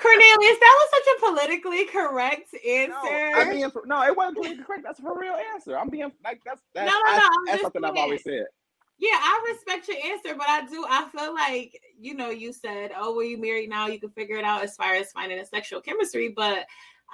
[0.00, 2.90] Cornelius, that was such a politically correct answer.
[2.90, 4.84] no, I'm being no, it wasn't politically correct.
[4.84, 5.78] That's a real answer.
[5.78, 8.44] I'm being like that's that's, No, no, no, I'm that's something I've always said.
[8.98, 10.84] Yeah, I respect your answer, but I do.
[10.88, 13.86] I feel like you know, you said, "Oh, well, you married now?
[13.86, 16.64] You can figure it out as far as finding a sexual chemistry." But um,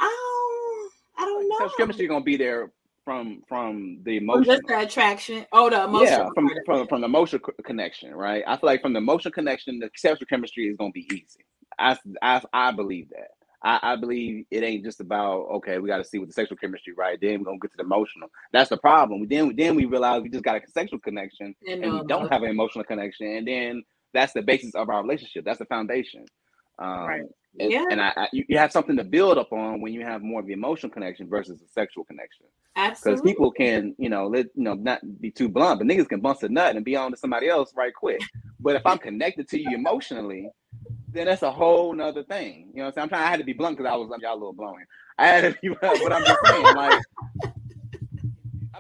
[0.01, 1.59] I don't, I don't know.
[1.59, 2.73] Sexual chemistry gonna be there
[3.05, 4.45] from from the emotion.
[4.45, 5.47] just the attraction.
[5.53, 6.11] Oh, the emotional.
[6.11, 8.43] yeah, from, from from the emotional connection, right?
[8.47, 11.45] I feel like from the emotional connection, the sexual chemistry is gonna be easy.
[11.79, 13.29] I I, I believe that.
[13.63, 16.59] I, I believe it ain't just about okay, we got to see what the sexual
[16.59, 17.19] chemistry, right?
[17.21, 18.31] Then we're gonna get to the emotional.
[18.53, 19.21] That's the problem.
[19.21, 22.33] We then then we realize we just got a sexual connection And and we don't
[22.33, 23.85] have an emotional connection, and then
[24.15, 25.45] that's the basis of our relationship.
[25.45, 26.27] That's the foundation.
[26.79, 27.23] Um, Right.
[27.61, 27.85] And, Yeah.
[27.91, 30.47] and I, I, you you have something to build upon when you have more of
[30.47, 34.75] the emotional connection versus the sexual connection because people can, you know, let you know,
[34.75, 37.49] not be too blunt, but niggas can bust a nut and be on to somebody
[37.49, 38.21] else right quick.
[38.61, 40.49] But if I'm connected to you emotionally,
[41.09, 42.71] then that's a whole nother thing.
[42.73, 43.03] You know what I'm saying?
[43.03, 43.23] I'm trying.
[43.23, 44.85] I had to be blunt because I was y'all a little blowing.
[45.19, 47.03] I had to be, but I'm just saying, like,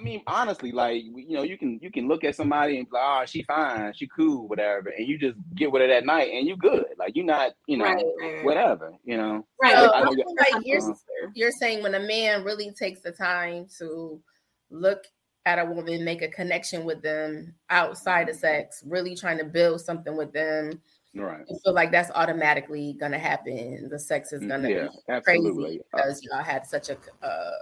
[0.04, 3.02] mean, honestly, like, you know, you can you can look at somebody and be like,
[3.04, 6.46] oh, she fine, she cool, whatever, and you just get with her that night and
[6.46, 6.86] you good.
[6.98, 8.44] Like, you're not, you know, Right, right, right.
[8.44, 9.46] whatever, you know.
[9.60, 9.72] right.
[9.74, 11.28] So, I know you- feel like you're, Uh-huh.
[11.34, 14.22] you're saying when a man really takes the time to
[14.70, 15.04] look
[15.46, 19.80] at a woman, make a connection with them outside of sex, really trying to build
[19.80, 20.80] something with them,
[21.14, 21.44] Right.
[21.48, 23.88] you feel like that's automatically gonna happen.
[23.90, 25.64] The sex is gonna Yeah, be absolutely.
[25.64, 27.52] crazy because y'all had such a uh,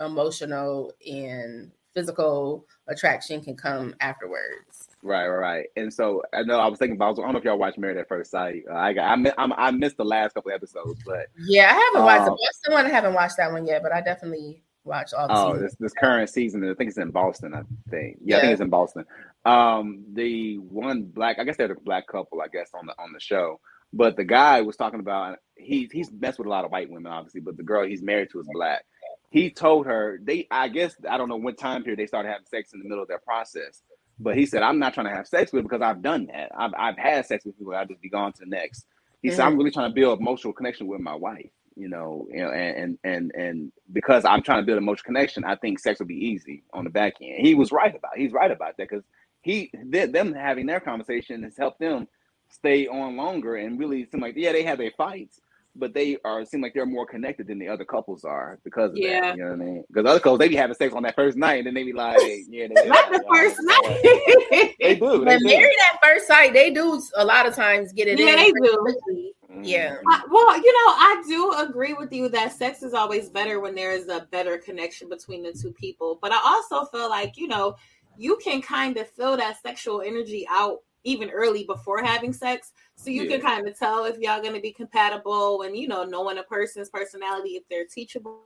[0.00, 4.88] emotional and physical attraction can come afterwards.
[5.02, 5.66] Right, right, right.
[5.76, 7.18] And so I know I was thinking about.
[7.18, 8.64] I don't know if y'all watched Married at First Sight.
[8.70, 12.04] Uh, I got, I, I'm, I missed the last couple episodes, but Yeah, I haven't
[12.04, 12.86] watched the Um, Boston one.
[12.86, 15.92] I haven't watched that one yet, but I definitely watched all the oh, this this
[15.92, 17.54] current season, I think it's in Boston.
[17.54, 19.04] I think, yeah, I think it's in Boston.
[19.44, 23.12] Um, the one black, I guess they're the black couple, I guess on the on
[23.12, 23.60] the show.
[23.92, 27.12] But the guy was talking about he he's messed with a lot of white women,
[27.12, 28.84] obviously, but the girl he's married to is black.
[29.32, 32.44] He told her they, I guess, I don't know what time period they started having
[32.46, 33.82] sex in the middle of their process.
[34.18, 36.52] But he said, I'm not trying to have sex with because I've done that.
[36.54, 37.74] I've, I've had sex with people.
[37.74, 38.84] I'll just be gone to the next.
[39.22, 39.58] He said, I'm mm-hmm.
[39.58, 42.98] really trying to build emotional connection with my wife, you know, you know, and, and,
[43.04, 46.62] and, and because I'm trying to build emotional connection, I think sex will be easy
[46.74, 47.46] on the back end.
[47.46, 49.04] He was right about, he's right about that because
[49.40, 52.06] he, them having their conversation has helped them
[52.50, 55.40] stay on longer and really seem like, yeah, they have their fights,
[55.74, 58.96] but they are seem like they're more connected than the other couples are because of
[58.98, 59.20] Yeah.
[59.20, 59.36] that.
[59.36, 59.84] You know what I mean?
[59.88, 61.92] Because other couples they be having sex on that first night and then they be
[61.92, 62.18] like,
[62.48, 64.74] yeah, they, Not the yeah, first yeah, night.
[64.80, 65.18] They do.
[65.24, 65.44] They When do.
[65.46, 68.50] married at first sight, they do a lot of times get it Yeah, in they
[68.52, 68.76] pretty do.
[68.78, 69.34] quickly.
[69.50, 69.64] Mm-hmm.
[69.64, 69.96] Yeah.
[70.08, 73.74] I- well, you know, I do agree with you that sex is always better when
[73.74, 76.18] there is a better connection between the two people.
[76.20, 77.76] But I also feel like, you know,
[78.18, 82.72] you can kind of feel that sexual energy out even early before having sex.
[83.02, 86.04] So you can kind of tell if y'all going to be compatible and, you know,
[86.04, 88.44] knowing a person's personality, if they're teachable.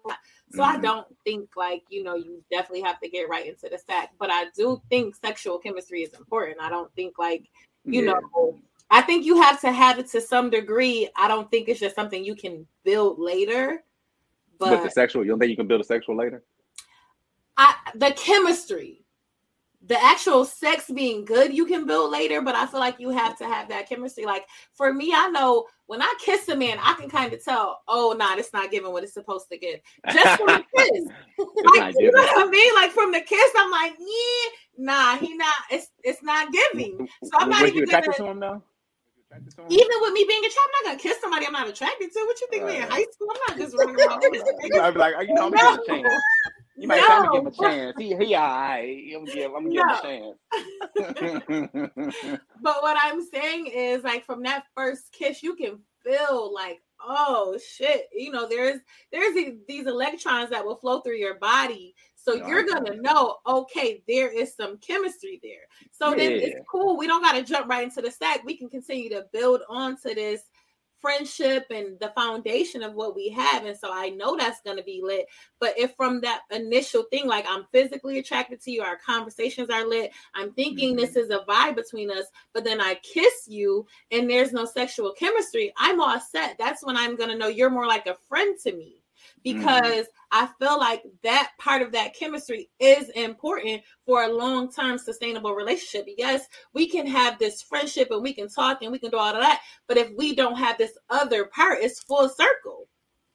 [0.50, 0.82] So I Mhm.
[0.82, 4.14] don't think like, you know, you definitely have to get right into the sack.
[4.18, 6.58] But I do think sexual chemistry is important.
[6.58, 7.50] I don't think like,
[7.84, 8.14] you Yeah.
[8.14, 8.58] know,
[8.88, 11.10] I think you have to have it to some degree.
[11.16, 13.84] I don't think it's just something you can build later.
[14.58, 16.42] But, But the sexual, you don't think you can build a sexual later?
[17.58, 19.05] I the chemistry,
[19.86, 22.42] the actual sex being good, you can build later.
[22.42, 24.24] But I feel like you have to have that chemistry.
[24.24, 27.80] Like for me, I know when I kiss a man, I can kind of tell.
[27.86, 29.80] Oh, nah, it's not giving what it's supposed to give.
[30.12, 31.06] Just from the kiss,
[31.76, 32.74] like you know what I mean.
[32.74, 34.48] Like from the kiss, I'm like, yeah,
[34.78, 35.54] nah, he not.
[35.70, 37.08] It's it's not giving.
[37.24, 38.62] So I'm not Was even you attracted gonna- to him though?
[39.28, 39.66] Attracted to him?
[39.70, 42.20] Even with me being a child, I'm not gonna kiss somebody I'm not attracted to.
[42.26, 43.28] What you think me in high school?
[43.30, 44.22] I'm not just running around.
[44.22, 44.78] with You niggas.
[44.82, 46.22] might be like, you know, I'm gonna give him a chance.
[46.78, 47.52] You might try to give him a No.
[47.68, 47.96] chance.
[47.98, 49.04] He, he, all right.
[49.14, 50.36] I'm gonna give, I'm gonna give him a chance.
[52.62, 57.58] But what I'm saying is, like, from that first kiss, you can feel like, oh
[57.64, 58.80] shit, you know, there's
[59.12, 59.34] there's
[59.68, 61.94] these, electrons that will flow through your body.
[62.16, 65.66] So No, you're gonna know, okay, there is some chemistry there.
[65.92, 66.96] So then it's cool.
[66.96, 68.42] We don't gotta jump right into the stack.
[68.44, 70.42] We can continue to build onto this
[71.00, 73.64] friendship and the foundation of what we have.
[73.64, 75.26] And so I know that's gonna be lit.
[75.60, 79.86] But if from that initial thing, like I'm physically attracted to you, our conversations are
[79.86, 81.00] lit, I'm thinking Mhm.
[81.00, 85.12] this is a vibe between us, but then I kiss you and there's no sexual
[85.12, 86.58] chemistry, I'm all set.
[86.58, 89.02] That's when I'm gonna know you're more like a friend to me
[89.46, 89.58] Mm-hmm.
[89.60, 94.98] because I feel like that part of that chemistry is important for a long term
[94.98, 96.06] sustainable relationship.
[96.18, 99.34] Yes, we can have this friendship and we can talk and we can do all
[99.34, 102.88] of that, but if we don't have this other part, it's full circle.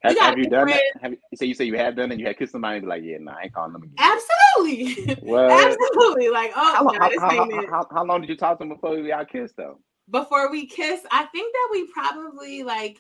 [0.04, 0.74] Have, got have you done that?
[0.74, 2.20] different- Have you, so you say you have done it?
[2.20, 3.96] You had kissed somebody and be like, yeah, nah, I ain't calling them again.
[4.00, 5.12] Absolutely.
[5.40, 6.30] Absolutely.
[6.30, 8.70] Like, oh, How, long- how, how, how, how, how long did you talk to them
[8.70, 9.80] before y'all kissed though?
[10.10, 12.98] Before we kissed, I think that we probably like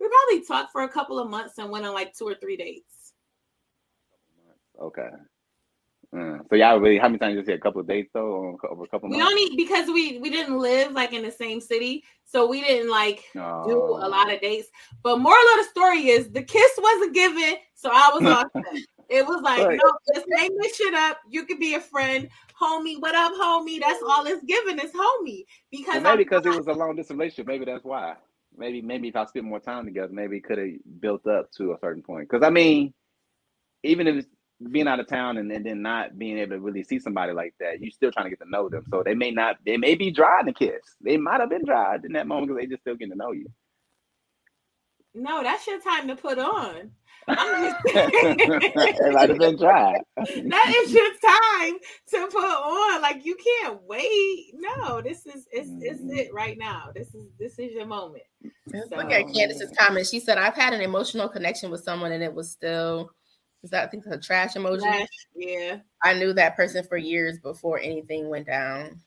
[0.00, 2.56] we probably talked for a couple of months and went on like two or three
[2.56, 3.12] dates.
[4.80, 5.08] Okay.
[6.14, 6.40] Mm.
[6.48, 8.86] So y'all really how many times you say a couple of dates though over- a
[8.88, 9.30] couple We months?
[9.30, 13.24] only because we we didn't live like in the same city, so we didn't like
[13.34, 13.98] do Oh.
[14.02, 14.68] a lot of dates.
[15.02, 18.62] But moral of the story is the kiss wasn't given, so I was all.
[19.10, 19.80] It was like, Right.
[19.82, 21.16] no, just hang this shit up.
[21.30, 22.28] You could be a friend,
[22.60, 23.00] homie.
[23.00, 23.80] What up, homie?
[23.80, 25.46] That's all it's given is homie.
[25.70, 27.46] Because Well, maybe because it was a long distance relationship.
[27.46, 28.16] Maybe that's why.
[28.58, 30.68] Maybe maybe if I spent more time together, maybe it could have
[31.00, 32.28] built up to a certain point.
[32.28, 32.92] Because I mean,
[33.84, 34.28] even if it's
[34.72, 37.54] being out of town and, and then not being able to really see somebody like
[37.60, 38.84] that, you're still trying to get to know them.
[38.90, 40.96] So they may not, they may be dry in the kiss.
[41.00, 43.32] They might have been dry in that moment because they just still getting to know
[43.32, 43.46] you.
[45.14, 46.92] no, that's your time to put on.
[47.28, 49.94] It might have been dry.
[50.16, 51.78] that is your time
[52.08, 53.02] to put on.
[53.02, 54.52] Like you can't wait.
[54.54, 56.36] No, this is it's, it's it mm-hmm.
[56.36, 56.90] right now.
[56.94, 58.24] This is this is your moment.
[58.72, 60.06] Let's So- Look at Candace's comment.
[60.06, 63.10] She said, "I've had an emotional connection with someone, and it was still."
[63.64, 64.78] Is that I think a trash emoji?
[64.78, 65.78] Flash, yeah.
[66.04, 69.00] I knew that person for years before anything went down.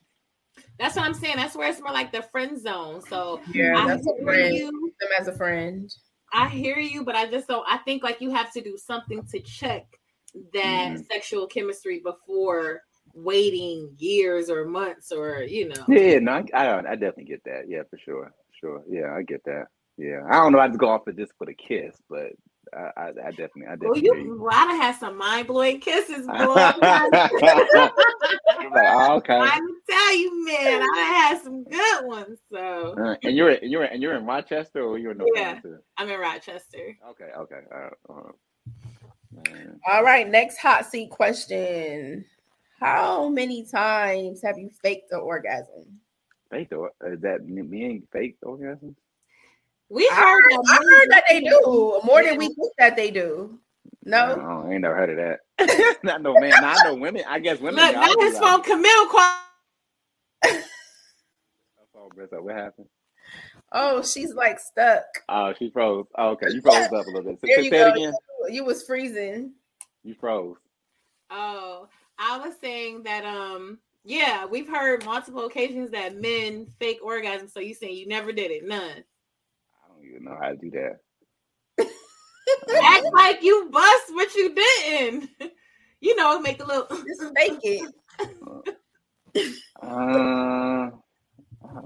[0.78, 1.36] That's what I'm saying.
[1.36, 3.00] That's where it's more like the friend zone.
[3.00, 4.54] So Yeah, I that's a friend.
[4.54, 4.70] you.
[5.00, 5.90] Them as a friend.
[6.32, 7.64] I hear you, but I just don't.
[7.68, 9.84] I think like you have to do something to check
[10.54, 11.06] that Mhm.
[11.06, 12.82] sexual chemistry before
[13.14, 15.84] waiting years or months or you know.
[15.88, 17.68] Yeah, no, I, I, I definitely get that.
[17.68, 18.32] Yeah, for sure.
[18.58, 18.82] Sure.
[18.88, 19.66] Yeah, I get that.
[19.98, 20.22] Yeah.
[20.28, 20.60] I don't know.
[20.60, 22.32] I'd go off for just for the kiss, but
[22.74, 24.00] I, I, I definitely, I Well, definitely.
[24.02, 26.32] hear you, well, I done had some mind blowing kisses, boy.
[26.34, 26.80] I'm
[28.72, 29.38] like, oh, okay.
[29.38, 32.38] I can tell you, man, I done had some good ones.
[32.50, 35.60] So Uh, and you're in, you're and you're in Rochester or you're in North Yeah.
[35.60, 35.82] Carolina?
[35.98, 36.96] I'm in Rochester.
[37.10, 37.60] Okay, okay.
[37.74, 38.32] Uh, uh.
[39.90, 42.24] All right, next hot seat question.
[42.80, 46.00] How many times have you faked the orgasm?
[46.50, 48.94] Faked or is that me being fake orgasm?
[49.92, 52.96] We I heard, heard, that I heard that they do more than we think that
[52.96, 53.58] they do.
[54.06, 55.96] No, I, I ain't never heard of that.
[56.02, 56.62] not no man.
[56.62, 57.24] Not no women.
[57.28, 57.84] I guess women.
[57.84, 59.36] Look, y'all now do his phone Camille call.
[61.94, 62.86] Oh, Brissa, What happened?
[63.72, 65.04] oh, she's like stuck.
[65.28, 66.06] Oh, she froze.
[66.16, 67.38] Oh, okay, you froze up a little bit.
[67.42, 67.92] There Say you it go.
[67.92, 68.14] again.
[68.48, 69.52] You was freezing.
[70.04, 70.56] You froze.
[71.30, 71.86] Oh,
[72.18, 77.50] I was saying that um yeah, we've heard multiple occasions that men fake orgasms.
[77.50, 78.66] So you saying you never did it?
[78.66, 79.04] None.
[80.12, 80.98] I even know how to do that.
[82.84, 85.30] Act like you bust, but you didn't.
[86.04, 86.88] You know, make a little.
[86.88, 87.94] Just fake it.
[89.80, 90.90] Uh, I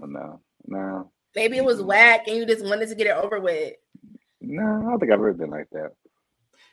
[0.00, 0.40] don't know.
[0.66, 3.74] No, Maybe it was whack and you just wanted to get it over with.
[4.40, 5.90] no, I don't think I've ever been like that.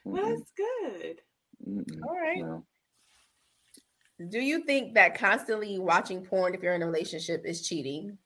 [0.06, 1.20] Well, Mm-mm, that's good.
[1.68, 2.38] mm-mm, All right.
[2.38, 2.64] no.
[4.30, 8.16] Do you think that constantly watching porn if you're in a relationship is cheating?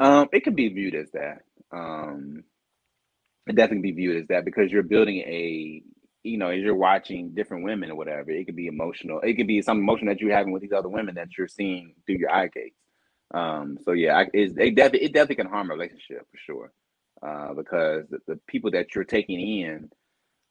[0.00, 1.42] Um, it could be viewed as that.
[1.72, 2.44] Um,
[3.46, 5.82] it definitely be viewed as that because you're building a,
[6.22, 8.30] you know, as you're watching different women or whatever.
[8.30, 9.20] It could be emotional.
[9.20, 11.94] It could be some emotion that you're having with these other women that you're seeing
[12.06, 12.78] through your eye gates.
[13.34, 16.72] Um, so yeah, I, it's, it definitely it definitely can harm a relationship for sure,
[17.26, 19.90] uh, because the, the people that you're taking in.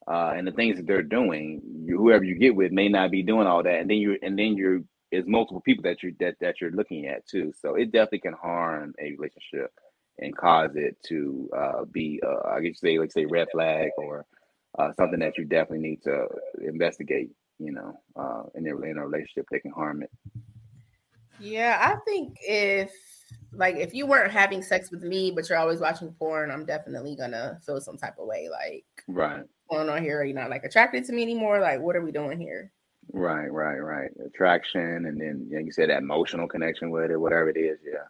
[0.06, 3.22] Uh, and the things that they're doing, you, whoever you get with may not be
[3.22, 4.80] doing all that, and then you and then you're
[5.12, 7.52] is multiple people that you that that you're looking at too.
[7.60, 9.72] So it definitely can harm a relationship
[10.18, 14.26] and cause it to uh, be, uh, I guess say like say red flag or
[14.78, 16.26] uh, something that you definitely need to
[16.60, 17.30] investigate.
[17.58, 20.10] You know, uh, in a, in a relationship that can harm it.
[21.38, 22.92] Yeah, I think if
[23.52, 27.16] like if you weren't having sex with me, but you're always watching porn, I'm definitely
[27.16, 28.48] gonna feel some type of way.
[28.50, 30.20] Like, Right, going on here?
[30.20, 31.60] Are you not like attracted to me anymore?
[31.60, 32.72] Like, what are we doing here?
[33.12, 34.10] right, right, right.
[34.24, 37.78] Attraction, and then you, know, you said that emotional connection with it, whatever it is.
[37.84, 38.04] Yeah,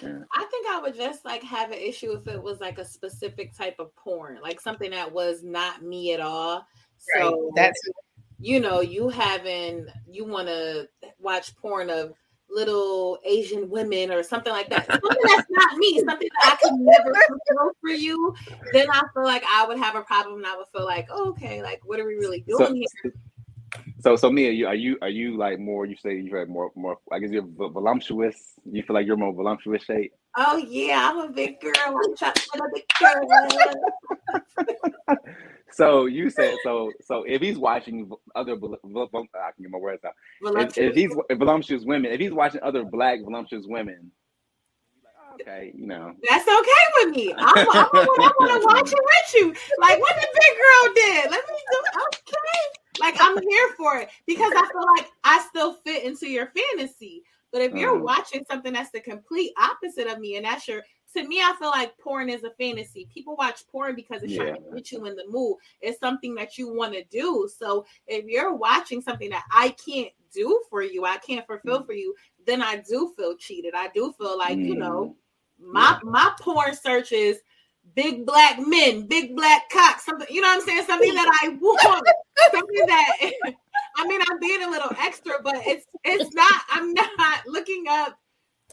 [0.00, 0.18] yeah.
[0.34, 3.56] I think I would just like have an issue if it was like a specific
[3.56, 6.66] type of porn, like something that was not me at all.
[7.14, 7.22] Right.
[7.22, 7.80] So That's
[8.38, 10.88] you know, you having you want to
[11.20, 12.12] watch porn of
[12.50, 14.86] little Asian women or something like that.
[14.86, 18.34] Something that's not me, something that I could never fulfill for you.
[18.72, 21.30] Then I feel like I would have a problem, and I would feel like, oh,
[21.30, 23.12] okay, like what are we really doing So, here?
[24.02, 25.86] So, so Mia, you are you are you like more?
[25.86, 26.98] You say you're more more.
[27.10, 28.54] I guess you're vo- voluptuous.
[28.70, 30.12] You feel like you're more voluptuous shape.
[30.36, 31.72] Oh yeah, I'm a big girl.
[31.76, 33.28] I'm trying to a big girl.
[35.72, 36.92] So you said so.
[37.02, 40.12] So if he's watching other, vol- vol- vol- I can get my words out.
[40.58, 44.12] If, if he's voluptuous women, if he's watching other black voluptuous women,
[45.06, 46.12] oh, okay, you know.
[46.28, 47.32] That's okay with me.
[47.36, 49.54] I'm, I'm, I want to watch it with you.
[49.80, 51.30] Like what the big girl did.
[51.30, 52.81] Let me do okay.
[52.98, 57.22] Like I'm here for it because I feel like I still fit into your fantasy.
[57.50, 58.02] But if you're Mhm.
[58.02, 60.82] watching something that's the complete opposite of me, and that's your
[61.14, 63.06] to me, I feel like porn is a fantasy.
[63.12, 64.74] People watch porn because it's trying to Yeah.
[64.74, 65.58] get you in the mood.
[65.80, 67.48] It's something that you want to do.
[67.54, 71.92] So if you're watching something that I can't do for you, I can't fulfill for
[71.92, 72.14] you,
[72.46, 73.74] then I do feel cheated.
[73.74, 75.16] I do feel like, you know,
[75.58, 77.40] my my porn search is
[77.94, 80.84] big black men, big black cocks, something, you know what I'm saying?
[80.86, 82.06] Something that I want,
[82.52, 83.16] something that
[83.96, 88.18] I mean, I'm being a little extra, but it's it's not, I'm not looking up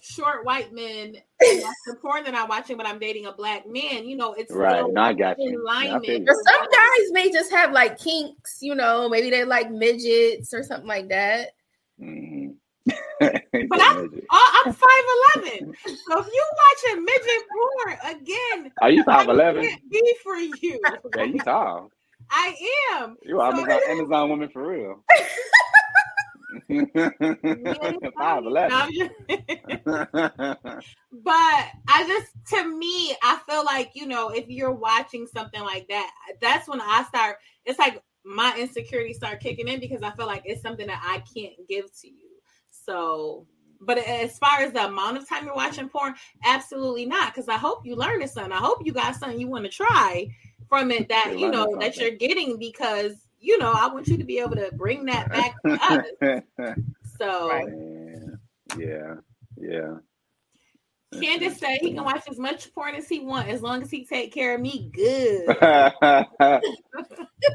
[0.02, 1.16] short white men.
[1.42, 4.08] and That's the porn that I'm watching, but I'm dating a black man.
[4.08, 4.78] You know, it's Right.
[4.80, 5.64] still No, I got in you.
[5.68, 6.06] Yeah, I alignment.
[6.06, 10.64] feel some guys may just have like kinks, you know, maybe they like midgets or
[10.64, 11.50] something like that.
[12.02, 12.39] Mhm.
[13.20, 15.06] But I- Oh, I'm five
[15.46, 15.74] eleven.
[15.86, 19.64] So if you watch watching midget porn again, Are you I five eleven?
[19.64, 20.80] can't be for you.
[21.16, 21.92] Yeah, you tall.
[22.32, 22.56] I
[22.94, 23.18] am.
[23.24, 25.04] You are Amazon, Amazon woman for real.
[28.18, 28.92] Five eleven.
[28.94, 29.12] Just-
[31.24, 35.88] but I just to me, I feel like you know, if you're watching something like
[35.90, 36.12] that,
[36.42, 37.38] that's when I start.
[37.66, 41.24] It's like my insecurities start kicking in because I feel like it's something that I
[41.36, 42.29] can't give to you.
[42.86, 43.46] So,
[43.82, 47.34] but as far as the amount of time you're watching porn, absolutely not.
[47.34, 48.52] Because I hope you learned something.
[48.52, 50.28] I hope you got something you want to try
[50.68, 54.18] from it that You're you know that you're getting because you know I want you
[54.18, 56.76] to be able to bring that back to us.
[57.18, 57.52] So.
[58.78, 59.16] Yeah,
[59.58, 59.96] yeah.
[61.14, 64.06] Candace said he can watch as much porn as he want as long as he
[64.06, 65.58] take care of me good.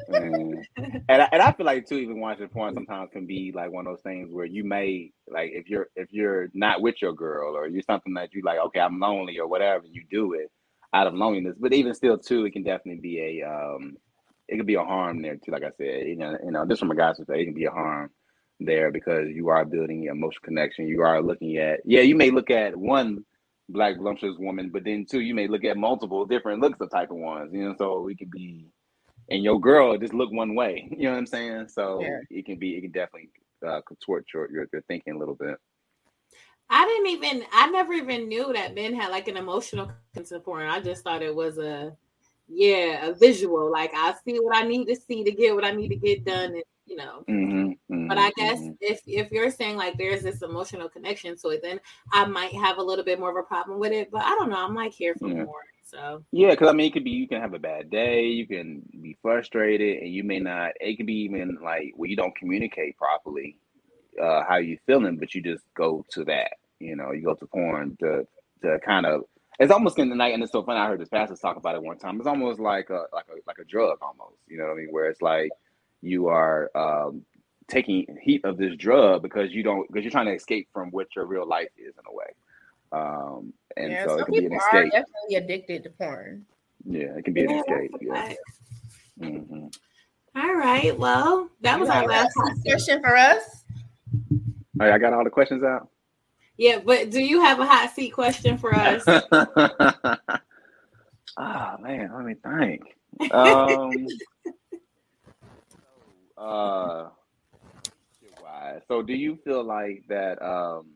[0.09, 0.63] Mm.
[1.09, 3.87] and I, and I feel like too, even watching porn sometimes can be like one
[3.87, 7.57] of those things where you may like if you're if you're not with your girl
[7.57, 10.51] or you're something that you like, okay, I'm lonely or whatever, you do it
[10.93, 11.57] out of loneliness.
[11.59, 13.97] But even still, too, it can definitely be a um,
[14.49, 15.53] it could be a harm there too.
[15.53, 17.67] Like I said, you know, you know, this from a guy's perspective, it can be
[17.67, 18.11] a harm
[18.61, 20.89] there because you are building emotional connection.
[20.89, 23.25] You are looking at yeah, you may look at one
[23.69, 27.11] black voluptuous woman, but then too, you may look at multiple different looks of type
[27.11, 27.53] of ones.
[27.53, 28.67] You know, so it could be
[29.31, 30.89] and your girl just look one way.
[30.97, 31.69] You know what I'm saying?
[31.69, 32.21] So Yeah.
[32.31, 33.31] it can be, it can definitely
[33.67, 35.57] uh, contort your, your your thinking a little bit.
[36.71, 40.67] I didn't even I never even knew that men had like an emotional connection porn.
[40.69, 41.97] I just thought it was a
[42.49, 43.71] yeah, a visual.
[43.71, 46.25] Like I see what I need to see to get what I need to get
[46.25, 47.27] done and you know.
[47.29, 51.63] Mm-hmm, But I guess if if you're saying like there's this emotional connection to it,
[51.63, 51.81] then
[52.13, 54.11] I might have a little bit more of a problem with it.
[54.11, 54.59] But I don't know.
[54.59, 55.45] I'm like here for Yeah.
[55.45, 55.63] more.
[55.85, 58.47] So yeah, because I mean, it could be you can have a bad day, you
[58.47, 60.73] can be frustrated, and you may not.
[60.81, 63.59] It could be even like where you don't communicate properly
[64.21, 66.53] uh, how you feeling, but you just go to that.
[66.81, 68.27] You know, you go to porn to
[68.63, 69.23] to kind of.
[69.61, 70.81] It's almost in the night, and it's so funny.
[70.81, 72.19] I heard this pastor talk about it one time.
[72.19, 74.39] It's almost like a like a like a drug, almost.
[74.49, 74.89] You know what I mean?
[74.91, 75.51] Where it's like
[76.05, 77.23] you are um,
[77.69, 81.09] taking heat of this drug because you don't because you're trying to escape from what
[81.17, 82.27] your real life is in a way.
[82.93, 84.93] Um, and yeah, so it some can be an people are escape.
[84.93, 86.47] definitely addicted to porn.
[86.85, 87.91] Yeah, it can be an escape.
[88.01, 88.23] Yeah.
[88.23, 88.39] fact.
[89.21, 89.67] hmm
[90.37, 90.99] all right.
[90.99, 92.63] Well, that was You our last a question.
[92.65, 93.65] question for us.
[94.81, 95.89] All right, I got all the questions out.
[96.57, 99.05] Yeah, but do you have a hot seat question for us?
[99.07, 99.23] oh
[101.81, 102.83] man, let me think.
[103.33, 104.07] Um,
[106.45, 107.09] uh?
[108.89, 110.43] So, do you feel like that?
[110.43, 110.87] Um,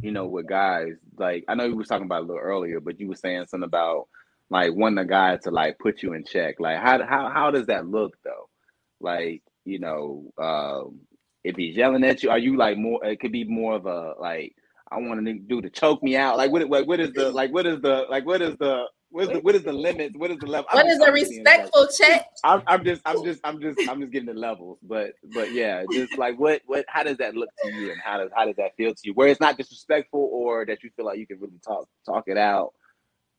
[0.00, 2.98] you know, with guys, like I know you was talking about a little earlier, but
[2.98, 4.08] you were saying something about
[4.50, 6.60] like wanting a guy to like put you in check.
[6.60, 8.48] Like, how how how does that look though?
[9.00, 11.00] Like, you know, um,
[11.44, 13.04] if he's yelling at you, are you like more?
[13.04, 14.54] It could be more of a like,
[14.90, 16.36] I want to do to choke me out.
[16.36, 16.68] Like, what?
[16.68, 17.52] Like, what is the like?
[17.52, 18.26] What is the like?
[18.26, 18.84] What is the
[19.14, 20.16] what is the what is the limits?
[20.16, 20.66] What is the level?
[20.72, 22.26] What I'm is just- a I'm just being like- respectful check?
[22.42, 25.84] I'm, I'm just, I'm just, I'm just, I'm just getting the levels, but, but yeah,
[25.92, 28.56] just like what, what, how does that look to you, and how does, how does
[28.56, 29.14] that feel to you?
[29.14, 32.36] Where it's not disrespectful, or that you feel like you can really talk, talk it
[32.36, 32.72] out,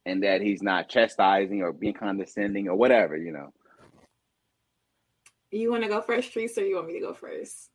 [0.06, 3.52] and that he's not chastising or being condescending or whatever, you know.
[5.52, 7.70] You want to go first, Trees, or you want me to go first?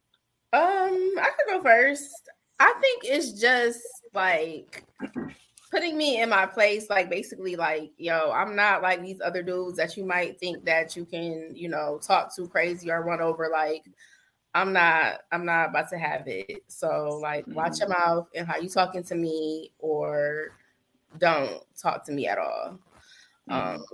[0.53, 2.11] Um, I could go first.
[2.59, 3.81] I think it's just
[4.13, 4.85] like
[5.71, 9.77] putting me in my place, like basically like, yo, I'm not like these other dudes
[9.77, 13.49] that you might think that you can, you know, talk too crazy or run over.
[13.51, 13.85] Like,
[14.53, 16.65] I'm not, I'm not about to have it.
[16.67, 20.57] So like watch your mouth and how you talking to me or
[21.19, 22.79] don't talk to me at all.
[23.49, 23.85] Um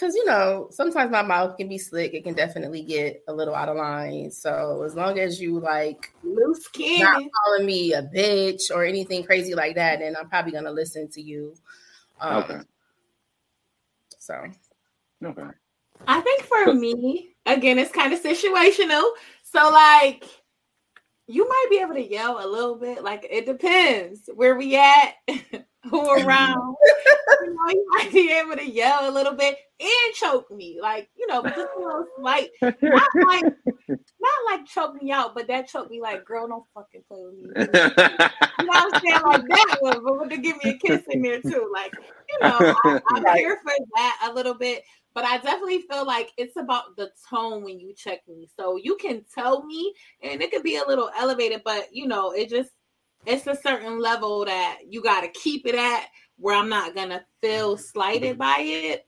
[0.00, 2.14] because you know sometimes my mouth can be slick.
[2.14, 4.30] It can definitely get a little out of line.
[4.30, 7.30] So as long as you like Loose skin not cannon.
[7.44, 11.20] calling me a bitch or anything crazy like that, then I'm probably gonna listen to
[11.20, 11.54] you.
[12.20, 12.60] Um, Okay.
[14.18, 14.42] So
[15.22, 15.42] Okay.
[16.08, 19.04] I think for me, again, it's kind of situational.
[19.42, 20.24] So like
[21.26, 23.04] you might be able to yell a little bit.
[23.04, 25.12] Like it depends where we at,
[25.90, 26.76] who around.
[27.42, 30.78] you know, you might be able to yell a little bit and choke me.
[30.80, 33.44] Like, you know, just a little slight, not like
[33.88, 37.34] not like choke me out, but that choke me like, girl, don't fucking play with
[37.34, 37.50] me.
[37.56, 39.22] You know what I'm saying?
[39.24, 41.70] Like that one, but to give me a kiss in there too.
[41.72, 44.82] Like, you know, I, I'm here for that a little bit,
[45.14, 48.48] but I definitely feel like it's about the tone when you check me.
[48.58, 52.32] So you can tell me, and it could be a little elevated, but you know,
[52.32, 52.70] it just
[53.26, 57.24] it's a certain level that you got to keep it at where I'm not gonna
[57.42, 59.06] feel slighted by it.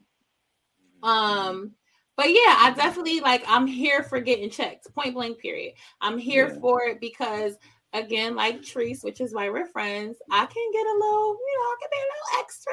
[1.02, 1.72] Um,
[2.16, 5.74] but yeah, I definitely like I'm here for getting checked, point blank, period.
[6.00, 6.60] I'm here Yeah.
[6.60, 7.56] for it because
[7.92, 11.64] again, like Treese, which is why we're friends, I can get a little, you know,
[11.64, 12.72] I can be a little extra.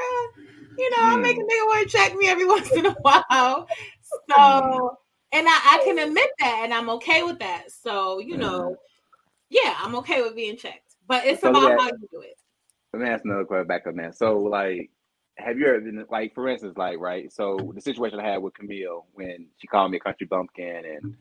[0.78, 1.48] You know, I make a Mm.
[1.48, 3.68] nigga want to check me every once in a while.
[4.30, 4.98] So
[5.32, 7.72] and I, I can admit that and I'm okay with that.
[7.72, 8.78] So, you know,
[9.50, 10.96] yeah, I'm okay with being checked.
[11.08, 12.36] But it's So about how you do it.
[12.94, 14.16] Let me ask another question back on that.
[14.18, 14.90] So, like,
[15.40, 17.32] have you ever been like, for instance, like, right?
[17.32, 21.16] So the situation I had with Camille when she called me a country bumpkin and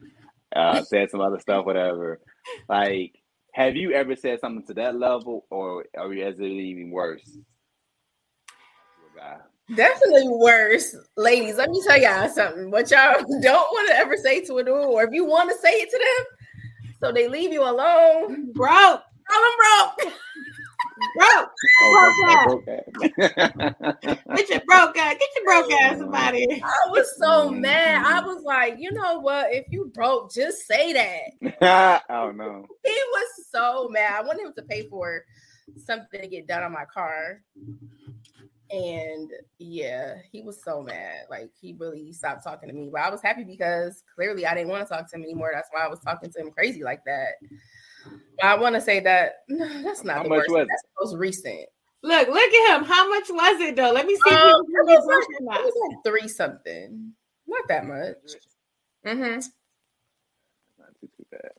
[0.55, 2.21] uh, said some other stuff, whatever.
[2.69, 3.15] Like,
[3.53, 7.25] have you ever said something to that level, or or is it even worse?
[7.25, 7.39] To
[9.15, 9.37] a guy?
[9.75, 11.57] definitely worse, ladies.
[11.57, 12.71] Let me tell y'all something.
[12.71, 15.57] What y'all don't want to ever say to a dude, or if you want to
[15.59, 18.53] say it to them, so they leave you alone.
[18.53, 20.15] Broke, Call them broke.
[21.17, 21.51] broke.
[21.83, 22.83] Oh, okay.
[24.37, 26.61] Get your broke ass, get your broke ass here.
[26.63, 28.05] I was so mad.
[28.05, 29.53] I was like, you know what?
[29.53, 32.03] If you broke, just say that.
[32.11, 32.67] oh no.
[32.85, 34.13] He was so mad.
[34.19, 35.25] I wanted him to pay for
[35.77, 37.43] something to get done on my car.
[38.71, 41.25] And yeah, he was so mad.
[41.31, 42.91] Like he really stopped talking to me.
[42.93, 45.53] But I was happy because clearly I didn't want to talk to him anymore.
[45.55, 47.35] That's why I was talking to him crazy like that.
[48.41, 50.51] But I want to say that no, that's not How the much worst.
[50.51, 50.67] was?
[50.69, 51.67] That's the most recent.
[52.03, 52.85] Look, look at him.
[52.85, 53.91] How much was it though?
[53.93, 54.31] Let me see.
[54.35, 57.13] Um, it was was like, it was like three something.
[57.47, 58.17] Not that much.
[59.07, 59.41] Mm-hmm.
[60.79, 61.51] Not too, too bad.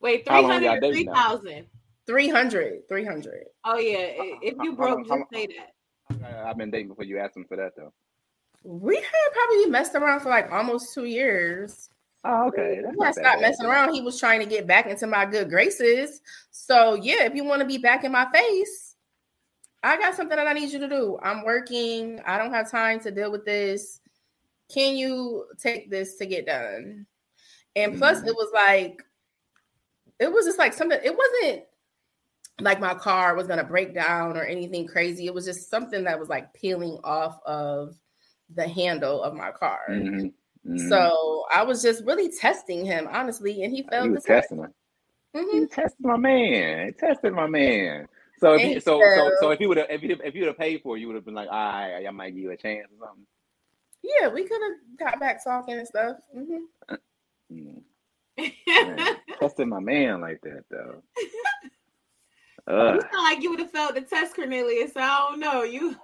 [0.00, 1.14] Wait, How three long y'all hundred or dating three now?
[1.14, 1.66] thousand?
[2.06, 2.88] 300.
[2.88, 3.44] 300.
[3.64, 3.96] Oh yeah.
[4.42, 6.24] If you How- broke, how- just say that.
[6.24, 7.92] I- I've been dating before you asked him for that though.
[8.62, 11.90] We had probably messed around for like almost two years.
[12.24, 12.80] Oh, okay.
[12.82, 16.20] That's not stopped messing around, he was trying to get back into my good graces.
[16.50, 18.96] So yeah, if you want to be back in my face,
[19.82, 21.18] I got something that I need you to do.
[21.22, 22.20] I'm working.
[22.24, 24.00] I don't have time to deal with this.
[24.72, 27.06] Can you take this to get done?
[27.76, 28.28] And plus, Mhm.
[28.28, 29.04] it was like,
[30.18, 30.98] it was just like something.
[31.04, 31.64] It wasn't
[32.60, 35.26] like my car was gonna break down or anything crazy.
[35.26, 37.98] It was just something that was like peeling off of
[38.54, 39.80] the handle of my car.
[39.90, 40.32] Mhm,
[40.66, 40.88] mhm.
[40.88, 44.50] So I was just really testing him, honestly, and he you failed the was test.
[44.50, 44.74] testing him.
[45.34, 45.54] Mhm.
[45.54, 46.86] You tested my man.
[46.86, 48.06] He tested my man.
[48.38, 50.42] So if you, he so so so if you would have if you if you
[50.42, 52.42] would have paid for it, you would have been like, all right, I might give
[52.42, 53.26] you a chance or something.
[54.02, 56.16] Yeah, we could have got back talking and stuff.
[56.32, 56.64] hmm
[57.52, 57.82] Mm.
[58.82, 59.06] Man,
[59.38, 61.02] testing my man like that though.
[62.66, 64.92] You Uh, sound like you would have felt the test, Cornelius.
[64.96, 65.62] I don't know.
[65.64, 65.94] You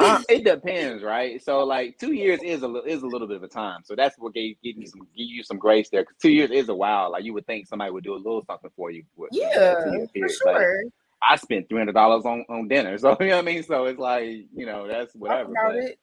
[0.00, 1.42] uh, it depends, right?
[1.42, 3.80] So like two years is a little is a little bit of a time.
[3.84, 6.04] So that's what gave give you some give you some grace there.
[6.04, 7.10] 'Cause two years is a while.
[7.10, 9.04] Like you would think somebody would do a little something for you.
[9.16, 10.82] with, Yeah, for sure.
[11.28, 12.96] I spent three hundred dollars on on dinner.
[12.98, 13.62] So you know what I mean.
[13.62, 15.52] So it's like you know that's whatever.
[15.54, 15.98] But it.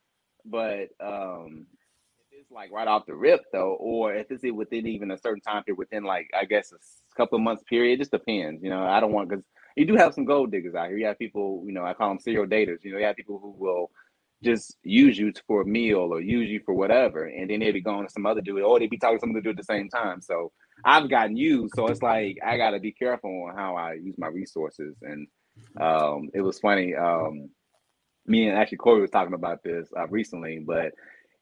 [0.46, 1.68] but um
[2.32, 5.64] it's like right off the rip though, or if it's within even a certain time
[5.64, 6.78] period, within like I guess a
[7.16, 8.64] couple of months period, it just depends.
[8.64, 9.46] You know, I don't want because
[9.76, 10.98] you do have some gold diggers out here.
[10.98, 12.84] You have people, you know, I call them serial daters.
[12.84, 13.92] You know, you have people who will
[14.44, 17.82] just use you for a meal or use you for whatever, and then they'd be
[17.82, 19.74] going to some other dude, or they'd be talking to some other dude at the
[19.74, 20.22] same time.
[20.22, 20.52] So
[20.84, 24.16] I've gotten used, so it's like I got to be careful on how I use
[24.18, 24.96] my resources.
[25.02, 25.28] And
[25.80, 26.94] um, it was funny.
[26.96, 27.50] Um,
[28.26, 30.92] me and actually Corey was talking about this uh, recently, but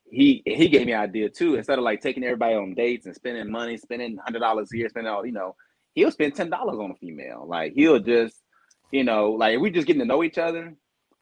[0.10, 1.56] he he gave me an idea too.
[1.56, 5.12] Instead of like taking everybody on dates and spending money, spending hundred dollars here, spending
[5.12, 5.56] all you know,
[5.96, 7.46] he'll spend ten dollars on a female.
[7.48, 8.36] Like he'll just,
[8.92, 10.74] you know, like if we just getting to know each other,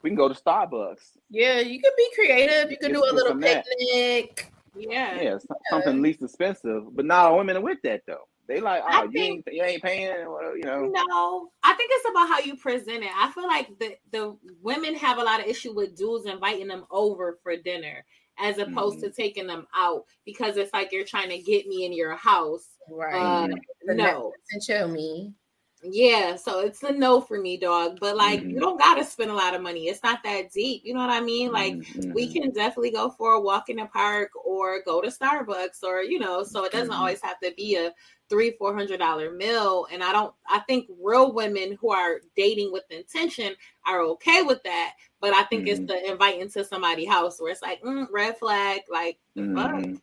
[0.02, 1.18] we can go to Starbucks.
[1.28, 2.70] Yeah, you could be creative.
[2.70, 4.50] You could Get- do a little picnic.
[4.76, 5.20] yeah.
[5.20, 6.94] Yeah, some- something least expensive.
[6.94, 8.26] But not all women are with that though.
[8.48, 10.08] They like, I oh, you think- ain't you ain't paying,
[10.56, 10.90] you know.
[10.92, 13.10] No, I think it's about how you present it.
[13.16, 16.84] I feel like the the women have a lot of issue with dudes inviting them
[16.90, 18.04] over for dinner
[18.40, 21.92] as opposed to taking them out because it's like you're trying to get me in
[21.92, 22.78] your house.
[22.88, 23.48] Right.
[23.48, 23.48] Uh,
[23.84, 25.34] no, Netflix and chill me.
[25.82, 27.98] yeah, so it's a no for me, dog.
[28.00, 28.50] But like, Mhm.
[28.50, 29.88] you don't gotta spend a lot of money.
[29.88, 30.82] It's not that deep.
[30.84, 31.52] You know what I mean?
[31.52, 35.08] Like, Mhm, we can definitely go for a walk in the park or go to
[35.08, 36.98] Starbucks or you know, so it doesn't Mhm.
[36.98, 37.94] always have to be a
[38.30, 39.86] three, four hundred dollar meal.
[39.92, 43.54] And I don't I think real women who are dating with intention
[43.86, 44.94] are okay with that.
[45.20, 45.88] But I think it's Mhm.
[45.88, 49.72] the inviting to somebody's house where it's like, mm, red flag, like the fuck.
[49.74, 50.00] Mhm.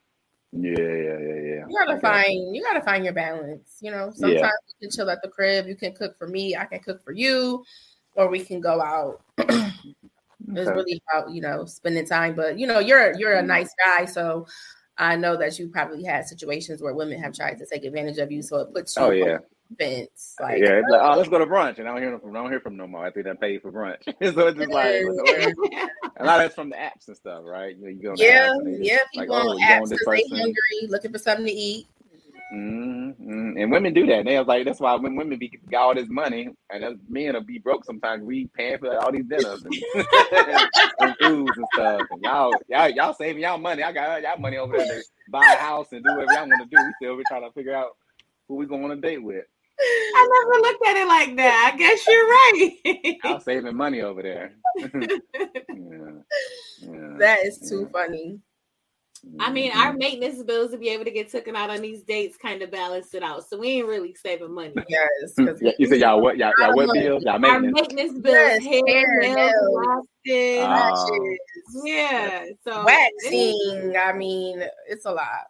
[0.52, 1.66] Yeah, yeah, yeah, yeah.
[1.68, 3.78] You gotta I got find you gotta find your balance.
[3.82, 4.52] You know, sometimes Yeah.
[4.68, 7.12] you can chill at the crib, you can cook for me, I can cook for
[7.12, 7.64] you,
[8.16, 9.22] or we can go out.
[10.56, 12.34] It's really about, you know, spending time.
[12.34, 14.48] But you know, you're you're a nice guy, so
[14.98, 18.32] I know that you probably had situations where women have tried to take advantage of
[18.32, 20.36] you, so it puts you Oh yeah, on defense.
[20.40, 20.80] Like, yeah.
[20.80, 21.14] It's like, oh.
[21.14, 22.88] oh, let's go to brunch, and I don't hear from I don't hear from no
[22.88, 23.06] more.
[23.06, 25.04] I think they paid for brunch, so it's just like
[26.18, 27.76] a lot of that's from the apps and stuff, right?
[27.78, 29.90] You, know, you go yeah, apps and they just yeah, like, people oh, on apps
[29.90, 31.88] because they hungry, looking for something to eat.
[32.54, 33.58] Mm-hmm.
[33.58, 34.26] And women do that.
[34.26, 37.34] They was like, that's why when women be got all this money, and us men
[37.34, 38.24] will be broke sometimes.
[38.24, 39.84] We paying for all these dinners and,
[41.00, 42.08] and foods and stuff.
[42.12, 43.84] And y'all, y'all, y'all saving y'all money.
[43.84, 46.62] I got y'all money over there to buy a house and do whatever y'all want
[46.62, 46.84] to do.
[46.84, 47.92] We still be trying to figure out
[48.48, 49.46] who we going on a date with.
[50.14, 51.72] I never looked at it like that.
[51.74, 53.18] I guess you're right.
[53.24, 54.54] I'm saving money over there.
[55.74, 56.22] yeah.
[56.82, 57.20] Yeah.
[57.20, 57.92] That is too Yeah.
[57.92, 58.40] funny.
[59.40, 62.38] I mean, our maintenance bills to be able to get taken out on these dates
[62.38, 63.48] kind of balance it out.
[63.48, 64.74] So we ain't really saving money.
[64.88, 66.38] Yes, because Yeah, you said y'all what?
[66.38, 67.24] Y'all, y'all what Our bills?
[67.24, 67.80] Y'all maintenance.
[67.80, 67.94] Our maintenance?
[67.94, 70.68] maintenance bills, Yes, hair, hair, nails, nails.
[70.68, 71.86] lashes, Oh.
[71.86, 72.46] yeah.
[72.64, 73.96] So waxing.
[74.00, 75.46] I mean, it's a lot.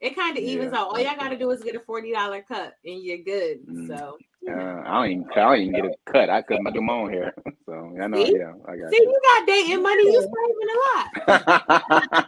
[0.00, 0.80] it kind of evens Yeah.
[0.80, 0.88] out.
[0.88, 3.66] All y'all got to do is get a forty dollar cut, and you're good.
[3.66, 3.86] Mm.
[3.88, 4.18] So
[4.48, 5.26] Uh, I don't even.
[5.32, 6.30] I don't even get a cut.
[6.30, 7.34] I cut my do my own hair.
[7.66, 8.24] So I know.
[8.24, 8.36] See?
[8.38, 10.04] Yeah, I got see, you got dating money.
[10.04, 12.06] You saving a lot.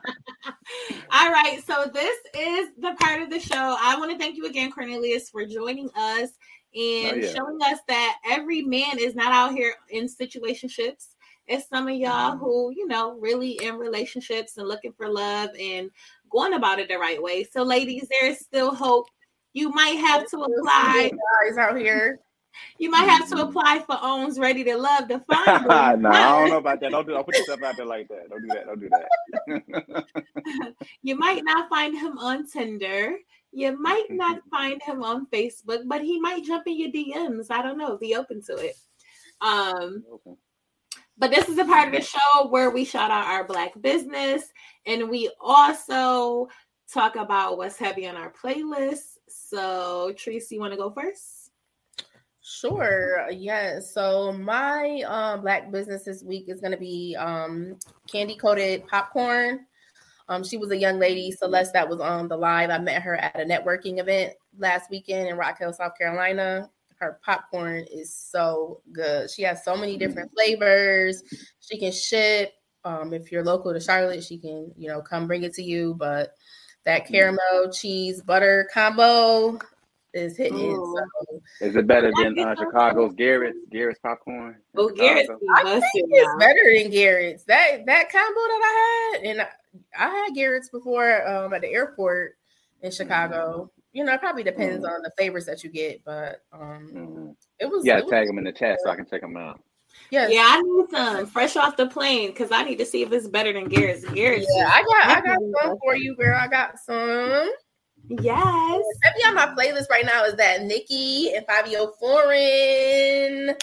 [1.12, 3.77] All right, so this is the part of the show.
[3.81, 6.31] I want to thank you again, Cornelius, for joining us
[6.74, 7.32] and Oh, yeah.
[7.35, 11.15] showing us that every man is not out here in situationships.
[11.47, 12.40] It's some of y'all Mhm.
[12.40, 15.90] who, you know, really in relationships and looking for love and
[16.31, 17.45] going about it the right way.
[17.45, 19.07] So, ladies, there is still hope.
[19.52, 21.10] You might have to apply.
[21.46, 22.20] guys out here.
[22.78, 25.92] You might have to apply for OWN's ready to love to find no, I
[26.40, 26.90] don't know about that.
[26.90, 27.12] Don't do.
[27.12, 28.28] Don't put yourself out there like that.
[28.30, 28.66] Don't do that.
[28.66, 28.88] Don't do
[29.86, 30.74] that.
[31.02, 33.16] You might not find him on Tinder.
[33.52, 37.46] You might not find him on Facebook, but he might jump in your DMs.
[37.50, 37.96] I don't know.
[37.96, 38.76] Be open to it.
[39.40, 40.36] Um, Okay.
[41.16, 44.42] but this is a part of the show where we shout out our black business
[44.84, 46.48] and we also
[46.92, 49.18] talk about what's heavy on our playlist.
[49.48, 51.52] So, Tracy, you want to go first?
[52.42, 53.28] Sure.
[53.30, 53.94] Yes.
[53.94, 57.78] So my um black business this week is gonna be um
[58.10, 59.66] candy coated popcorn.
[60.28, 62.68] Um, she was a young lady, Celeste, that was on the live.
[62.68, 66.68] I met her at a networking event last weekend in Rock Hill, South Carolina.
[66.96, 69.30] Her popcorn is so good.
[69.30, 71.22] She has so many different flavors.
[71.60, 72.52] She can ship.
[72.84, 75.94] Um, if you're local to Charlotte, she can, you know, come bring it to you.
[75.94, 76.32] But
[76.84, 79.59] that caramel cheese butter combo
[80.14, 80.74] is hitting.
[80.74, 82.55] So Is it better than uh.
[82.56, 84.55] Chicago's Garrett's Garrett's popcorn?
[84.74, 85.38] in Oh, Garrett's Chicago?
[85.55, 87.44] I think it's better than Garrett's.
[87.44, 89.48] That that combo that I had, and I,
[89.98, 92.36] I had Garrett's before um, at the airport
[92.82, 93.70] in Chicago.
[93.92, 94.90] You know, it probably depends Mhm.
[94.90, 97.84] on the flavors that you get, but um, it was.
[97.84, 99.60] You it was tag them in the chat so I can check them out.
[100.10, 100.30] Yes.
[100.32, 103.28] Yeah, I need some fresh off the plane because I need to see if it's
[103.28, 104.04] better than Garrett's.
[104.06, 104.46] Garrett's.
[104.54, 106.38] Yeah, I got I got some for you, girl.
[106.38, 107.50] I got some.
[108.08, 108.84] Yes.
[109.02, 113.54] Heavy on my playlist right now is that Nicki and Fivio Foreign.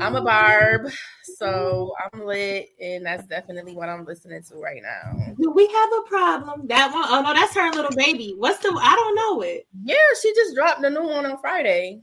[0.00, 0.90] I'm a barb,
[1.36, 5.34] so I'm lit, and that's definitely what I'm listening to right now.
[5.38, 6.66] Do we have a problem?
[6.68, 7.04] That one?
[7.06, 8.34] Oh no, that's her little baby.
[8.38, 8.68] What's the?
[8.80, 9.66] I don't know it.
[9.82, 12.00] Yeah, she just dropped the new one on Friday.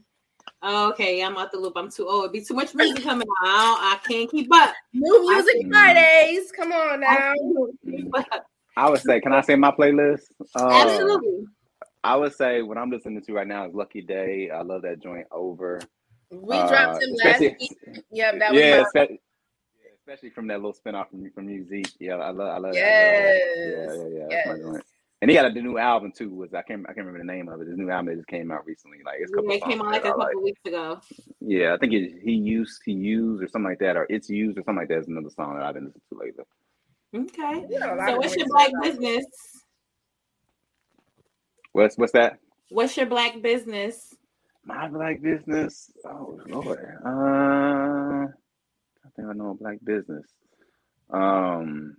[0.64, 1.72] Okay, I'm out the loop.
[1.76, 2.24] I'm too old.
[2.24, 3.78] It'd be too much music coming out.
[3.80, 4.72] I, I can't keep up.
[4.92, 6.52] New music Fridays.
[6.52, 7.32] Come on now.
[7.34, 8.46] can't keep up.
[8.76, 10.22] I would say, can I say my playlist?
[10.54, 11.44] Uh, Absolutely.
[12.04, 14.50] I would say what I'm listening to right now is Lucky Daye.
[14.50, 15.80] I love that joint over.
[16.30, 17.76] We Uh, dropped him last week.
[18.10, 19.20] Yeah, that was yeah, my- especially,
[19.98, 21.86] especially from that little spinoff from from Music.
[22.00, 23.38] Yeah, I love, I love Yes.
[23.56, 23.66] that.
[23.66, 24.26] Yeah, yeah, yeah.
[24.30, 24.82] That's my Yes.
[25.26, 25.30] Joint.
[25.30, 26.30] And he got a new album too.
[26.30, 27.68] Was I can't I can't remember the name of it.
[27.68, 28.98] His new album that just came out recently.
[29.04, 30.36] Like it's a couple Yeah, it came out like a I couple like.
[30.36, 31.00] weeks ago.
[31.40, 34.58] Yeah, I think it, he used he used or something like that, or it's used
[34.58, 34.98] or something like that.
[34.98, 36.44] Is another song that I've been listening to lately.
[37.14, 37.66] Okay.
[37.68, 39.24] We got So what's your black business?
[41.72, 42.38] What's what's that?
[42.70, 44.14] What's your black business?
[44.64, 45.90] My black business.
[46.04, 46.96] Oh Lord.
[47.04, 50.24] Uh, I think I know a black business.
[51.10, 51.96] Um,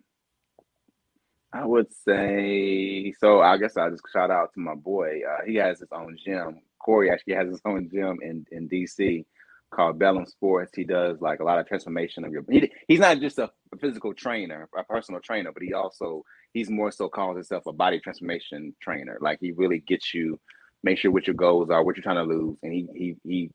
[1.53, 3.41] I would say so.
[3.41, 5.21] I guess I'll just shout out to my boy.
[5.29, 6.61] Uh, he has his own gym.
[6.79, 9.25] Corey actually has his own gym in in DC
[9.69, 10.71] called Bellum Sports.
[10.75, 12.43] He does like a lot of transformation of your.
[12.49, 16.23] He, he's not just a, physical trainer, a personal trainer, but he also
[16.53, 19.17] he's more so calls himself a body transformation trainer.
[19.21, 20.39] Like he really gets you,
[20.81, 23.51] make sure what your goals are, what you're trying to lose, and he he he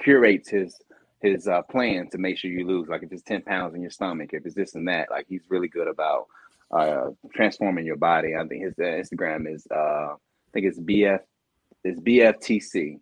[0.00, 0.76] curates his
[1.20, 2.88] his uh, plan to make sure you lose.
[2.88, 5.42] Like if it's ten pounds in your stomach, if it's this and that, like he's
[5.48, 6.26] really good about
[6.72, 8.34] uh, transforming your body.
[8.34, 11.20] I think his uh, Instagram is uh, I think it's BF
[11.84, 12.98] it's BFTC.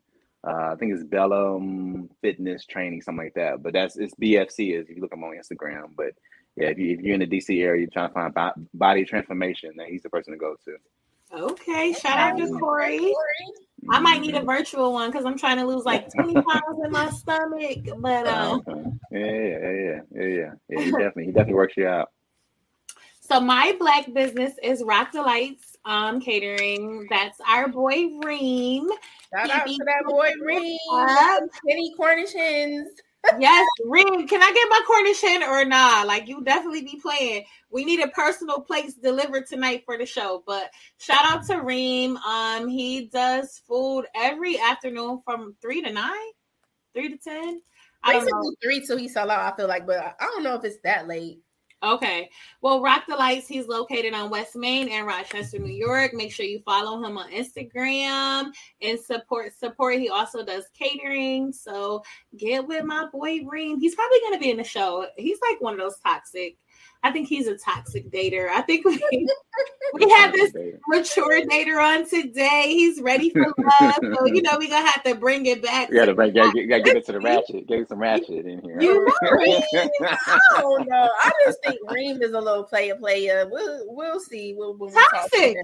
[0.46, 3.62] Uh, I think it's Bellum Fitness Training, something like that.
[3.62, 5.94] But that's it's BFC is if you look him on Instagram.
[5.96, 6.14] But
[6.56, 9.04] yeah, if, you, if you're in the DC area, you're trying to find bo- body
[9.04, 10.76] transformation, then he's the person to go to.
[11.32, 13.14] Okay, shout out to Corey.
[13.88, 16.90] I might need a virtual one because I'm trying to lose like 20 pounds in
[16.90, 17.78] my stomach.
[17.98, 18.82] But uh, Okay.
[19.12, 20.50] Yeah, yeah, yeah, yeah, yeah.
[20.68, 22.08] Yeah, he definitely he definitely works you out.
[23.30, 27.06] So my black business is Rock Delights um catering.
[27.08, 28.88] That's our boy Reem.
[29.32, 30.78] Shout out to that boy Reem.
[30.92, 31.42] Up.
[31.66, 32.88] Kenny Cornish hens.
[33.38, 34.26] Yes, Reem.
[34.26, 36.02] Can I get my Cornish hen or nah?
[36.04, 37.44] Like you definitely be playing.
[37.70, 40.42] We need a personal plates delivered tonight for the show.
[40.44, 42.16] But shout out to Reem.
[42.16, 46.32] Um, he does food every afternoon from three to nine,
[46.94, 47.60] three to ten.
[48.02, 48.30] I don't know.
[48.30, 49.52] Basically three till he sell out.
[49.52, 51.40] I feel like, but I don't know if it's that late.
[51.82, 52.28] Okay.
[52.60, 56.12] Well, Rock the Lights, he's located on West Main in Rochester, New York.
[56.12, 58.50] Make sure you follow him on Instagram
[58.82, 59.98] and support support.
[59.98, 61.52] He also does catering.
[61.54, 62.02] So
[62.36, 63.80] get with my boy Reem.
[63.80, 65.06] He's probably gonna be in the show.
[65.16, 66.58] He's like one of those toxic.
[67.02, 68.48] I think he's a toxic dater.
[68.48, 69.00] I think we,
[69.94, 70.52] we have this
[70.88, 72.64] mature dater on today.
[72.66, 73.46] He's ready for
[73.80, 73.94] love.
[74.00, 75.88] So you know we're gonna have to bring it back.
[75.88, 77.66] You gotta, bring, gotta, get- gotta get it to the ratchet.
[77.66, 78.80] Get some ratchet in here.
[78.80, 79.62] You know Reem,
[80.02, 81.08] I don't know.
[81.22, 83.48] I just think Reem is a little player player.
[83.50, 84.54] We'll we'll see.
[84.54, 85.56] We'll, we talk to Toxic.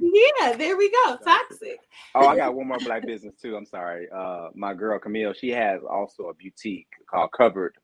[0.00, 1.16] Yeah, there we go.
[1.24, 1.78] Toxic.
[2.14, 3.56] Oh, I got one more black business too.
[3.56, 4.08] I'm sorry.
[4.14, 7.74] Uh, my girl Camille, she has also a boutique called Covered,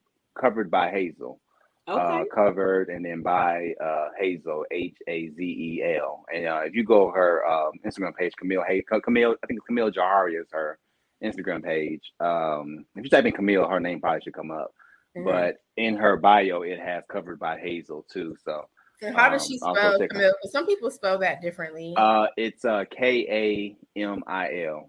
[0.41, 1.41] Covered by Hazel.
[1.89, 2.21] Okay.
[2.21, 6.25] Uh, covered and then by uh, Hazel, H A Z E L.
[6.33, 9.91] And uh, if you go her um, Instagram page, Camille, hey, Camille, I think Camille
[9.91, 10.79] Jahari is her
[11.25, 12.03] Instagram page.
[12.21, 14.73] Um, if you type in Camille, her name probably should come up.
[15.17, 15.25] Mhm.
[15.25, 18.37] But in her bio, it has covered by Hazel too.
[18.45, 18.69] So
[19.03, 20.35] And how does um, she also spell Camille?
[20.45, 21.95] Some people spell that differently.
[21.97, 24.89] uh, it's uh, K A M I L.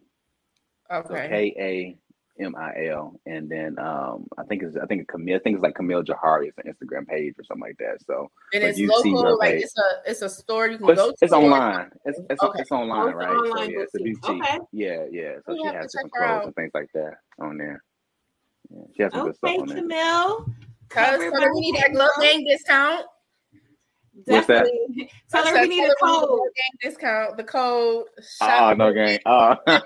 [0.91, 1.53] So okay.
[1.55, 1.97] K
[2.41, 5.35] A M I L, and then um, I think it's I think Camille.
[5.35, 6.47] I think it's like Camille Jahari.
[6.47, 8.01] It's an Instagram page or something like that.
[8.05, 9.63] So and it's you see local, her like page.
[9.63, 11.25] it's a it's a store you can but go it's, to.
[11.25, 11.91] it's online.
[12.05, 12.61] It's it's, Okay.
[12.61, 13.29] it's online, Oh, it's right?
[13.29, 14.21] online so yeah, it's a boutique.
[14.21, 14.43] boutique.
[14.43, 14.59] Okay.
[14.71, 15.33] Yeah, yeah.
[15.45, 16.45] So We she has check different clothes out.
[16.45, 17.83] and things like that on there.
[18.69, 19.77] Yeah, she has some good Okay, stuff on there.
[19.77, 20.45] Camille.
[20.89, 23.05] Cause Covered tell her we need that glow by gang discount.
[24.25, 24.65] What's that?
[24.65, 25.11] Definitely.
[25.31, 26.49] Tell her we need a tell her we code.
[26.81, 27.37] Discount.
[27.37, 28.05] The code.
[28.41, 29.19] Oh no, gang.
[29.25, 29.55] Oh.
[29.67, 29.81] Ten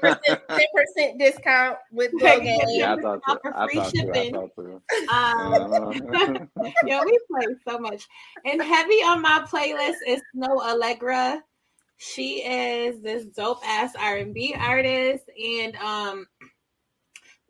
[0.75, 2.59] percent discount with Glow Gang.
[2.69, 3.39] yeah, I thought to.
[3.41, 3.97] For I thought to.
[3.97, 4.33] Shipping.
[4.33, 4.81] thought to.
[5.13, 8.07] Um, Uh, yo, we play so much.
[8.45, 11.39] And heavy on my playlist is Snoh Aalegra.
[11.97, 16.27] She is this dope ass R and B artist, and um,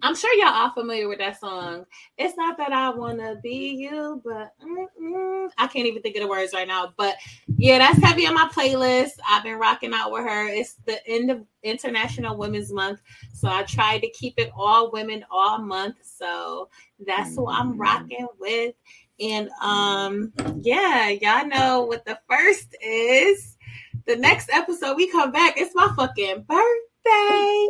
[0.01, 1.85] I'm sure y'all are familiar with that song.
[2.17, 5.49] It's not that I wanna be you, but mm-mm.
[5.57, 6.93] I can't even think of the words right now.
[6.97, 7.15] But
[7.57, 9.13] yeah, that's heavy on my playlist.
[9.27, 10.47] I've been rocking out with her.
[10.47, 13.01] It's the end of International Women's Month,
[13.34, 15.95] so I tried to keep it all women all month.
[16.03, 16.69] So
[17.05, 18.76] that's who I'm rocking with.
[19.19, 23.57] And um, yeah, y'all know what the first is.
[24.05, 27.67] The next episode we come back, it's my fucking birthday.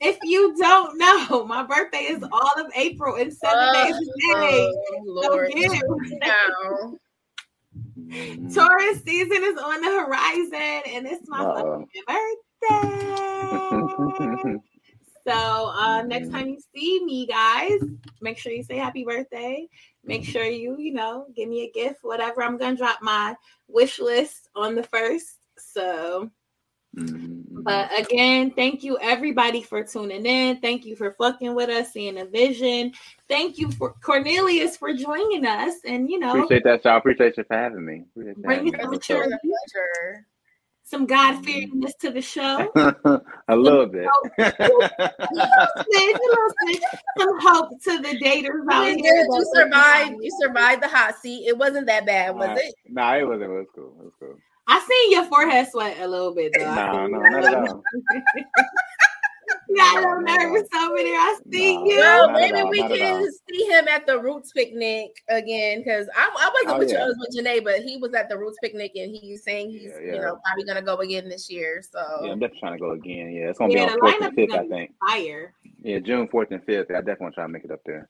[0.00, 4.04] If you don't know, my birthday is all of April and seven days a
[4.40, 4.72] day.
[4.98, 5.52] Oh, Lord.
[5.56, 5.80] yeah.
[6.20, 6.94] Now.
[7.98, 12.36] mm, Taurus season is on the horizon, and it's my fucking birthday.
[15.26, 17.80] So uh, next time you see me, guys,
[18.20, 19.66] make sure you say happy birthday.
[20.04, 22.44] Make sure you, you know, give me a gift, whatever.
[22.44, 23.34] I'm gonna drop my
[23.66, 25.38] wish list on the first.
[25.58, 26.30] So,
[26.96, 28.02] But mm-hmm.
[28.02, 30.60] again, thank you everybody for tuning in.
[30.60, 32.92] Thank you for fucking with us, seeing a vision.
[33.28, 36.96] Thank you for Cornelius for joining us, and you know, Appreciate that, y'all.
[36.96, 38.04] Appreciate you for having me.
[38.10, 38.78] Appreciate you Bring having me.
[38.80, 39.24] on What's the up?
[39.26, 40.26] It's a pleasure.
[40.84, 42.70] some God fearingness to the show.
[43.48, 44.08] a little bit.
[44.38, 46.82] Snitch, a little snitch.
[47.18, 49.26] Some hope to the daters You out did here.
[49.30, 50.16] You survived.
[50.22, 51.46] You survived the hot seat.
[51.46, 52.74] It wasn't that bad, was Nah, it?
[52.88, 53.50] Nah, it wasn't.
[53.50, 53.94] It was cool.
[54.00, 54.36] It was cool.
[54.68, 56.66] I seen your forehead sweat a little bit though.
[56.66, 57.30] I Nah, seen no, it.
[57.30, 57.84] not at all.
[59.68, 61.18] Yeah, I'm nervous over there.
[61.18, 61.98] I see Nah, you.
[61.98, 66.50] Well, maybe all, we can see him at the Roots picnic again because I, I
[66.54, 66.98] wasn't Oh, with you.
[66.98, 69.92] I was with Janae, but he was at the Roots picnic and he's saying he's
[70.04, 71.82] Yeah, you know probably gonna go again this year.
[71.82, 73.32] So Yeah, I'm definitely trying to go again.
[73.32, 74.92] Yeah, it's gonna Yeah, be the on fourth and fifth, I think.
[75.04, 75.54] fire.
[75.82, 76.90] Yeah, June fourth and fifth.
[76.90, 78.08] I definitely want to try to make it up there.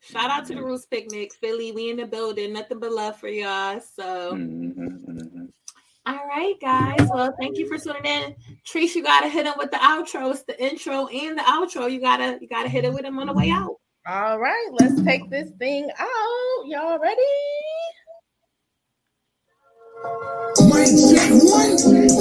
[0.00, 1.72] Shout out to the Roots Picnic, Philly.
[1.72, 2.52] We in the building.
[2.52, 3.80] Nothing but love for y'all.
[3.80, 5.44] So, hmm hmm
[6.06, 7.08] all right, guys.
[7.10, 8.34] Well, thank you for tuning in.
[8.66, 10.30] Trees, you gotta hit him with the outro.
[10.32, 11.90] It's the intro and the outro.
[11.90, 13.76] You gotta you gotta hit it with him on the way out.
[14.06, 16.66] all right, let's take this thing out.
[16.66, 17.22] Y'all ready?
[20.68, 21.72] Mic check one,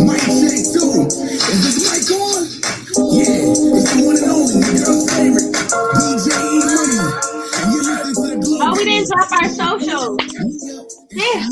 [0.08, 1.04] mic check two.
[1.04, 2.44] Is this mic on?
[3.12, 5.52] Yeah, it's the one and only, your girl's favorite,
[6.00, 7.83] DJ E Money.
[8.86, 11.04] Didn't drop our socials.
[11.12, 11.48] Yeah,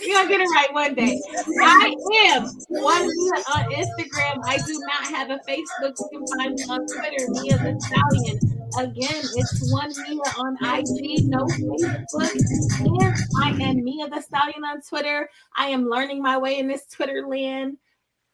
[0.00, 1.20] we're gonna get it right one day.
[1.62, 1.94] I
[2.26, 4.40] am one Mia on uh, Instagram.
[4.44, 5.94] I do not have a Facebook.
[5.98, 8.38] You can find me on Twitter, Mia the Stallion.
[8.78, 12.32] Again, it's one Mia on IG, no Facebook.
[12.78, 15.30] And I am Mia the Stallion on Twitter.
[15.56, 17.78] I am learning my way in this Twitter land.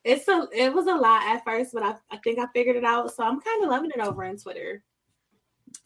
[0.04, 2.84] It's a it was a lot at first, but I, I think I figured it
[2.84, 3.14] out.
[3.14, 4.82] So I'm kind of loving it over on Twitter.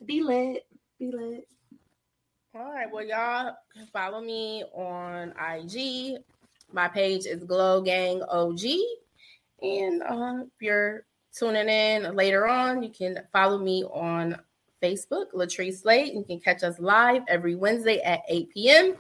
[0.05, 0.67] Be lit.
[0.99, 1.49] Be lit.
[2.59, 6.17] All right, well, y'all can follow me on IG.
[6.73, 8.61] My page is Glow Gang OG.
[9.61, 11.05] And uh, if you're
[11.37, 14.41] tuning in later on, you can follow me on
[14.83, 16.15] Facebook, Latrice Slate.
[16.15, 18.95] You can catch us live every Wednesday at 8 p.m.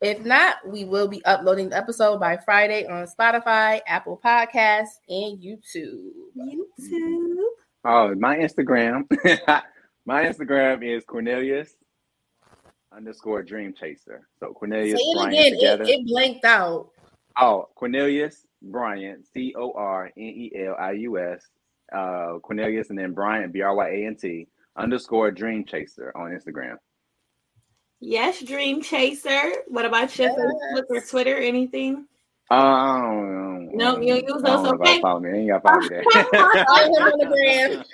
[0.00, 5.38] If not, we will be uploading the episode by Friday on Spotify, Apple Podcasts, and
[5.40, 6.10] YouTube.
[6.36, 7.36] YouTube.
[7.84, 9.04] Oh, my Instagram.
[10.06, 11.76] my Instagram is Cornelius
[12.96, 14.26] underscore Dream Chaser.
[14.40, 15.52] So Say Cornelius it Bryant again.
[15.52, 15.84] together.
[15.84, 16.90] It, it blanked out.
[17.38, 21.42] Oh, Cornelius Bryant, C O R N E L I U S,
[21.92, 26.30] uh, Cornelius, and then Bryant, B R Y A N T, underscore Dream Chaser on
[26.30, 26.76] Instagram.
[28.00, 29.52] Yes, Dream Chaser.
[29.68, 30.38] What about your Yes.
[30.38, 31.36] Facebook or Twitter?
[31.36, 32.06] Anything?
[32.48, 34.42] Um, nope, you use those.
[34.42, 35.00] Know okay.
[35.00, 35.42] Follow me.
[35.42, 35.88] You got follow me.
[36.12, 37.84] Follow him on the gram.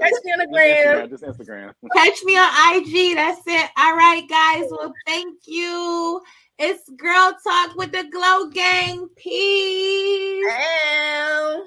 [0.00, 1.08] Catch me on the gram.
[1.08, 1.72] Just Instagram.
[1.94, 3.14] Catch me on IG.
[3.14, 3.70] That's it.
[3.76, 4.66] All right, guys.
[4.70, 6.20] Well, thank you.
[6.58, 9.08] It's Girl Talk with the Glow Gang.
[9.14, 10.44] Peace.
[10.48, 11.64] Hello.